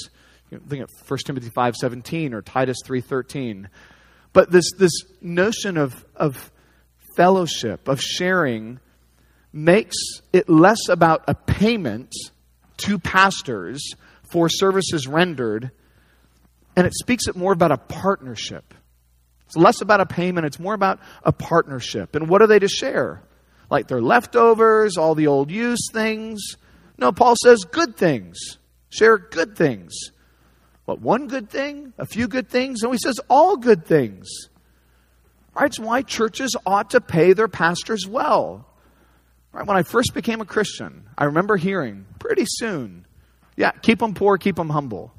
You 0.50 0.58
know, 0.58 0.64
think 0.66 0.84
of 0.84 0.90
1 1.06 1.20
Timothy 1.26 1.50
5.17 1.50 2.32
or 2.32 2.42
Titus 2.42 2.78
3.13. 2.86 3.66
But 4.32 4.52
this, 4.52 4.72
this 4.78 4.94
notion 5.20 5.76
of, 5.76 6.06
of 6.16 6.50
fellowship, 7.18 7.90
of 7.90 8.00
sharing, 8.00 8.80
makes 9.52 9.98
it 10.32 10.48
less 10.48 10.88
about 10.88 11.26
a 11.28 11.36
payment 11.36 12.16
to 12.78 13.00
pastors 13.00 13.96
for 14.32 14.48
services 14.48 15.08
rendered, 15.08 15.72
and 16.78 16.88
it 16.88 16.94
speaks 16.94 17.28
it 17.28 17.36
more 17.36 17.52
about 17.52 17.74
a 17.74 17.78
partnership. 17.78 18.74
It's 19.50 19.58
less 19.58 19.82
about 19.82 20.00
a 20.00 20.06
payment, 20.06 20.46
it's 20.46 20.60
more 20.60 20.76
about 20.76 21.00
a 21.24 21.32
partnership. 21.32 22.16
And 22.16 22.30
what 22.30 22.44
are 22.44 22.48
they 22.48 22.60
to 22.60 22.68
share? 22.68 23.24
Like 23.72 23.88
their 23.88 24.00
leftovers, 24.00 24.96
all 24.96 25.16
the 25.16 25.26
old 25.26 25.50
use 25.50 25.90
things? 25.92 26.56
No, 27.00 27.12
Paul 27.12 27.34
says 27.44 27.64
good 27.64 27.98
things. 27.98 28.60
Share 28.90 29.18
good 29.18 29.58
things. 29.58 30.12
What, 30.86 31.02
one 31.02 31.26
good 31.26 31.50
thing? 31.50 31.94
A 31.98 32.06
few 32.06 32.28
good 32.28 32.48
things? 32.48 32.84
No, 32.84 32.92
he 32.92 33.00
says 33.00 33.20
all 33.28 33.58
good 33.58 33.88
things. 33.88 34.30
Right? 35.56 35.66
It's 35.66 35.80
why 35.80 36.04
churches 36.04 36.56
ought 36.64 36.92
to 36.92 37.02
pay 37.02 37.34
their 37.34 37.48
pastors 37.48 38.06
well. 38.08 38.68
Right? 39.52 39.66
When 39.66 39.78
I 39.78 39.82
first 39.82 40.14
became 40.14 40.42
a 40.42 40.46
Christian, 40.46 41.10
I 41.18 41.24
remember 41.26 41.58
hearing 41.58 42.06
pretty 42.20 42.46
soon, 42.46 43.08
yeah, 43.58 43.72
keep 43.72 43.98
them 43.98 44.14
poor, 44.14 44.38
keep 44.38 44.58
them 44.58 44.70
humble. 44.70 45.12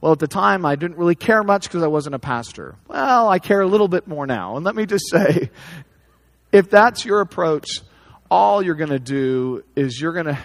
Well, 0.00 0.12
at 0.12 0.18
the 0.18 0.28
time, 0.28 0.64
I 0.64 0.76
didn't 0.76 0.96
really 0.96 1.14
care 1.14 1.42
much 1.42 1.64
because 1.64 1.82
I 1.82 1.88
wasn't 1.88 2.14
a 2.14 2.18
pastor. 2.18 2.76
Well, 2.88 3.28
I 3.28 3.38
care 3.38 3.60
a 3.60 3.66
little 3.66 3.88
bit 3.88 4.08
more 4.08 4.26
now. 4.26 4.56
And 4.56 4.64
let 4.64 4.74
me 4.74 4.86
just 4.86 5.04
say 5.10 5.50
if 6.52 6.70
that's 6.70 7.04
your 7.04 7.20
approach, 7.20 7.80
all 8.30 8.62
you're 8.62 8.74
going 8.74 8.90
to 8.90 8.98
do 8.98 9.64
is 9.76 10.00
you're 10.00 10.12
going 10.12 10.26
to 10.26 10.38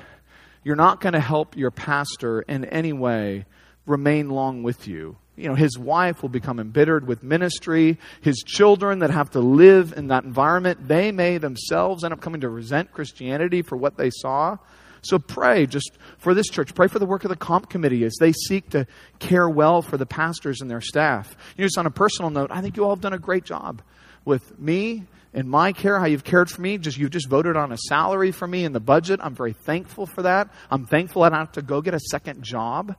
you're 0.64 0.76
not 0.76 1.00
going 1.00 1.14
to 1.14 1.20
help 1.20 1.56
your 1.56 1.70
pastor 1.70 2.42
in 2.42 2.66
any 2.66 2.92
way 2.92 3.46
remain 3.86 4.30
long 4.30 4.64
with 4.64 4.88
you. 4.88 5.16
You 5.36 5.50
know, 5.50 5.56
his 5.56 5.78
wife 5.78 6.22
will 6.22 6.30
become 6.30 6.60
embittered 6.60 7.08
with 7.08 7.22
ministry. 7.22 8.00
His 8.22 8.38
children 8.38 9.00
that 9.00 9.12
have 9.12 9.30
to 9.32 9.40
live 9.40 9.94
in 9.96 10.08
that 10.08 10.24
environment, 10.24 10.88
they 10.88 11.12
may 11.12 11.38
themselves 11.38 12.04
end 12.04 12.14
up 12.14 12.22
coming 12.22 12.42
to 12.42 12.50
resent 12.50 12.92
Christianity 12.94 13.62
for 13.62 13.76
what 13.76 13.96
they 13.98 14.10
saw. 14.10 14.58
So 15.06 15.20
pray 15.20 15.68
just 15.68 15.92
for 16.18 16.34
this 16.34 16.48
church. 16.48 16.74
Pray 16.74 16.88
for 16.88 17.00
the 17.00 17.06
work 17.06 17.24
of 17.24 17.30
the 17.30 17.36
comp 17.36 17.70
committee 17.70 18.04
as 18.04 18.16
they 18.20 18.34
seek 18.34 18.72
to 18.72 18.88
care 19.20 19.48
well 19.48 19.82
for 19.82 19.98
the 19.98 20.06
pastors 20.06 20.62
and 20.62 20.70
their 20.70 20.82
staff. 20.82 21.36
You 21.56 21.62
know, 21.62 21.68
just 21.68 21.78
on 21.78 21.86
a 21.86 21.92
personal 21.92 22.32
note, 22.32 22.50
I 22.52 22.62
think 22.62 22.76
you 22.76 22.84
all 22.84 22.90
have 22.92 23.02
done 23.02 23.14
a 23.14 23.20
great 23.20 23.44
job 23.44 23.82
with 24.26 24.58
me 24.60 25.04
and 25.34 25.50
my 25.50 25.74
care, 25.74 26.00
how 26.00 26.06
you've 26.06 26.24
cared 26.24 26.50
for 26.50 26.62
me. 26.62 26.78
Just 26.78 26.98
you've 26.98 27.12
just 27.12 27.30
voted 27.30 27.56
on 27.56 27.72
a 27.72 27.78
salary 27.78 28.32
for 28.32 28.48
me 28.48 28.64
in 28.64 28.74
the 28.74 28.80
budget. 28.80 29.20
I'm 29.22 29.36
very 29.36 29.54
thankful 29.54 30.06
for 30.08 30.24
that. 30.24 30.50
I'm 30.72 30.86
thankful 30.86 31.24
I 31.24 31.30
don't 31.30 31.40
have 31.40 31.52
to 31.54 31.62
go 31.62 31.82
get 31.82 31.94
a 31.94 32.00
second 32.00 32.42
job 32.42 32.96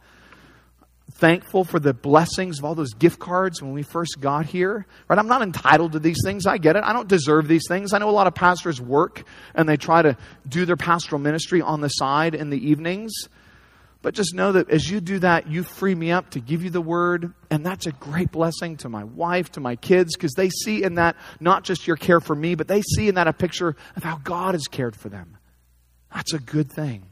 thankful 1.13 1.65
for 1.65 1.79
the 1.79 1.95
blessings 1.95 2.59
of 2.59 2.65
all 2.65 2.75
those 2.75 2.95
gift 2.95 3.19
cards 3.19 3.63
when 3.63 3.73
we 3.73 3.83
first 3.83 4.17
got 4.21 4.47
here. 4.47 4.87
Right? 5.09 5.19
I'm 5.19 5.29
not 5.29 5.43
entitled 5.43 5.93
to 5.93 5.99
these 5.99 6.19
things. 6.25 6.47
I 6.47 6.59
get 6.59 6.77
it. 6.77 6.85
I 6.85 6.93
don't 6.93 7.09
deserve 7.09 7.49
these 7.49 7.65
things. 7.69 7.93
I 7.93 7.99
know 7.99 8.11
a 8.11 8.11
lot 8.11 8.27
of 8.27 8.35
pastors 8.35 8.81
work 8.81 9.25
and 9.55 9.69
they 9.69 9.77
try 9.77 10.03
to 10.03 10.17
do 10.49 10.65
their 10.65 10.77
pastoral 10.77 11.21
ministry 11.21 11.63
on 11.63 11.81
the 11.81 11.89
side 11.89 12.35
in 12.35 12.51
the 12.51 12.69
evenings. 12.69 13.13
But 14.03 14.15
just 14.15 14.35
know 14.35 14.53
that 14.53 14.71
as 14.71 14.89
you 14.89 15.01
do 15.01 15.19
that, 15.21 15.49
you 15.49 15.65
free 15.65 15.95
me 15.95 16.13
up 16.13 16.31
to 16.31 16.41
give 16.41 16.63
you 16.63 16.71
the 16.71 16.81
word. 16.81 17.33
And 17.51 17.65
that's 17.65 17.87
a 17.87 17.93
great 17.93 18.31
blessing 18.31 18.77
to 18.79 18.89
my 18.89 19.05
wife, 19.05 19.53
to 19.53 19.61
my 19.61 19.75
kids, 19.77 20.15
because 20.15 20.35
they 20.35 20.51
see 20.51 20.83
in 20.83 20.95
that 20.95 21.17
not 21.41 21.65
just 21.65 21.87
your 21.87 21.97
care 21.97 22.21
for 22.21 22.37
me, 22.37 22.55
but 22.55 22.69
they 22.69 22.83
see 22.83 23.09
in 23.09 23.17
that 23.17 23.27
a 23.27 23.33
picture 23.33 23.75
of 23.97 24.05
how 24.05 24.19
God 24.23 24.55
has 24.55 24.69
cared 24.69 24.95
for 24.95 25.09
them. 25.09 25.39
That's 26.15 26.35
a 26.35 26.39
good 26.39 26.71
thing. 26.71 27.07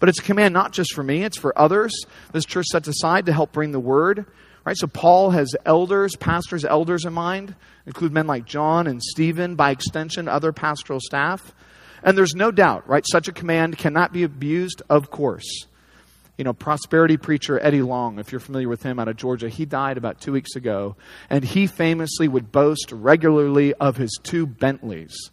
But 0.00 0.08
it's 0.08 0.18
a 0.18 0.24
command 0.24 0.52
not 0.52 0.72
just 0.72 0.94
for 0.94 1.04
me, 1.04 1.22
it's 1.22 1.38
for 1.38 1.56
others. 1.56 1.92
This 2.32 2.46
church 2.46 2.66
sets 2.66 2.88
aside 2.88 3.26
to 3.26 3.32
help 3.32 3.52
bring 3.52 3.70
the 3.70 3.78
word. 3.78 4.26
Right? 4.64 4.76
So 4.76 4.86
Paul 4.86 5.30
has 5.30 5.54
elders, 5.64 6.16
pastors, 6.16 6.64
elders 6.64 7.04
in 7.04 7.12
mind, 7.12 7.54
include 7.86 8.12
men 8.12 8.26
like 8.26 8.44
John 8.44 8.86
and 8.86 9.02
Stephen, 9.02 9.54
by 9.54 9.70
extension, 9.70 10.28
other 10.28 10.52
pastoral 10.52 11.00
staff. 11.00 11.54
And 12.02 12.16
there's 12.16 12.34
no 12.34 12.50
doubt, 12.50 12.88
right? 12.88 13.04
Such 13.10 13.28
a 13.28 13.32
command 13.32 13.78
cannot 13.78 14.12
be 14.12 14.22
abused, 14.22 14.82
of 14.88 15.10
course. 15.10 15.66
You 16.38 16.44
know, 16.44 16.54
prosperity 16.54 17.18
preacher 17.18 17.60
Eddie 17.60 17.82
Long, 17.82 18.18
if 18.18 18.32
you're 18.32 18.40
familiar 18.40 18.68
with 18.68 18.82
him 18.82 18.98
out 18.98 19.08
of 19.08 19.16
Georgia, 19.16 19.50
he 19.50 19.66
died 19.66 19.98
about 19.98 20.20
two 20.20 20.32
weeks 20.32 20.56
ago, 20.56 20.96
and 21.28 21.44
he 21.44 21.66
famously 21.66 22.28
would 22.28 22.50
boast 22.50 22.92
regularly 22.92 23.74
of 23.74 23.96
his 23.96 24.18
two 24.22 24.46
Bentleys. 24.46 25.30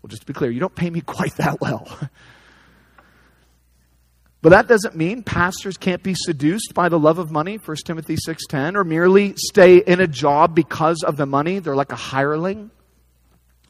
Well, 0.00 0.08
just 0.08 0.22
to 0.22 0.26
be 0.26 0.32
clear, 0.32 0.50
you 0.50 0.60
don't 0.60 0.74
pay 0.74 0.90
me 0.90 1.00
quite 1.06 1.34
that 1.36 1.60
well. 1.60 1.88
But 4.44 4.50
that 4.50 4.68
doesn't 4.68 4.94
mean 4.94 5.22
pastors 5.22 5.78
can't 5.78 6.02
be 6.02 6.14
seduced 6.14 6.74
by 6.74 6.90
the 6.90 6.98
love 6.98 7.18
of 7.18 7.30
money, 7.30 7.56
1 7.56 7.86
Timothy 7.86 8.16
6:10, 8.16 8.76
or 8.76 8.84
merely 8.84 9.32
stay 9.38 9.78
in 9.78 10.00
a 10.00 10.06
job 10.06 10.54
because 10.54 11.02
of 11.02 11.16
the 11.16 11.24
money. 11.24 11.60
They're 11.60 11.74
like 11.74 11.92
a 11.92 11.96
hireling. 11.96 12.70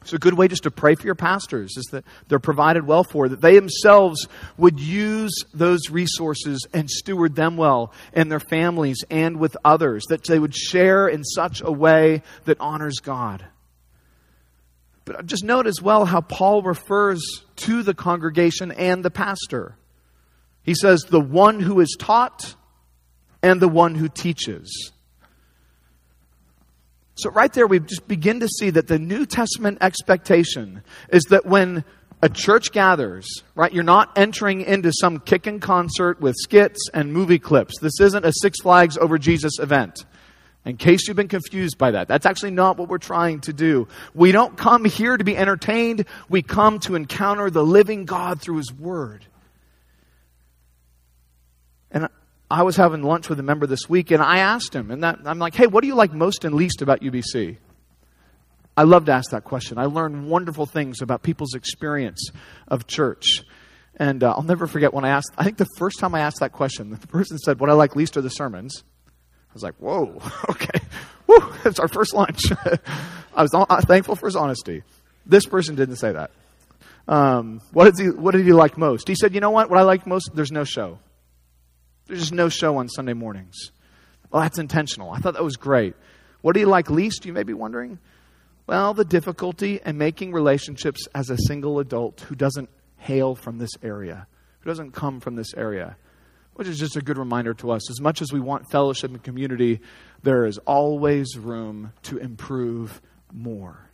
So 0.03 0.17
a 0.17 0.19
good 0.19 0.33
way 0.33 0.49
just 0.49 0.63
to 0.63 0.71
pray 0.71 0.95
for 0.95 1.05
your 1.05 1.15
pastors 1.15 1.77
is 1.77 1.85
that 1.91 2.03
they're 2.27 2.39
provided 2.39 2.85
well 2.85 3.05
for, 3.05 3.29
that 3.29 3.39
they 3.39 3.55
themselves 3.55 4.27
would 4.57 4.77
use 4.77 5.31
those 5.53 5.89
resources 5.89 6.67
and 6.73 6.89
steward 6.89 7.35
them 7.35 7.55
well 7.55 7.93
in 8.11 8.27
their 8.27 8.41
families 8.41 8.97
and 9.09 9.39
with 9.39 9.55
others, 9.63 10.03
that 10.09 10.25
they 10.25 10.39
would 10.39 10.53
share 10.53 11.07
in 11.07 11.23
such 11.23 11.61
a 11.61 11.71
way 11.71 12.21
that 12.43 12.59
honors 12.59 12.99
God. 12.99 13.45
But 15.05 15.25
just 15.25 15.45
note 15.45 15.67
as 15.67 15.81
well 15.81 16.03
how 16.03 16.19
Paul 16.19 16.63
refers 16.63 17.21
to 17.55 17.81
the 17.81 17.93
congregation 17.93 18.73
and 18.73 19.05
the 19.05 19.09
pastor. 19.09 19.77
He 20.65 20.73
says, 20.73 21.01
the 21.09 21.21
one 21.21 21.59
who 21.59 21.79
is 21.79 21.95
taught 21.97 22.55
and 23.43 23.61
the 23.61 23.69
one 23.69 23.95
who 23.95 24.09
teaches. 24.09 24.91
So, 27.17 27.29
right 27.29 27.53
there, 27.53 27.67
we 27.67 27.79
just 27.79 28.07
begin 28.07 28.41
to 28.41 28.47
see 28.47 28.71
that 28.71 28.87
the 28.87 28.99
New 28.99 29.25
Testament 29.25 29.77
expectation 29.79 30.83
is 31.09 31.23
that 31.25 31.45
when 31.45 31.85
a 32.21 32.29
church 32.29 32.71
gathers, 32.71 33.43
right? 33.53 33.71
You're 33.71 33.83
not 33.83 34.17
entering 34.17 34.61
into 34.61 34.91
some 34.91 35.19
kicking 35.19 35.59
concert 35.59 36.19
with 36.19 36.35
skits 36.37 36.89
and 36.93 37.13
movie 37.13 37.39
clips. 37.39 37.79
This 37.79 37.99
isn't 38.01 38.25
a 38.25 38.33
Six 38.33 38.59
Flags 38.61 38.97
over 38.97 39.17
Jesus 39.17 39.59
event. 39.59 40.05
In 40.65 40.77
case 40.77 41.07
you've 41.07 41.15
been 41.15 41.27
confused 41.27 41.77
by 41.77 41.91
that, 41.91 42.07
that's 42.07 42.25
actually 42.25 42.51
not 42.51 42.77
what 42.77 42.89
we're 42.89 42.97
trying 42.97 43.41
to 43.41 43.53
do. 43.53 43.87
We 44.15 44.31
don't 44.31 44.57
come 44.57 44.83
here 44.83 45.15
to 45.15 45.23
be 45.23 45.37
entertained. 45.37 46.05
We 46.27 46.41
come 46.41 46.79
to 46.79 46.95
encounter 46.95 47.51
the 47.51 47.63
living 47.63 48.05
God 48.05 48.41
through 48.41 48.57
His 48.57 48.73
Word. 48.73 49.25
And 51.91 52.09
I 52.49 52.63
was 52.63 52.75
having 52.75 53.01
lunch 53.01 53.29
with 53.29 53.39
a 53.39 53.43
member 53.43 53.65
this 53.65 53.89
week, 53.89 54.11
and 54.11 54.21
I 54.21 54.39
asked 54.39 54.73
him, 54.73 54.91
and 54.91 55.03
that, 55.03 55.19
I'm 55.25 55.39
like, 55.39 55.55
hey, 55.55 55.67
what 55.67 55.81
do 55.81 55.87
you 55.87 55.95
like 55.95 56.13
most 56.13 56.45
and 56.45 56.55
least 56.55 56.81
about 56.81 57.01
UBC? 57.01 57.57
I 58.77 58.83
love 58.83 59.05
to 59.05 59.13
ask 59.13 59.31
that 59.31 59.43
question. 59.43 59.77
I 59.77 59.85
learn 59.85 60.27
wonderful 60.27 60.65
things 60.65 61.01
about 61.01 61.23
people's 61.23 61.55
experience 61.55 62.29
of 62.67 62.87
church. 62.87 63.41
And 63.95 64.23
uh, 64.23 64.31
I'll 64.31 64.43
never 64.43 64.67
forget 64.67 64.93
when 64.93 65.05
I 65.05 65.09
asked, 65.09 65.31
I 65.37 65.43
think 65.45 65.57
the 65.57 65.67
first 65.77 65.99
time 65.99 66.13
I 66.13 66.19
asked 66.19 66.41
that 66.41 66.51
question, 66.51 66.91
the 66.91 67.07
person 67.07 67.37
said, 67.37 67.59
What 67.59 67.69
I 67.69 67.73
like 67.73 67.95
least 67.95 68.17
are 68.17 68.21
the 68.21 68.29
sermons 68.29 68.83
I 69.49 69.53
was 69.55 69.63
like, 69.63 69.75
whoa, 69.75 70.21
okay. 70.49 70.79
Woo, 71.27 71.39
that's 71.63 71.79
our 71.79 71.87
first 71.87 72.13
lunch. 72.13 72.51
I 73.35 73.41
was 73.41 73.53
uh, 73.53 73.81
thankful 73.81 74.17
for 74.17 74.25
his 74.25 74.35
honesty. 74.35 74.83
This 75.25 75.45
person 75.45 75.75
didn't 75.75 75.95
say 75.95 76.11
that. 76.11 76.31
Um, 77.07 77.61
what, 77.71 77.95
did 77.95 78.05
he, 78.05 78.11
what 78.11 78.31
did 78.31 78.45
he 78.45 78.51
like 78.51 78.77
most? 78.77 79.07
He 79.07 79.15
said, 79.15 79.33
you 79.33 79.39
know 79.39 79.51
what? 79.51 79.69
What 79.69 79.79
I 79.79 79.83
like 79.83 80.05
most, 80.05 80.31
there's 80.33 80.51
no 80.51 80.65
show. 80.65 80.99
There's 82.07 82.19
just 82.21 82.33
no 82.33 82.49
show 82.49 82.77
on 82.77 82.89
Sunday 82.89 83.13
mornings. 83.13 83.71
Well, 84.31 84.41
that's 84.41 84.59
intentional. 84.59 85.11
I 85.11 85.19
thought 85.19 85.33
that 85.33 85.43
was 85.43 85.57
great. 85.57 85.95
What 86.41 86.53
do 86.53 86.59
you 86.59 86.67
like 86.67 86.89
least? 86.89 87.25
You 87.25 87.33
may 87.33 87.43
be 87.43 87.53
wondering. 87.53 87.99
Well, 88.67 88.93
the 88.93 89.05
difficulty 89.05 89.79
in 89.85 89.97
making 89.97 90.31
relationships 90.31 91.07
as 91.13 91.29
a 91.29 91.37
single 91.37 91.79
adult 91.79 92.21
who 92.21 92.35
doesn't 92.35 92.69
hail 92.97 93.35
from 93.35 93.57
this 93.57 93.71
area, 93.83 94.27
who 94.59 94.69
doesn't 94.69 94.91
come 94.91 95.19
from 95.19 95.35
this 95.35 95.53
area 95.55 95.97
which 96.55 96.67
is 96.69 96.79
just 96.79 96.95
a 96.95 97.01
good 97.01 97.17
reminder 97.17 97.53
to 97.53 97.71
us. 97.71 97.89
As 97.89 98.01
much 98.01 98.21
as 98.21 98.31
we 98.31 98.39
want 98.39 98.71
fellowship 98.71 99.11
and 99.11 99.21
community, 99.21 99.81
there 100.23 100.45
is 100.45 100.57
always 100.59 101.37
room 101.37 101.91
to 102.03 102.17
improve 102.17 103.01
more. 103.31 103.89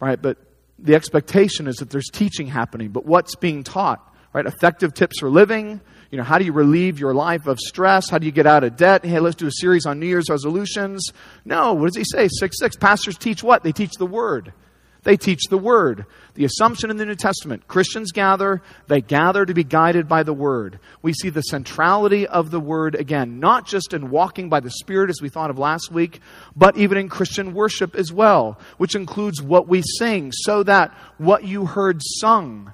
Right? 0.00 0.20
But 0.20 0.38
the 0.78 0.96
expectation 0.96 1.68
is 1.68 1.76
that 1.76 1.90
there's 1.90 2.10
teaching 2.12 2.48
happening, 2.48 2.90
but 2.90 3.06
what's 3.06 3.36
being 3.36 3.62
taught? 3.62 4.04
Right? 4.32 4.46
Effective 4.46 4.94
tips 4.94 5.20
for 5.20 5.30
living. 5.30 5.80
You 6.10 6.18
know, 6.18 6.24
how 6.24 6.38
do 6.38 6.44
you 6.44 6.52
relieve 6.52 6.98
your 6.98 7.14
life 7.14 7.46
of 7.46 7.58
stress? 7.60 8.08
How 8.08 8.18
do 8.18 8.26
you 8.26 8.32
get 8.32 8.46
out 8.46 8.64
of 8.64 8.76
debt? 8.76 9.04
Hey, 9.04 9.20
let's 9.20 9.36
do 9.36 9.46
a 9.46 9.52
series 9.52 9.84
on 9.84 10.00
New 10.00 10.06
Year's 10.06 10.30
resolutions. 10.30 11.10
No, 11.44 11.74
what 11.74 11.86
does 11.86 11.96
he 11.96 12.04
say? 12.04 12.28
6 12.28 12.58
6. 12.58 12.76
Pastors 12.76 13.18
teach 13.18 13.42
what? 13.42 13.62
They 13.62 13.72
teach 13.72 13.92
the 13.98 14.06
word. 14.06 14.52
They 15.02 15.16
teach 15.16 15.44
the 15.48 15.58
Word. 15.58 16.06
The 16.34 16.44
assumption 16.44 16.90
in 16.90 16.96
the 16.96 17.06
New 17.06 17.14
Testament 17.14 17.66
Christians 17.66 18.12
gather, 18.12 18.62
they 18.88 19.00
gather 19.00 19.46
to 19.46 19.54
be 19.54 19.64
guided 19.64 20.08
by 20.08 20.22
the 20.22 20.32
Word. 20.32 20.80
We 21.02 21.12
see 21.12 21.30
the 21.30 21.42
centrality 21.42 22.26
of 22.26 22.50
the 22.50 22.60
Word 22.60 22.94
again, 22.94 23.40
not 23.40 23.66
just 23.66 23.94
in 23.94 24.10
walking 24.10 24.48
by 24.48 24.60
the 24.60 24.70
Spirit 24.70 25.10
as 25.10 25.22
we 25.22 25.28
thought 25.28 25.50
of 25.50 25.58
last 25.58 25.90
week, 25.90 26.20
but 26.56 26.76
even 26.76 26.98
in 26.98 27.08
Christian 27.08 27.54
worship 27.54 27.94
as 27.94 28.12
well, 28.12 28.58
which 28.76 28.94
includes 28.94 29.40
what 29.40 29.68
we 29.68 29.82
sing, 29.98 30.32
so 30.32 30.62
that 30.64 30.92
what 31.16 31.44
you 31.44 31.64
heard 31.64 32.00
sung 32.02 32.72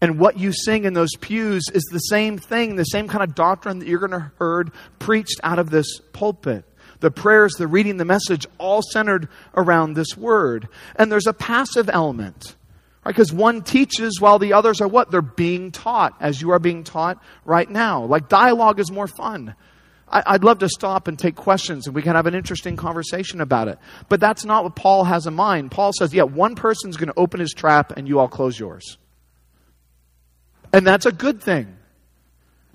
and 0.00 0.18
what 0.18 0.38
you 0.38 0.52
sing 0.52 0.84
in 0.84 0.94
those 0.94 1.14
pews 1.20 1.64
is 1.74 1.82
the 1.84 1.98
same 1.98 2.38
thing, 2.38 2.76
the 2.76 2.84
same 2.84 3.06
kind 3.06 3.22
of 3.22 3.34
doctrine 3.34 3.80
that 3.80 3.88
you're 3.88 3.98
going 3.98 4.12
to 4.12 4.32
heard 4.38 4.72
preached 4.98 5.40
out 5.42 5.58
of 5.58 5.70
this 5.70 6.00
pulpit 6.12 6.64
the 7.00 7.10
prayers, 7.10 7.54
the 7.54 7.66
reading, 7.66 7.96
the 7.96 8.04
message, 8.04 8.46
all 8.58 8.82
centered 8.82 9.28
around 9.54 9.94
this 9.94 10.16
word. 10.18 10.68
And 10.96 11.10
there's 11.10 11.26
a 11.26 11.32
passive 11.32 11.88
element. 11.90 12.56
Right? 13.04 13.14
Because 13.14 13.32
one 13.32 13.62
teaches 13.62 14.20
while 14.20 14.38
the 14.38 14.52
others 14.52 14.82
are 14.82 14.88
what? 14.88 15.10
They're 15.10 15.22
being 15.22 15.72
taught, 15.72 16.14
as 16.20 16.42
you 16.42 16.50
are 16.50 16.58
being 16.58 16.84
taught 16.84 17.22
right 17.46 17.68
now. 17.68 18.04
Like 18.04 18.28
dialogue 18.28 18.78
is 18.80 18.90
more 18.90 19.06
fun. 19.06 19.54
I, 20.12 20.32
would 20.32 20.44
love 20.44 20.58
to 20.58 20.68
stop 20.68 21.06
and 21.06 21.16
take 21.16 21.36
questions 21.36 21.86
and 21.86 21.94
we 21.94 22.02
can 22.02 22.16
have 22.16 22.26
an 22.26 22.34
interesting 22.34 22.76
conversation 22.76 23.40
about 23.40 23.68
it. 23.68 23.78
But 24.08 24.18
that's 24.18 24.44
not 24.44 24.64
what 24.64 24.74
Paul 24.74 25.04
has 25.04 25.26
in 25.26 25.34
mind. 25.34 25.70
Paul 25.70 25.92
says, 25.96 26.12
yeah, 26.12 26.24
one 26.24 26.56
person's 26.56 26.96
going 26.96 27.08
to 27.08 27.18
open 27.18 27.38
his 27.38 27.52
trap 27.52 27.96
and 27.96 28.08
you 28.08 28.18
all 28.18 28.28
close 28.28 28.58
yours. 28.58 28.98
And 30.72 30.86
that's 30.86 31.06
a 31.06 31.12
good 31.12 31.42
thing. 31.42 31.76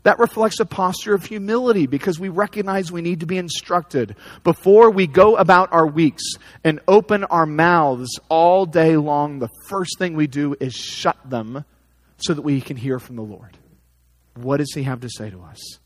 That 0.04 0.20
reflects 0.20 0.60
a 0.60 0.66
posture 0.66 1.16
of 1.16 1.26
humility 1.26 1.88
because 1.88 2.20
we 2.20 2.30
recognize 2.30 2.92
we 2.92 3.02
need 3.02 3.22
to 3.22 3.26
be 3.26 3.40
instructed 3.40 4.16
before 4.44 4.92
we 4.92 5.08
go 5.08 5.36
about 5.36 5.74
our 5.74 5.88
weeks 5.88 6.24
and 6.64 6.80
open 6.88 7.24
our 7.24 7.48
mouths 7.48 8.20
all 8.30 8.68
day 8.68 8.98
long. 8.98 9.40
The 9.40 9.50
first 9.68 9.98
thing 9.98 10.16
we 10.16 10.28
do 10.28 10.56
is 10.60 10.76
shut 10.76 11.18
them 11.28 11.66
so 12.18 12.36
that 12.36 12.44
we 12.44 12.62
can 12.62 12.78
hear 12.78 13.00
from 13.00 13.16
the 13.16 13.24
Lord. 13.24 13.58
What 14.36 14.58
does 14.58 14.74
He 14.76 14.84
have 14.84 15.02
to 15.02 15.10
say 15.10 15.32
to 15.32 15.42
us? 15.42 15.80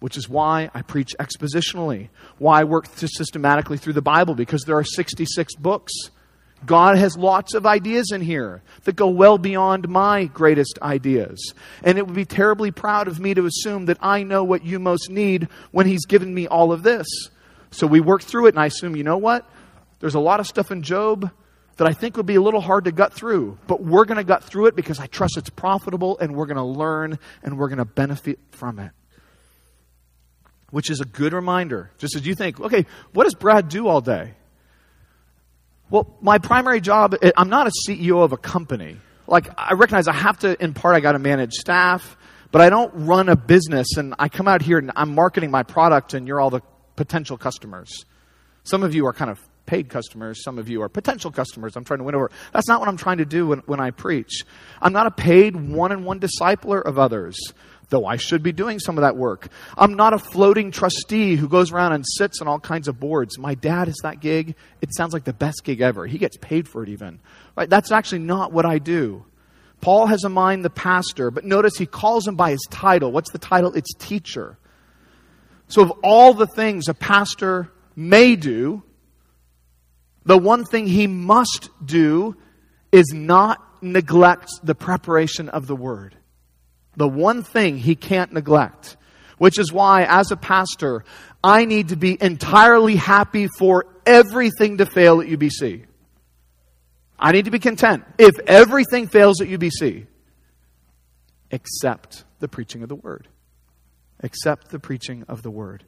Which 0.00 0.16
is 0.16 0.28
why 0.28 0.68
I 0.74 0.82
preach 0.82 1.14
expositionally, 1.20 2.08
why 2.38 2.62
I 2.62 2.64
work 2.64 2.86
systematically 2.92 3.78
through 3.78 3.92
the 3.92 4.02
Bible, 4.02 4.34
because 4.34 4.62
there 4.62 4.76
are 4.76 4.84
66 4.84 5.54
books. 5.54 5.92
God 6.64 6.96
has 6.96 7.16
lots 7.16 7.54
of 7.54 7.66
ideas 7.66 8.12
in 8.12 8.20
here 8.20 8.62
that 8.84 8.96
go 8.96 9.08
well 9.08 9.38
beyond 9.38 9.88
my 9.88 10.26
greatest 10.26 10.78
ideas. 10.80 11.54
And 11.82 11.98
it 11.98 12.06
would 12.06 12.14
be 12.14 12.24
terribly 12.24 12.70
proud 12.70 13.08
of 13.08 13.18
me 13.18 13.34
to 13.34 13.46
assume 13.46 13.86
that 13.86 13.98
I 14.00 14.22
know 14.22 14.44
what 14.44 14.64
you 14.64 14.78
most 14.78 15.10
need 15.10 15.48
when 15.70 15.86
He's 15.86 16.06
given 16.06 16.32
me 16.32 16.46
all 16.46 16.72
of 16.72 16.82
this. 16.82 17.06
So 17.70 17.86
we 17.86 18.00
work 18.00 18.22
through 18.22 18.46
it, 18.46 18.54
and 18.54 18.60
I 18.60 18.66
assume, 18.66 18.96
you 18.96 19.04
know 19.04 19.18
what? 19.18 19.48
There's 20.00 20.14
a 20.14 20.20
lot 20.20 20.40
of 20.40 20.46
stuff 20.46 20.70
in 20.70 20.82
Job 20.82 21.30
that 21.76 21.86
I 21.86 21.92
think 21.92 22.16
would 22.16 22.26
be 22.26 22.34
a 22.34 22.40
little 22.40 22.60
hard 22.60 22.84
to 22.84 22.92
gut 22.92 23.12
through, 23.12 23.58
but 23.66 23.82
we're 23.82 24.04
going 24.04 24.18
to 24.18 24.24
gut 24.24 24.44
through 24.44 24.66
it 24.66 24.76
because 24.76 25.00
I 25.00 25.06
trust 25.06 25.36
it's 25.38 25.50
profitable 25.50 26.18
and 26.18 26.36
we're 26.36 26.46
going 26.46 26.56
to 26.56 26.62
learn 26.62 27.18
and 27.42 27.58
we're 27.58 27.68
going 27.68 27.78
to 27.78 27.84
benefit 27.84 28.38
from 28.50 28.78
it. 28.78 28.92
Which 30.70 30.90
is 30.90 31.00
a 31.00 31.04
good 31.04 31.32
reminder. 31.32 31.90
Just 31.98 32.14
as 32.14 32.26
you 32.26 32.34
think, 32.34 32.60
okay, 32.60 32.86
what 33.12 33.24
does 33.24 33.34
Brad 33.34 33.68
do 33.68 33.88
all 33.88 34.00
day? 34.00 34.34
Well, 35.92 36.06
my 36.22 36.38
primary 36.38 36.80
job, 36.80 37.16
eh, 37.20 37.32
I'm 37.36 37.50
not 37.50 37.66
a 37.66 37.72
CEO 37.86 38.24
of 38.24 38.32
a 38.32 38.38
company. 38.38 38.96
Like, 39.26 39.50
I 39.58 39.74
recognize 39.74 40.08
I 40.08 40.14
have 40.14 40.38
to, 40.38 40.56
in 40.58 40.72
part, 40.72 40.96
I 40.96 41.00
got 41.00 41.12
to 41.12 41.18
manage 41.18 41.52
staff, 41.52 42.16
but 42.50 42.62
I 42.62 42.70
don't 42.70 42.90
run 42.94 43.28
a 43.28 43.36
business 43.36 43.98
and 43.98 44.14
I 44.18 44.30
come 44.30 44.48
out 44.48 44.62
here 44.62 44.78
and 44.78 44.90
I'm 44.96 45.14
marketing 45.14 45.50
my 45.50 45.62
product 45.64 46.14
and 46.14 46.26
you're 46.26 46.40
all 46.40 46.48
the 46.48 46.62
potential 46.96 47.36
customers. 47.36 48.06
Some 48.64 48.82
of 48.82 48.94
you 48.94 49.04
are 49.04 49.12
kind 49.12 49.30
of 49.30 49.38
paid 49.66 49.90
customers, 49.90 50.42
some 50.42 50.58
of 50.58 50.70
you 50.70 50.80
are 50.80 50.88
potential 50.88 51.30
customers 51.30 51.76
I'm 51.76 51.84
trying 51.84 51.98
to 51.98 52.04
win 52.04 52.14
over. 52.14 52.30
That's 52.54 52.68
not 52.68 52.80
what 52.80 52.88
I'm 52.88 52.96
trying 52.96 53.18
to 53.18 53.26
do 53.26 53.48
when, 53.48 53.58
when 53.66 53.78
I 53.78 53.90
preach. 53.90 54.46
I'm 54.80 54.94
not 54.94 55.06
a 55.06 55.10
paid 55.10 55.54
one 55.56 55.92
on 55.92 56.04
one 56.04 56.20
discipler 56.20 56.82
of 56.82 56.98
others 56.98 57.36
though 57.92 58.06
I 58.06 58.16
should 58.16 58.42
be 58.42 58.52
doing 58.52 58.80
some 58.80 58.96
of 58.96 59.02
that 59.02 59.16
work. 59.16 59.48
I'm 59.76 59.94
not 59.94 60.14
a 60.14 60.18
floating 60.18 60.70
trustee 60.72 61.36
who 61.36 61.46
goes 61.46 61.70
around 61.70 61.92
and 61.92 62.04
sits 62.16 62.40
on 62.40 62.48
all 62.48 62.58
kinds 62.58 62.88
of 62.88 62.98
boards. 62.98 63.38
My 63.38 63.54
dad 63.54 63.86
is 63.86 64.00
that 64.02 64.18
gig. 64.18 64.56
It 64.80 64.94
sounds 64.96 65.12
like 65.12 65.24
the 65.24 65.34
best 65.34 65.62
gig 65.62 65.82
ever. 65.82 66.06
He 66.06 66.16
gets 66.16 66.38
paid 66.38 66.66
for 66.66 66.82
it 66.82 66.88
even. 66.88 67.20
Right? 67.54 67.68
That's 67.68 67.92
actually 67.92 68.20
not 68.20 68.50
what 68.50 68.64
I 68.64 68.78
do. 68.78 69.26
Paul 69.82 70.06
has 70.06 70.24
in 70.24 70.32
mind 70.32 70.64
the 70.64 70.70
pastor, 70.70 71.30
but 71.30 71.44
notice 71.44 71.76
he 71.76 71.84
calls 71.84 72.26
him 72.26 72.34
by 72.34 72.52
his 72.52 72.66
title. 72.70 73.12
What's 73.12 73.30
the 73.30 73.38
title? 73.38 73.74
It's 73.74 73.92
teacher. 73.94 74.56
So, 75.68 75.82
of 75.82 75.90
all 76.02 76.32
the 76.32 76.46
things 76.46 76.88
a 76.88 76.94
pastor 76.94 77.70
may 77.94 78.36
do, 78.36 78.82
the 80.24 80.38
one 80.38 80.64
thing 80.64 80.86
he 80.86 81.06
must 81.06 81.68
do 81.84 82.36
is 82.90 83.12
not 83.12 83.82
neglect 83.82 84.50
the 84.62 84.74
preparation 84.74 85.50
of 85.50 85.66
the 85.66 85.76
word. 85.76 86.16
The 86.96 87.08
one 87.08 87.42
thing 87.42 87.78
he 87.78 87.94
can't 87.94 88.32
neglect. 88.32 88.96
Which 89.38 89.58
is 89.58 89.72
why, 89.72 90.04
as 90.04 90.30
a 90.30 90.36
pastor, 90.36 91.04
I 91.42 91.64
need 91.64 91.88
to 91.88 91.96
be 91.96 92.16
entirely 92.20 92.96
happy 92.96 93.48
for 93.58 93.86
everything 94.06 94.78
to 94.78 94.86
fail 94.86 95.20
at 95.20 95.26
UBC. 95.26 95.86
I 97.18 97.32
need 97.32 97.46
to 97.46 97.50
be 97.50 97.58
content 97.58 98.04
if 98.18 98.38
everything 98.46 99.08
fails 99.08 99.40
at 99.40 99.48
UBC, 99.48 100.06
except 101.50 102.24
the 102.40 102.48
preaching 102.48 102.82
of 102.82 102.88
the 102.88 102.96
word. 102.96 103.28
Except 104.20 104.70
the 104.70 104.78
preaching 104.78 105.24
of 105.28 105.42
the 105.42 105.50
word. 105.50 105.84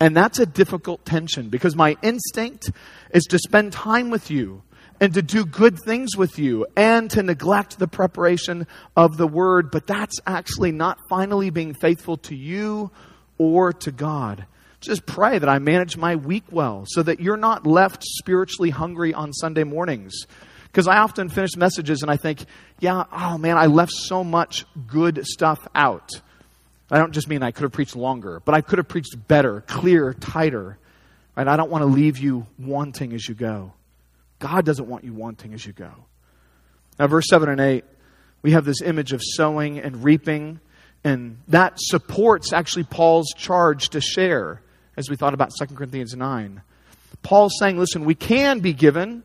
And 0.00 0.16
that's 0.16 0.38
a 0.38 0.46
difficult 0.46 1.04
tension 1.04 1.48
because 1.48 1.76
my 1.76 1.96
instinct 2.02 2.70
is 3.12 3.24
to 3.24 3.38
spend 3.38 3.72
time 3.72 4.10
with 4.10 4.30
you 4.30 4.62
and 5.00 5.14
to 5.14 5.22
do 5.22 5.44
good 5.44 5.78
things 5.78 6.16
with 6.16 6.38
you 6.38 6.66
and 6.76 7.10
to 7.10 7.22
neglect 7.22 7.78
the 7.78 7.88
preparation 7.88 8.66
of 8.96 9.16
the 9.16 9.26
word. 9.26 9.70
But 9.70 9.86
that's 9.86 10.16
actually 10.26 10.72
not 10.72 10.98
finally 11.08 11.50
being 11.50 11.74
faithful 11.74 12.16
to 12.18 12.34
you 12.34 12.90
or 13.38 13.72
to 13.72 13.90
God. 13.90 14.46
Just 14.80 15.06
pray 15.06 15.38
that 15.38 15.48
I 15.48 15.58
manage 15.58 15.96
my 15.96 16.16
week 16.16 16.44
well 16.50 16.84
so 16.86 17.02
that 17.02 17.18
you're 17.20 17.36
not 17.36 17.66
left 17.66 18.04
spiritually 18.04 18.70
hungry 18.70 19.14
on 19.14 19.32
Sunday 19.32 19.64
mornings. 19.64 20.14
Because 20.64 20.88
I 20.88 20.98
often 20.98 21.28
finish 21.28 21.56
messages 21.56 22.02
and 22.02 22.10
I 22.10 22.16
think, 22.16 22.44
yeah, 22.80 23.04
oh 23.12 23.38
man, 23.38 23.56
I 23.56 23.66
left 23.66 23.92
so 23.92 24.22
much 24.24 24.64
good 24.86 25.24
stuff 25.26 25.66
out. 25.74 26.10
I 26.90 26.98
don't 26.98 27.12
just 27.12 27.28
mean 27.28 27.42
I 27.42 27.50
could 27.50 27.62
have 27.62 27.72
preached 27.72 27.96
longer, 27.96 28.42
but 28.44 28.54
I 28.54 28.60
could 28.60 28.78
have 28.78 28.88
preached 28.88 29.16
better, 29.26 29.62
clearer, 29.62 30.12
tighter. 30.12 30.76
Right? 31.36 31.48
I 31.48 31.56
don't 31.56 31.70
want 31.70 31.82
to 31.82 31.86
leave 31.86 32.18
you 32.18 32.46
wanting 32.58 33.12
as 33.14 33.26
you 33.26 33.34
go. 33.34 33.72
God 34.44 34.66
doesn't 34.66 34.86
want 34.86 35.04
you 35.04 35.14
wanting 35.14 35.54
as 35.54 35.64
you 35.64 35.72
go. 35.72 35.90
Now, 36.98 37.06
verse 37.06 37.26
7 37.30 37.48
and 37.48 37.58
8, 37.58 37.82
we 38.42 38.50
have 38.50 38.66
this 38.66 38.82
image 38.82 39.14
of 39.14 39.22
sowing 39.22 39.78
and 39.78 40.04
reaping, 40.04 40.60
and 41.02 41.38
that 41.48 41.76
supports 41.78 42.52
actually 42.52 42.84
Paul's 42.84 43.32
charge 43.34 43.88
to 43.88 44.02
share 44.02 44.60
as 44.98 45.08
we 45.08 45.16
thought 45.16 45.32
about 45.32 45.50
2 45.58 45.74
Corinthians 45.74 46.14
9. 46.14 46.60
Paul's 47.22 47.54
saying, 47.58 47.78
listen, 47.78 48.04
we 48.04 48.14
can 48.14 48.60
be 48.60 48.74
given, 48.74 49.22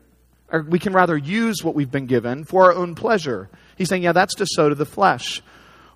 or 0.50 0.62
we 0.62 0.78
can 0.78 0.94
rather 0.94 1.18
use 1.18 1.62
what 1.62 1.74
we've 1.74 1.90
been 1.90 2.06
given 2.06 2.44
for 2.44 2.64
our 2.64 2.72
own 2.72 2.94
pleasure. 2.94 3.50
He's 3.76 3.90
saying, 3.90 4.04
yeah, 4.04 4.12
that's 4.12 4.36
to 4.36 4.46
sow 4.46 4.70
to 4.70 4.74
the 4.74 4.86
flesh. 4.86 5.42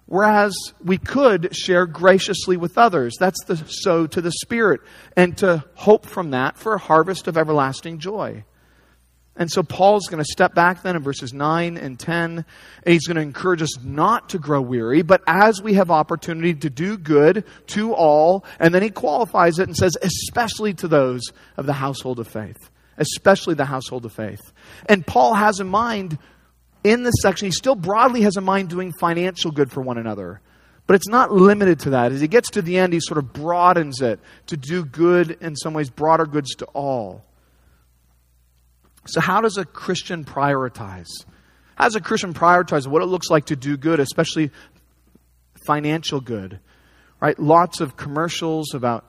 Whereas 0.05 0.55
we 0.85 0.99
could 0.99 1.57
share 1.57 1.87
graciously 1.87 2.59
with 2.59 2.77
others. 2.77 3.17
That's 3.19 3.43
the 3.47 3.57
sow 3.57 4.07
to 4.07 4.21
the 4.21 4.33
Spirit. 4.33 4.83
And 5.17 5.35
to 5.39 5.65
hope 5.77 6.05
from 6.05 6.33
that 6.33 6.59
for 6.59 6.75
a 6.75 6.79
harvest 6.79 7.27
of 7.27 7.39
everlasting 7.39 8.01
joy. 8.01 8.45
And 9.37 9.51
so 9.51 9.63
Paul's 9.65 10.07
going 10.07 10.23
to 10.23 10.31
step 10.31 10.55
back 10.55 10.83
then 10.83 10.95
in 10.95 11.03
verses 11.03 11.33
9 11.33 11.77
and 11.77 11.99
10, 11.99 12.31
and 12.39 12.47
he's 12.85 13.07
going 13.07 13.17
to 13.17 13.23
encourage 13.23 13.63
us 13.63 13.83
not 13.83 14.29
to 14.31 14.39
grow 14.39 14.61
weary, 14.61 15.03
but 15.03 15.23
as 15.27 15.61
we 15.61 15.75
have 15.75 15.91
opportunity 15.91 16.55
to 16.55 16.71
do 16.71 16.97
good 16.97 17.45
to 17.69 17.93
all, 17.95 18.45
and 18.61 18.73
then 18.73 18.83
he 18.83 18.91
qualifies 18.91 19.59
it 19.59 19.67
and 19.67 19.77
says, 19.77 19.97
especially 20.03 20.73
to 20.75 20.87
those 20.87 21.23
of 21.57 21.67
the 21.67 21.73
household 21.73 22.21
of 22.21 22.29
faith. 22.29 22.71
Especially 22.97 23.55
the 23.55 23.65
household 23.65 24.05
of 24.05 24.13
faith. 24.13 24.41
And 24.87 25.05
Paul 25.05 25.35
has 25.35 25.59
in 25.59 25.67
mind, 25.67 26.17
in 26.85 27.03
this 27.03 27.15
section, 27.21 27.47
he 27.47 27.53
still 27.53 27.75
broadly 27.75 28.21
has 28.23 28.37
in 28.37 28.45
mind 28.45 28.69
doing 28.69 28.93
financial 29.01 29.51
good 29.51 29.73
for 29.73 29.81
one 29.81 29.99
another. 29.99 30.41
But 30.87 30.95
it's 30.95 31.09
not 31.09 31.33
limited 31.33 31.81
to 31.81 31.91
that. 31.91 32.13
As 32.13 32.21
he 32.21 32.29
gets 32.29 32.51
to 32.51 32.63
the 32.63 32.79
end, 32.79 32.93
he 32.93 33.01
sort 33.01 33.19
of 33.19 33.33
broadens 33.33 34.01
it 34.01 34.21
to 34.47 34.57
do 34.57 34.85
good, 34.85 35.39
in 35.41 35.57
some 35.57 35.75
ways, 35.75 35.91
broader 35.91 36.27
goods 36.27 36.55
to 36.57 36.67
all. 36.67 37.25
So, 39.07 39.21
how 39.21 39.41
does 39.41 39.59
a 39.59 39.65
Christian 39.65 40.25
prioritize? 40.25 41.11
How 41.77 41.85
does 41.85 41.97
a 41.97 42.01
Christian 42.01 42.35
prioritize 42.35 42.87
what 42.87 43.03
it 43.03 43.07
looks 43.07 43.31
like 43.31 43.47
to 43.47 43.57
do 43.57 43.77
good, 43.77 44.01
especially 44.01 44.51
financial 45.67 46.21
good? 46.21 46.61
Right? 47.21 47.39
Lots 47.39 47.81
of 47.81 47.97
commercials 47.97 48.75
about, 48.75 49.05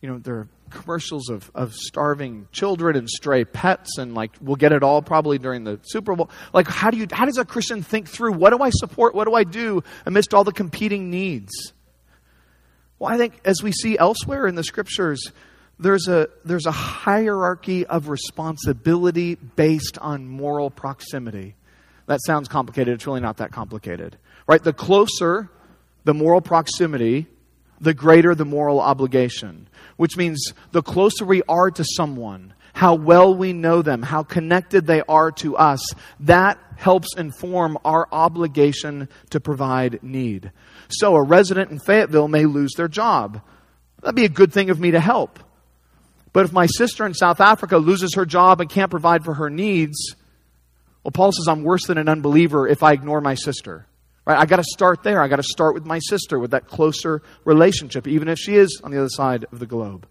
you 0.00 0.08
know, 0.08 0.18
there 0.18 0.36
are 0.36 0.48
commercials 0.70 1.28
of, 1.28 1.50
of 1.54 1.74
starving 1.74 2.46
children 2.52 2.96
and 2.96 3.08
stray 3.08 3.44
pets 3.44 3.98
and 3.98 4.14
like 4.14 4.32
we'll 4.40 4.56
get 4.56 4.72
it 4.72 4.82
all 4.82 5.02
probably 5.02 5.38
during 5.38 5.64
the 5.64 5.80
super 5.82 6.14
bowl 6.14 6.30
like 6.52 6.68
how 6.68 6.90
do 6.90 6.98
you 6.98 7.06
how 7.10 7.24
does 7.24 7.38
a 7.38 7.44
christian 7.44 7.82
think 7.82 8.06
through 8.06 8.32
what 8.32 8.50
do 8.50 8.62
i 8.62 8.68
support 8.68 9.14
what 9.14 9.26
do 9.26 9.34
i 9.34 9.44
do 9.44 9.82
amidst 10.04 10.34
all 10.34 10.44
the 10.44 10.52
competing 10.52 11.08
needs 11.08 11.72
well 12.98 13.10
i 13.10 13.16
think 13.16 13.40
as 13.46 13.62
we 13.62 13.72
see 13.72 13.96
elsewhere 13.98 14.46
in 14.46 14.54
the 14.56 14.64
scriptures 14.64 15.32
there's 15.78 16.08
a, 16.08 16.28
there's 16.44 16.66
a 16.66 16.72
hierarchy 16.72 17.86
of 17.86 18.08
responsibility 18.08 19.34
based 19.34 19.98
on 19.98 20.28
moral 20.28 20.70
proximity. 20.70 21.54
That 22.06 22.20
sounds 22.26 22.48
complicated. 22.48 22.94
It's 22.94 23.06
really 23.06 23.20
not 23.20 23.36
that 23.38 23.52
complicated. 23.52 24.16
Right? 24.46 24.62
The 24.62 24.72
closer 24.72 25.50
the 26.08 26.14
moral 26.14 26.40
proximity, 26.40 27.26
the 27.82 27.92
greater 27.92 28.34
the 28.34 28.46
moral 28.46 28.80
obligation. 28.80 29.68
Which 29.98 30.16
means 30.16 30.54
the 30.72 30.80
closer 30.80 31.26
we 31.26 31.42
are 31.48 31.70
to 31.70 31.84
someone, 31.84 32.54
how 32.72 32.94
well 32.94 33.34
we 33.34 33.52
know 33.52 33.82
them, 33.82 34.02
how 34.02 34.22
connected 34.22 34.86
they 34.86 35.02
are 35.02 35.30
to 35.32 35.58
us, 35.58 35.86
that 36.20 36.58
helps 36.76 37.14
inform 37.14 37.76
our 37.84 38.08
obligation 38.10 39.10
to 39.28 39.38
provide 39.38 40.02
need. 40.02 40.50
So 40.88 41.14
a 41.14 41.22
resident 41.22 41.70
in 41.70 41.78
Fayetteville 41.78 42.28
may 42.28 42.46
lose 42.46 42.72
their 42.74 42.88
job. 42.88 43.42
That'd 44.00 44.16
be 44.16 44.24
a 44.24 44.30
good 44.30 44.52
thing 44.52 44.70
of 44.70 44.80
me 44.80 44.92
to 44.92 45.00
help. 45.00 45.38
But 46.38 46.44
if 46.44 46.52
my 46.52 46.66
sister 46.66 47.04
in 47.04 47.14
South 47.14 47.40
Africa 47.40 47.78
loses 47.78 48.14
her 48.14 48.24
job 48.24 48.60
and 48.60 48.70
can't 48.70 48.92
provide 48.92 49.24
for 49.24 49.34
her 49.34 49.50
needs, 49.50 50.14
well, 51.02 51.10
Paul 51.10 51.32
says 51.32 51.48
I'm 51.48 51.64
worse 51.64 51.84
than 51.88 51.98
an 51.98 52.08
unbeliever 52.08 52.68
if 52.68 52.84
I 52.84 52.92
ignore 52.92 53.20
my 53.20 53.34
sister. 53.34 53.88
Right? 54.24 54.38
I 54.38 54.46
got 54.46 54.58
to 54.58 54.64
start 54.64 55.02
there. 55.02 55.20
I 55.20 55.26
got 55.26 55.38
to 55.38 55.42
start 55.42 55.74
with 55.74 55.84
my 55.84 55.98
sister, 55.98 56.38
with 56.38 56.52
that 56.52 56.68
closer 56.68 57.22
relationship, 57.44 58.06
even 58.06 58.28
if 58.28 58.38
she 58.38 58.54
is 58.54 58.80
on 58.84 58.92
the 58.92 58.98
other 58.98 59.08
side 59.08 59.46
of 59.50 59.58
the 59.58 59.66
globe. 59.66 60.06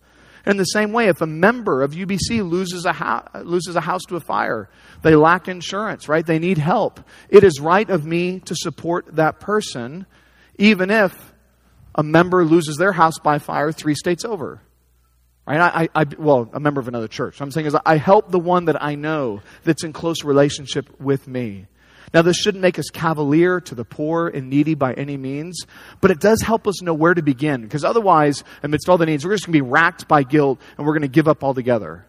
In 0.45 0.57
the 0.57 0.65
same 0.65 0.91
way, 0.91 1.07
if 1.07 1.21
a 1.21 1.25
member 1.25 1.81
of 1.81 1.91
UBC 1.93 2.45
loses 2.45 2.83
a, 2.83 2.91
ho- 2.91 3.23
loses 3.45 3.77
a 3.77 3.81
house 3.81 4.03
to 4.09 4.17
a 4.17 4.19
fire, 4.19 4.69
they 5.03 5.15
lack 5.15 5.47
insurance, 5.47 6.09
right? 6.09 6.25
They 6.25 6.39
need 6.39 6.57
help. 6.57 6.99
It 7.29 7.45
is 7.45 7.61
right 7.61 7.89
of 7.89 8.05
me 8.05 8.41
to 8.41 8.53
support 8.53 9.15
that 9.15 9.39
person, 9.39 10.05
even 10.57 10.91
if 10.91 11.33
a 11.95 12.03
member 12.03 12.43
loses 12.43 12.75
their 12.75 12.91
house 12.91 13.17
by 13.17 13.39
fire 13.39 13.71
three 13.71 13.95
states 13.95 14.25
over. 14.25 14.61
Right? 15.47 15.61
I, 15.61 16.01
I, 16.01 16.05
well, 16.17 16.49
a 16.51 16.59
member 16.59 16.81
of 16.81 16.89
another 16.89 17.07
church. 17.07 17.41
I'm 17.41 17.51
saying 17.51 17.67
is 17.67 17.75
I 17.85 17.95
help 17.95 18.31
the 18.31 18.39
one 18.39 18.65
that 18.65 18.83
I 18.83 18.95
know 18.95 19.41
that's 19.63 19.85
in 19.85 19.93
close 19.93 20.25
relationship 20.25 20.99
with 20.99 21.25
me. 21.25 21.67
Now, 22.13 22.21
this 22.21 22.37
shouldn't 22.37 22.61
make 22.61 22.79
us 22.79 22.89
cavalier 22.89 23.61
to 23.61 23.75
the 23.75 23.83
poor 23.85 24.27
and 24.27 24.49
needy 24.49 24.75
by 24.75 24.93
any 24.93 25.17
means, 25.17 25.65
but 25.99 26.11
it 26.11 26.19
does 26.19 26.41
help 26.41 26.67
us 26.67 26.81
know 26.81 26.93
where 26.93 27.13
to 27.13 27.21
begin. 27.21 27.61
Because 27.61 27.83
otherwise, 27.83 28.43
amidst 28.63 28.89
all 28.89 28.97
the 28.97 29.05
needs, 29.05 29.25
we're 29.25 29.33
just 29.33 29.45
going 29.45 29.53
to 29.53 29.63
be 29.63 29.69
racked 29.69 30.07
by 30.07 30.23
guilt 30.23 30.59
and 30.77 30.85
we're 30.85 30.93
going 30.93 31.01
to 31.01 31.07
give 31.09 31.27
up 31.27 31.43
altogether. 31.43 32.05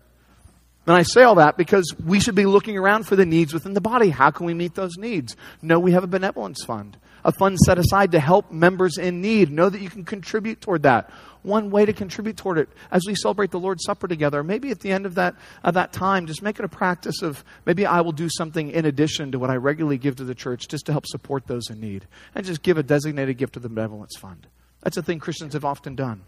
And 0.87 0.97
I 0.97 1.03
say 1.03 1.23
all 1.23 1.35
that 1.37 1.57
because 1.57 1.95
we 2.05 2.19
should 2.19 2.35
be 2.35 2.47
looking 2.47 2.79
around 2.79 3.07
for 3.07 3.15
the 3.15 3.27
needs 3.27 3.53
within 3.53 3.75
the 3.75 3.81
body. 3.81 4.09
How 4.09 4.31
can 4.31 4.47
we 4.47 4.55
meet 4.55 4.75
those 4.75 4.97
needs? 4.97 5.37
No, 5.63 5.79
we 5.79 5.93
have 5.93 6.03
a 6.03 6.09
benevolence 6.09 6.65
fund, 6.65 6.97
a 7.25 7.33
fund 7.33 7.59
set 7.59 7.79
aside 7.79 8.13
to 8.13 8.21
help 8.21 8.51
members 8.51 8.99
in 8.99 9.21
need. 9.21 9.51
Know 9.51 9.69
that 9.69 9.81
you 9.81 9.91
can 9.91 10.05
contribute 10.05 10.61
toward 10.61 10.83
that 10.85 11.11
one 11.43 11.71
way 11.71 11.85
to 11.85 11.93
contribute 11.93 12.37
toward 12.37 12.59
it 12.59 12.69
as 12.91 13.03
we 13.07 13.15
celebrate 13.15 13.51
the 13.51 13.59
Lord's 13.59 13.85
Supper 13.85 14.09
together. 14.09 14.43
Maybe 14.43 14.71
at 14.71 14.81
the 14.81 14.93
end 14.93 15.07
of 15.07 15.15
that, 15.17 15.35
of 15.65 15.75
that 15.75 15.93
time, 15.93 16.27
just 16.27 16.43
make 16.43 16.59
it 16.59 16.65
a 16.65 16.69
practice 16.69 17.23
of 17.23 17.45
maybe 17.65 17.87
I 17.87 18.01
will 18.01 18.13
do 18.13 18.29
something 18.29 18.71
in 18.71 18.85
addition 18.85 19.33
to 19.33 19.39
what 19.39 19.51
I 19.51 19.57
regularly 19.57 19.99
give 19.99 20.17
to 20.17 20.25
the 20.25 20.35
church 20.35 20.69
just 20.69 20.87
to 20.87 20.93
help 20.93 21.07
support 21.07 21.47
those 21.47 21.71
in 21.71 21.81
need. 21.81 22.07
And 22.35 22.45
just 22.45 22.63
give 22.63 22.79
a 22.79 22.83
designated 22.83 23.39
gift 23.39 23.55
to 23.55 23.61
the 23.61 23.69
benevolence 23.69 24.17
fund. 24.17 24.47
That's 24.83 24.97
a 24.97 25.03
thing 25.03 25.19
Christians 25.19 25.55
have 25.55 25.65
often 25.65 25.95
done. 25.95 26.23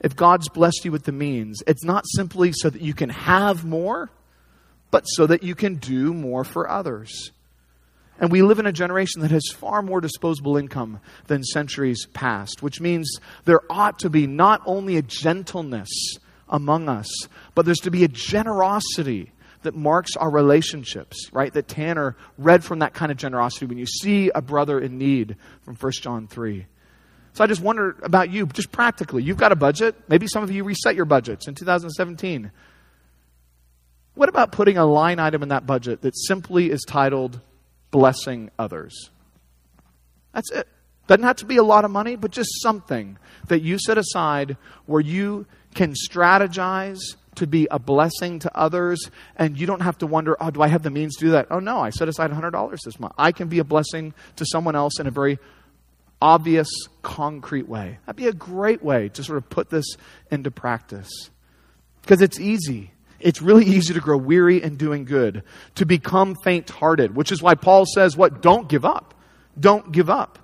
If 0.00 0.14
God's 0.14 0.48
blessed 0.48 0.84
you 0.84 0.92
with 0.92 1.04
the 1.04 1.12
means, 1.12 1.62
it's 1.66 1.84
not 1.84 2.04
simply 2.06 2.52
so 2.52 2.70
that 2.70 2.82
you 2.82 2.94
can 2.94 3.10
have 3.10 3.64
more, 3.64 4.10
but 4.90 5.04
so 5.04 5.26
that 5.26 5.42
you 5.42 5.54
can 5.54 5.74
do 5.76 6.14
more 6.14 6.44
for 6.44 6.68
others. 6.68 7.32
And 8.20 8.32
we 8.32 8.42
live 8.42 8.58
in 8.58 8.66
a 8.66 8.72
generation 8.72 9.22
that 9.22 9.30
has 9.30 9.48
far 9.54 9.80
more 9.80 10.00
disposable 10.00 10.56
income 10.56 11.00
than 11.26 11.44
centuries 11.44 12.06
past, 12.12 12.62
which 12.62 12.80
means 12.80 13.18
there 13.44 13.60
ought 13.70 14.00
to 14.00 14.10
be 14.10 14.26
not 14.26 14.60
only 14.66 14.96
a 14.96 15.02
gentleness 15.02 16.16
among 16.48 16.88
us, 16.88 17.08
but 17.54 17.64
there's 17.64 17.78
to 17.80 17.90
be 17.90 18.04
a 18.04 18.08
generosity 18.08 19.32
that 19.62 19.74
marks 19.74 20.16
our 20.16 20.30
relationships, 20.30 21.30
right? 21.32 21.52
That 21.52 21.68
Tanner 21.68 22.16
read 22.36 22.64
from 22.64 22.80
that 22.80 22.94
kind 22.94 23.12
of 23.12 23.18
generosity 23.18 23.66
when 23.66 23.78
you 23.78 23.86
see 23.86 24.30
a 24.34 24.40
brother 24.40 24.80
in 24.80 24.98
need 24.98 25.36
from 25.62 25.76
1 25.76 25.92
John 25.92 26.26
3. 26.26 26.66
So 27.34 27.44
I 27.44 27.46
just 27.46 27.60
wonder 27.60 27.96
about 28.02 28.30
you, 28.30 28.46
just 28.46 28.72
practically. 28.72 29.22
You've 29.22 29.36
got 29.36 29.52
a 29.52 29.56
budget. 29.56 29.94
Maybe 30.08 30.26
some 30.26 30.42
of 30.42 30.50
you 30.50 30.64
reset 30.64 30.96
your 30.96 31.04
budgets 31.04 31.46
in 31.46 31.54
2017. 31.54 32.50
What 34.14 34.28
about 34.28 34.50
putting 34.50 34.76
a 34.76 34.84
line 34.84 35.20
item 35.20 35.44
in 35.44 35.50
that 35.50 35.66
budget 35.66 36.02
that 36.02 36.16
simply 36.16 36.70
is 36.70 36.82
titled 36.86 37.40
blessing 37.90 38.50
others. 38.58 39.10
That's 40.32 40.50
it. 40.52 40.68
Doesn't 41.06 41.24
have 41.24 41.36
to 41.36 41.46
be 41.46 41.56
a 41.56 41.62
lot 41.62 41.84
of 41.84 41.90
money, 41.90 42.16
but 42.16 42.30
just 42.30 42.50
something 42.62 43.18
that 43.48 43.60
you 43.60 43.78
set 43.78 43.96
aside 43.96 44.56
where 44.86 45.00
you 45.00 45.46
can 45.74 45.94
strategize 45.94 46.98
to 47.36 47.46
be 47.46 47.66
a 47.70 47.78
blessing 47.78 48.40
to 48.40 48.56
others 48.56 49.10
and 49.36 49.58
you 49.58 49.66
don't 49.66 49.80
have 49.80 49.96
to 49.98 50.06
wonder, 50.06 50.36
oh, 50.40 50.50
do 50.50 50.60
I 50.60 50.68
have 50.68 50.82
the 50.82 50.90
means 50.90 51.16
to 51.16 51.26
do 51.26 51.30
that? 51.32 51.46
Oh, 51.50 51.60
no, 51.60 51.78
I 51.80 51.90
set 51.90 52.08
aside 52.08 52.30
$100 52.30 52.76
this 52.84 53.00
month. 53.00 53.14
I 53.16 53.32
can 53.32 53.48
be 53.48 53.58
a 53.58 53.64
blessing 53.64 54.12
to 54.36 54.44
someone 54.44 54.76
else 54.76 55.00
in 55.00 55.06
a 55.06 55.10
very 55.10 55.38
obvious, 56.20 56.68
concrete 57.02 57.68
way. 57.68 57.98
That'd 58.04 58.16
be 58.16 58.26
a 58.26 58.32
great 58.32 58.82
way 58.82 59.08
to 59.10 59.22
sort 59.22 59.38
of 59.38 59.48
put 59.48 59.70
this 59.70 59.86
into 60.30 60.50
practice 60.50 61.08
because 62.02 62.20
it's 62.20 62.40
easy. 62.40 62.90
It's 63.20 63.42
really 63.42 63.64
easy 63.64 63.94
to 63.94 64.00
grow 64.00 64.16
weary 64.16 64.62
in 64.62 64.76
doing 64.76 65.04
good, 65.04 65.42
to 65.76 65.84
become 65.84 66.36
faint 66.44 66.70
hearted, 66.70 67.16
which 67.16 67.32
is 67.32 67.42
why 67.42 67.54
Paul 67.54 67.84
says, 67.86 68.16
What? 68.16 68.42
Don't 68.42 68.68
give 68.68 68.84
up. 68.84 69.14
Don't 69.58 69.90
give 69.90 70.08
up. 70.08 70.38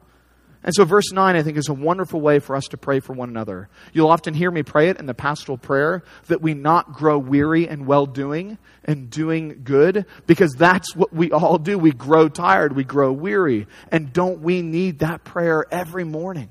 And 0.64 0.74
so, 0.74 0.86
verse 0.86 1.12
9, 1.12 1.36
I 1.36 1.42
think, 1.42 1.58
is 1.58 1.68
a 1.68 1.74
wonderful 1.74 2.22
way 2.22 2.38
for 2.38 2.56
us 2.56 2.68
to 2.68 2.78
pray 2.78 2.98
for 2.98 3.12
one 3.12 3.28
another. 3.28 3.68
You'll 3.92 4.08
often 4.08 4.32
hear 4.32 4.50
me 4.50 4.62
pray 4.62 4.88
it 4.88 4.98
in 4.98 5.04
the 5.04 5.12
pastoral 5.12 5.58
prayer 5.58 6.02
that 6.28 6.40
we 6.40 6.54
not 6.54 6.94
grow 6.94 7.18
weary 7.18 7.68
in 7.68 7.84
well 7.84 8.06
doing 8.06 8.56
and 8.82 9.10
doing 9.10 9.60
good, 9.62 10.06
because 10.26 10.54
that's 10.54 10.96
what 10.96 11.12
we 11.12 11.30
all 11.32 11.58
do. 11.58 11.78
We 11.78 11.92
grow 11.92 12.30
tired, 12.30 12.74
we 12.74 12.82
grow 12.82 13.12
weary. 13.12 13.66
And 13.92 14.10
don't 14.10 14.40
we 14.40 14.62
need 14.62 15.00
that 15.00 15.22
prayer 15.22 15.66
every 15.70 16.04
morning? 16.04 16.48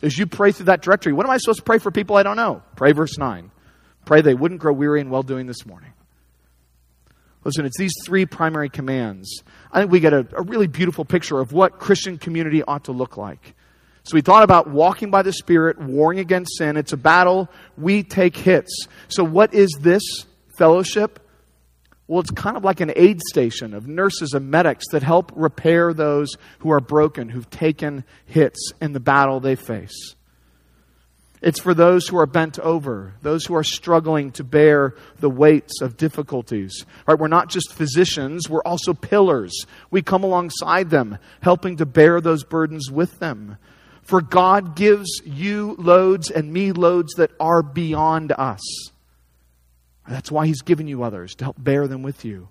As 0.00 0.18
you 0.18 0.26
pray 0.26 0.52
through 0.52 0.66
that 0.66 0.80
directory, 0.80 1.12
what 1.12 1.26
am 1.26 1.30
I 1.30 1.36
supposed 1.36 1.58
to 1.58 1.64
pray 1.64 1.78
for 1.78 1.90
people 1.90 2.16
I 2.16 2.22
don't 2.22 2.38
know? 2.38 2.62
Pray 2.74 2.92
verse 2.92 3.18
9. 3.18 3.50
Pray 4.04 4.22
they 4.22 4.34
wouldn't 4.34 4.60
grow 4.60 4.72
weary 4.72 5.00
in 5.00 5.10
well 5.10 5.22
doing 5.22 5.46
this 5.46 5.64
morning. 5.66 5.92
Listen, 7.44 7.64
it's 7.64 7.78
these 7.78 7.94
three 8.04 8.26
primary 8.26 8.68
commands. 8.68 9.42
I 9.72 9.80
think 9.80 9.90
we 9.90 10.00
get 10.00 10.12
a, 10.12 10.26
a, 10.36 10.42
really 10.42 10.66
beautiful 10.66 11.06
picture 11.06 11.40
of 11.40 11.52
what 11.52 11.78
Christian 11.78 12.18
community 12.18 12.62
ought 12.62 12.84
to 12.84 12.92
look 12.92 13.16
like. 13.16 13.54
So 14.02 14.14
we 14.14 14.20
thought 14.20 14.42
about 14.42 14.68
walking 14.68 15.10
by 15.10 15.22
the 15.22 15.32
Spirit, 15.32 15.78
warring 15.78 16.18
against 16.18 16.58
sin. 16.58 16.76
It's 16.76 16.92
a 16.92 16.98
battle. 16.98 17.48
We 17.78 18.02
take 18.02 18.36
hits. 18.36 18.86
So 19.08 19.24
what 19.24 19.54
is 19.54 19.70
this 19.80 20.02
fellowship? 20.58 21.26
Well, 22.06 22.20
it's 22.20 22.30
kind 22.30 22.56
of 22.56 22.64
like 22.64 22.80
an 22.80 22.92
aid 22.96 23.20
station 23.22 23.72
of 23.72 23.86
nurses 23.86 24.32
and 24.32 24.50
medics 24.50 24.86
that 24.90 25.02
help 25.02 25.32
repair 25.34 25.94
those 25.94 26.36
who 26.58 26.72
are 26.72 26.80
broken, 26.80 27.28
who've 27.28 27.48
taken 27.48 28.04
hits 28.26 28.72
in 28.80 28.92
the 28.92 29.00
battle 29.00 29.38
they 29.38 29.54
face. 29.54 30.16
It's 31.42 31.60
for 31.60 31.72
those 31.72 32.06
who 32.06 32.18
are 32.18 32.26
bent 32.26 32.58
over, 32.58 33.14
those 33.22 33.46
who 33.46 33.54
are 33.54 33.64
struggling 33.64 34.30
to 34.32 34.44
bear 34.44 34.94
the 35.20 35.30
weights 35.30 35.80
of 35.80 35.96
difficulties. 35.96 36.84
Right? 37.06 37.18
We're 37.18 37.28
not 37.28 37.48
just 37.48 37.72
physicians, 37.72 38.50
we're 38.50 38.62
also 38.62 38.92
pillars. 38.92 39.64
We 39.90 40.02
come 40.02 40.22
alongside 40.22 40.90
them, 40.90 41.18
helping 41.40 41.78
to 41.78 41.86
bear 41.86 42.20
those 42.20 42.44
burdens 42.44 42.90
with 42.90 43.18
them. 43.20 43.56
For 44.02 44.20
God 44.20 44.76
gives 44.76 45.08
you 45.24 45.76
loads 45.78 46.30
and 46.30 46.52
me 46.52 46.72
loads 46.72 47.14
that 47.14 47.30
are 47.40 47.62
beyond 47.62 48.32
us. 48.32 48.90
That's 50.06 50.30
why 50.30 50.46
He's 50.46 50.62
given 50.62 50.88
you 50.88 51.04
others, 51.04 51.34
to 51.36 51.44
help 51.44 51.56
bear 51.58 51.86
them 51.88 52.02
with 52.02 52.24
you. 52.24 52.48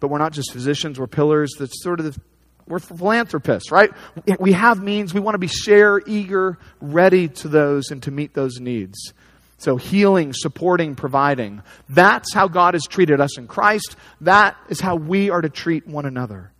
But 0.00 0.08
we're 0.08 0.18
not 0.18 0.32
just 0.32 0.52
physicians, 0.52 0.98
we're 0.98 1.06
pillars. 1.06 1.52
That's 1.58 1.82
sort 1.82 2.00
of 2.00 2.06
the 2.06 2.20
we're 2.66 2.78
philanthropists, 2.78 3.70
right? 3.70 3.90
We 4.38 4.52
have 4.52 4.82
means. 4.82 5.12
We 5.12 5.20
want 5.20 5.34
to 5.34 5.38
be 5.38 5.48
share, 5.48 6.00
eager, 6.06 6.58
ready 6.80 7.28
to 7.28 7.48
those 7.48 7.90
and 7.90 8.02
to 8.04 8.10
meet 8.10 8.34
those 8.34 8.58
needs. 8.58 9.12
So, 9.58 9.76
healing, 9.76 10.32
supporting, 10.32 10.94
providing. 10.94 11.62
That's 11.88 12.34
how 12.34 12.48
God 12.48 12.74
has 12.74 12.84
treated 12.84 13.20
us 13.20 13.38
in 13.38 13.46
Christ. 13.46 13.96
That 14.22 14.56
is 14.68 14.80
how 14.80 14.96
we 14.96 15.30
are 15.30 15.40
to 15.40 15.48
treat 15.48 15.86
one 15.86 16.06
another. 16.06 16.52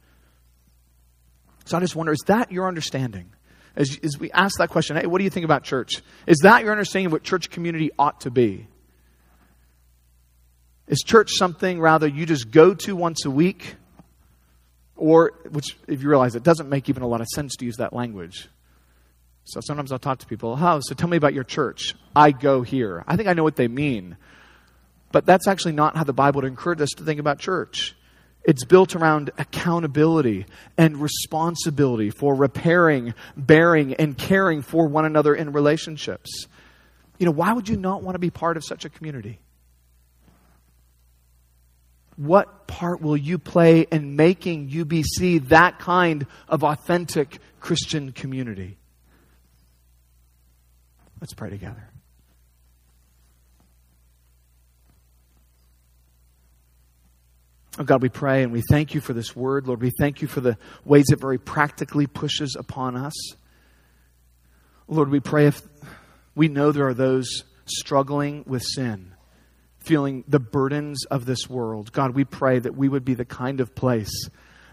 So, 1.65 1.77
I 1.77 1.81
just 1.81 1.97
wonder 1.97 2.13
is 2.13 2.23
that 2.27 2.53
your 2.53 2.69
understanding? 2.69 3.31
As, 3.77 3.99
as 4.03 4.19
we 4.19 4.31
ask 4.31 4.59
that 4.59 4.71
question, 4.71 4.97
hey, 4.97 5.07
what 5.07 5.19
do 5.19 5.25
you 5.25 5.31
think 5.31 5.45
about 5.45 5.65
church? 5.65 6.03
Is 6.27 6.39
that 6.43 6.63
your 6.63 6.71
understanding 6.71 7.07
of 7.07 7.13
what 7.13 7.25
church 7.25 7.51
community 7.51 7.91
ought 7.99 8.21
to 8.21 8.31
be? 8.31 8.69
Is 10.87 11.01
church 11.01 11.31
something 11.33 11.81
rather 11.81 12.07
you 12.07 12.27
just 12.27 12.51
go 12.51 12.75
to 12.75 12.95
once 12.95 13.25
a 13.25 13.31
week? 13.31 13.75
Or, 14.97 15.33
which, 15.51 15.77
if 15.89 16.03
you 16.03 16.09
realize 16.09 16.37
it 16.37 16.43
doesn't 16.43 16.69
make 16.69 16.89
even 16.89 17.03
a 17.03 17.07
lot 17.07 17.21
of 17.21 17.27
sense 17.29 17.57
to 17.57 17.65
use 17.65 17.77
that 17.79 17.93
language. 17.93 18.49
So 19.45 19.61
sometimes 19.61 19.93
I'll 19.93 19.99
talk 19.99 20.21
to 20.21 20.27
people, 20.27 20.57
how? 20.57 20.81
So 20.81 20.95
tell 20.95 21.09
me 21.09 21.17
about 21.17 21.35
your 21.35 21.45
church. 21.45 21.95
I 22.17 22.31
go 22.31 22.63
here. 22.63 23.05
I 23.07 23.17
think 23.17 23.29
I 23.29 23.35
know 23.35 23.43
what 23.43 23.57
they 23.57 23.69
mean. 23.69 24.17
But 25.13 25.27
that's 25.27 25.47
actually 25.47 25.73
not 25.73 25.97
how 25.97 26.05
the 26.05 26.13
Bible 26.13 26.41
would 26.41 26.49
encourage 26.49 26.81
us 26.81 26.91
to 26.97 27.05
think 27.05 27.21
about 27.21 27.39
church. 27.39 27.95
It's 28.45 28.65
built 28.65 28.95
around 28.95 29.31
accountability 29.39 30.47
and 30.77 30.99
responsibility 30.99 32.11
for 32.11 32.35
repairing, 32.35 33.15
bearing, 33.37 33.95
and 33.95 34.17
caring 34.19 34.61
for 34.63 34.87
one 34.87 35.05
another 35.05 35.35
in 35.35 35.53
relationships. 35.53 36.47
You 37.19 37.27
know, 37.27 37.33
why 37.33 37.53
would 37.53 37.69
you 37.69 37.77
not 37.77 38.03
want 38.03 38.17
to 38.17 38.19
be 38.19 38.31
part 38.31 38.57
of 38.57 38.65
such 38.65 38.85
a 38.85 38.91
community? 38.91 39.39
What 42.17 42.67
part 42.67 43.01
will 43.01 43.17
you 43.17 43.39
play 43.39 43.81
in 43.81 44.17
making 44.17 44.71
UBC 44.71 45.49
that 45.49 45.79
kind 45.79 46.27
of 46.49 46.63
authentic 46.63 47.39
Christian 47.61 48.13
community? 48.13 48.79
Let's 51.21 51.35
pray 51.35 51.51
together. 51.51 51.89
Oh 57.77 57.83
God, 57.83 58.03
we 58.03 58.09
pray 58.09 58.45
and 58.45 58.53
we 58.53 58.63
thank 58.71 58.95
you 58.95 59.01
for 59.01 59.13
this 59.13 59.35
word. 59.35 59.67
Lord, 59.67 59.83
we 59.83 59.91
thank 59.99 60.23
you 60.23 60.29
for 60.29 60.41
the 60.41 60.57
ways 60.85 61.07
it 61.11 61.19
very 61.19 61.39
practically 61.39 62.07
pushes 62.07 62.55
upon 62.57 62.95
us. 62.97 63.15
Lord, 64.87 65.09
we 65.09 65.19
pray 65.19 65.47
if 65.47 65.61
we 66.37 66.47
know 66.47 66.71
there 66.71 66.87
are 66.87 66.95
those 66.95 67.43
struggling 67.67 68.45
with 68.47 68.63
sin 68.63 69.14
feeling 69.85 70.25
the 70.27 70.41
burdens 70.41 71.05
of 71.07 71.27
this 71.27 71.49
world. 71.49 71.93
God, 71.93 72.15
we 72.15 72.25
pray 72.25 72.59
that 72.59 72.77
we 72.77 72.89
would 72.89 73.05
be 73.05 73.15
the 73.15 73.25
kind 73.25 73.61
of 73.61 73.75
place 73.75 74.29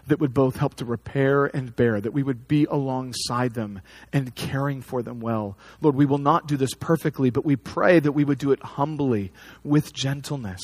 that 0.06 0.18
would 0.18 0.34
both 0.34 0.56
help 0.56 0.74
to 0.74 0.84
repair 0.84 1.44
and 1.46 1.76
bear, 1.76 2.00
that 2.00 2.12
we 2.12 2.22
would 2.22 2.48
be 2.48 2.64
alongside 2.64 3.54
them 3.54 3.80
and 4.12 4.34
caring 4.34 4.82
for 4.82 5.02
them 5.02 5.20
well. 5.20 5.56
Lord, 5.80 5.94
we 5.94 6.06
will 6.06 6.18
not 6.18 6.48
do 6.48 6.56
this 6.56 6.74
perfectly, 6.74 7.30
but 7.30 7.44
we 7.44 7.56
pray 7.56 8.00
that 8.00 8.12
we 8.12 8.24
would 8.24 8.38
do 8.38 8.50
it 8.50 8.62
humbly, 8.62 9.32
with 9.62 9.92
gentleness. 9.92 10.60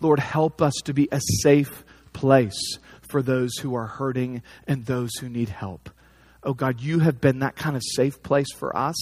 Lord, 0.00 0.20
help 0.20 0.62
us 0.62 0.74
to 0.84 0.94
be 0.94 1.08
a 1.10 1.20
safe 1.42 1.84
place 2.12 2.78
for 3.08 3.22
those 3.22 3.56
who 3.58 3.74
are 3.74 3.86
hurting 3.86 4.42
and 4.66 4.84
those 4.84 5.14
who 5.16 5.28
need 5.28 5.48
help. 5.48 5.90
Oh 6.42 6.54
God, 6.54 6.80
you 6.80 7.00
have 7.00 7.20
been 7.20 7.40
that 7.40 7.56
kind 7.56 7.76
of 7.76 7.82
safe 7.94 8.22
place 8.22 8.52
for 8.56 8.76
us, 8.76 8.96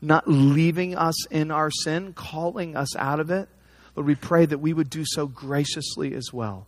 not 0.00 0.28
leaving 0.28 0.94
us 0.94 1.26
in 1.28 1.50
our 1.50 1.70
sin, 1.70 2.12
calling 2.12 2.76
us 2.76 2.94
out 2.96 3.18
of 3.18 3.30
it 3.30 3.48
Lord, 3.96 4.06
we 4.06 4.14
pray 4.14 4.46
that 4.46 4.58
we 4.58 4.72
would 4.72 4.90
do 4.90 5.04
so 5.04 5.26
graciously 5.26 6.14
as 6.14 6.32
well 6.32 6.66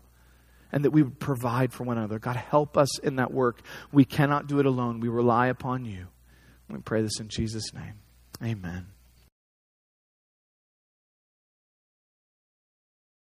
and 0.73 0.85
that 0.85 0.91
we 0.91 1.03
would 1.03 1.20
provide 1.20 1.73
for 1.73 1.85
one 1.85 1.99
another. 1.99 2.18
God, 2.18 2.37
help 2.37 2.77
us 2.77 2.99
in 3.01 3.16
that 3.16 3.33
work. 3.33 3.61
We 3.93 4.05
cannot 4.05 4.47
do 4.47 4.59
it 4.59 4.66
alone. 4.66 5.01
We 5.01 5.09
rely 5.09 5.49
upon 5.49 5.85
you. 5.85 6.07
We 6.68 6.79
pray 6.79 7.03
this 7.03 7.20
in 7.20 7.29
Jesus' 7.29 7.75
name. 7.75 7.95
Amen. 8.43 8.91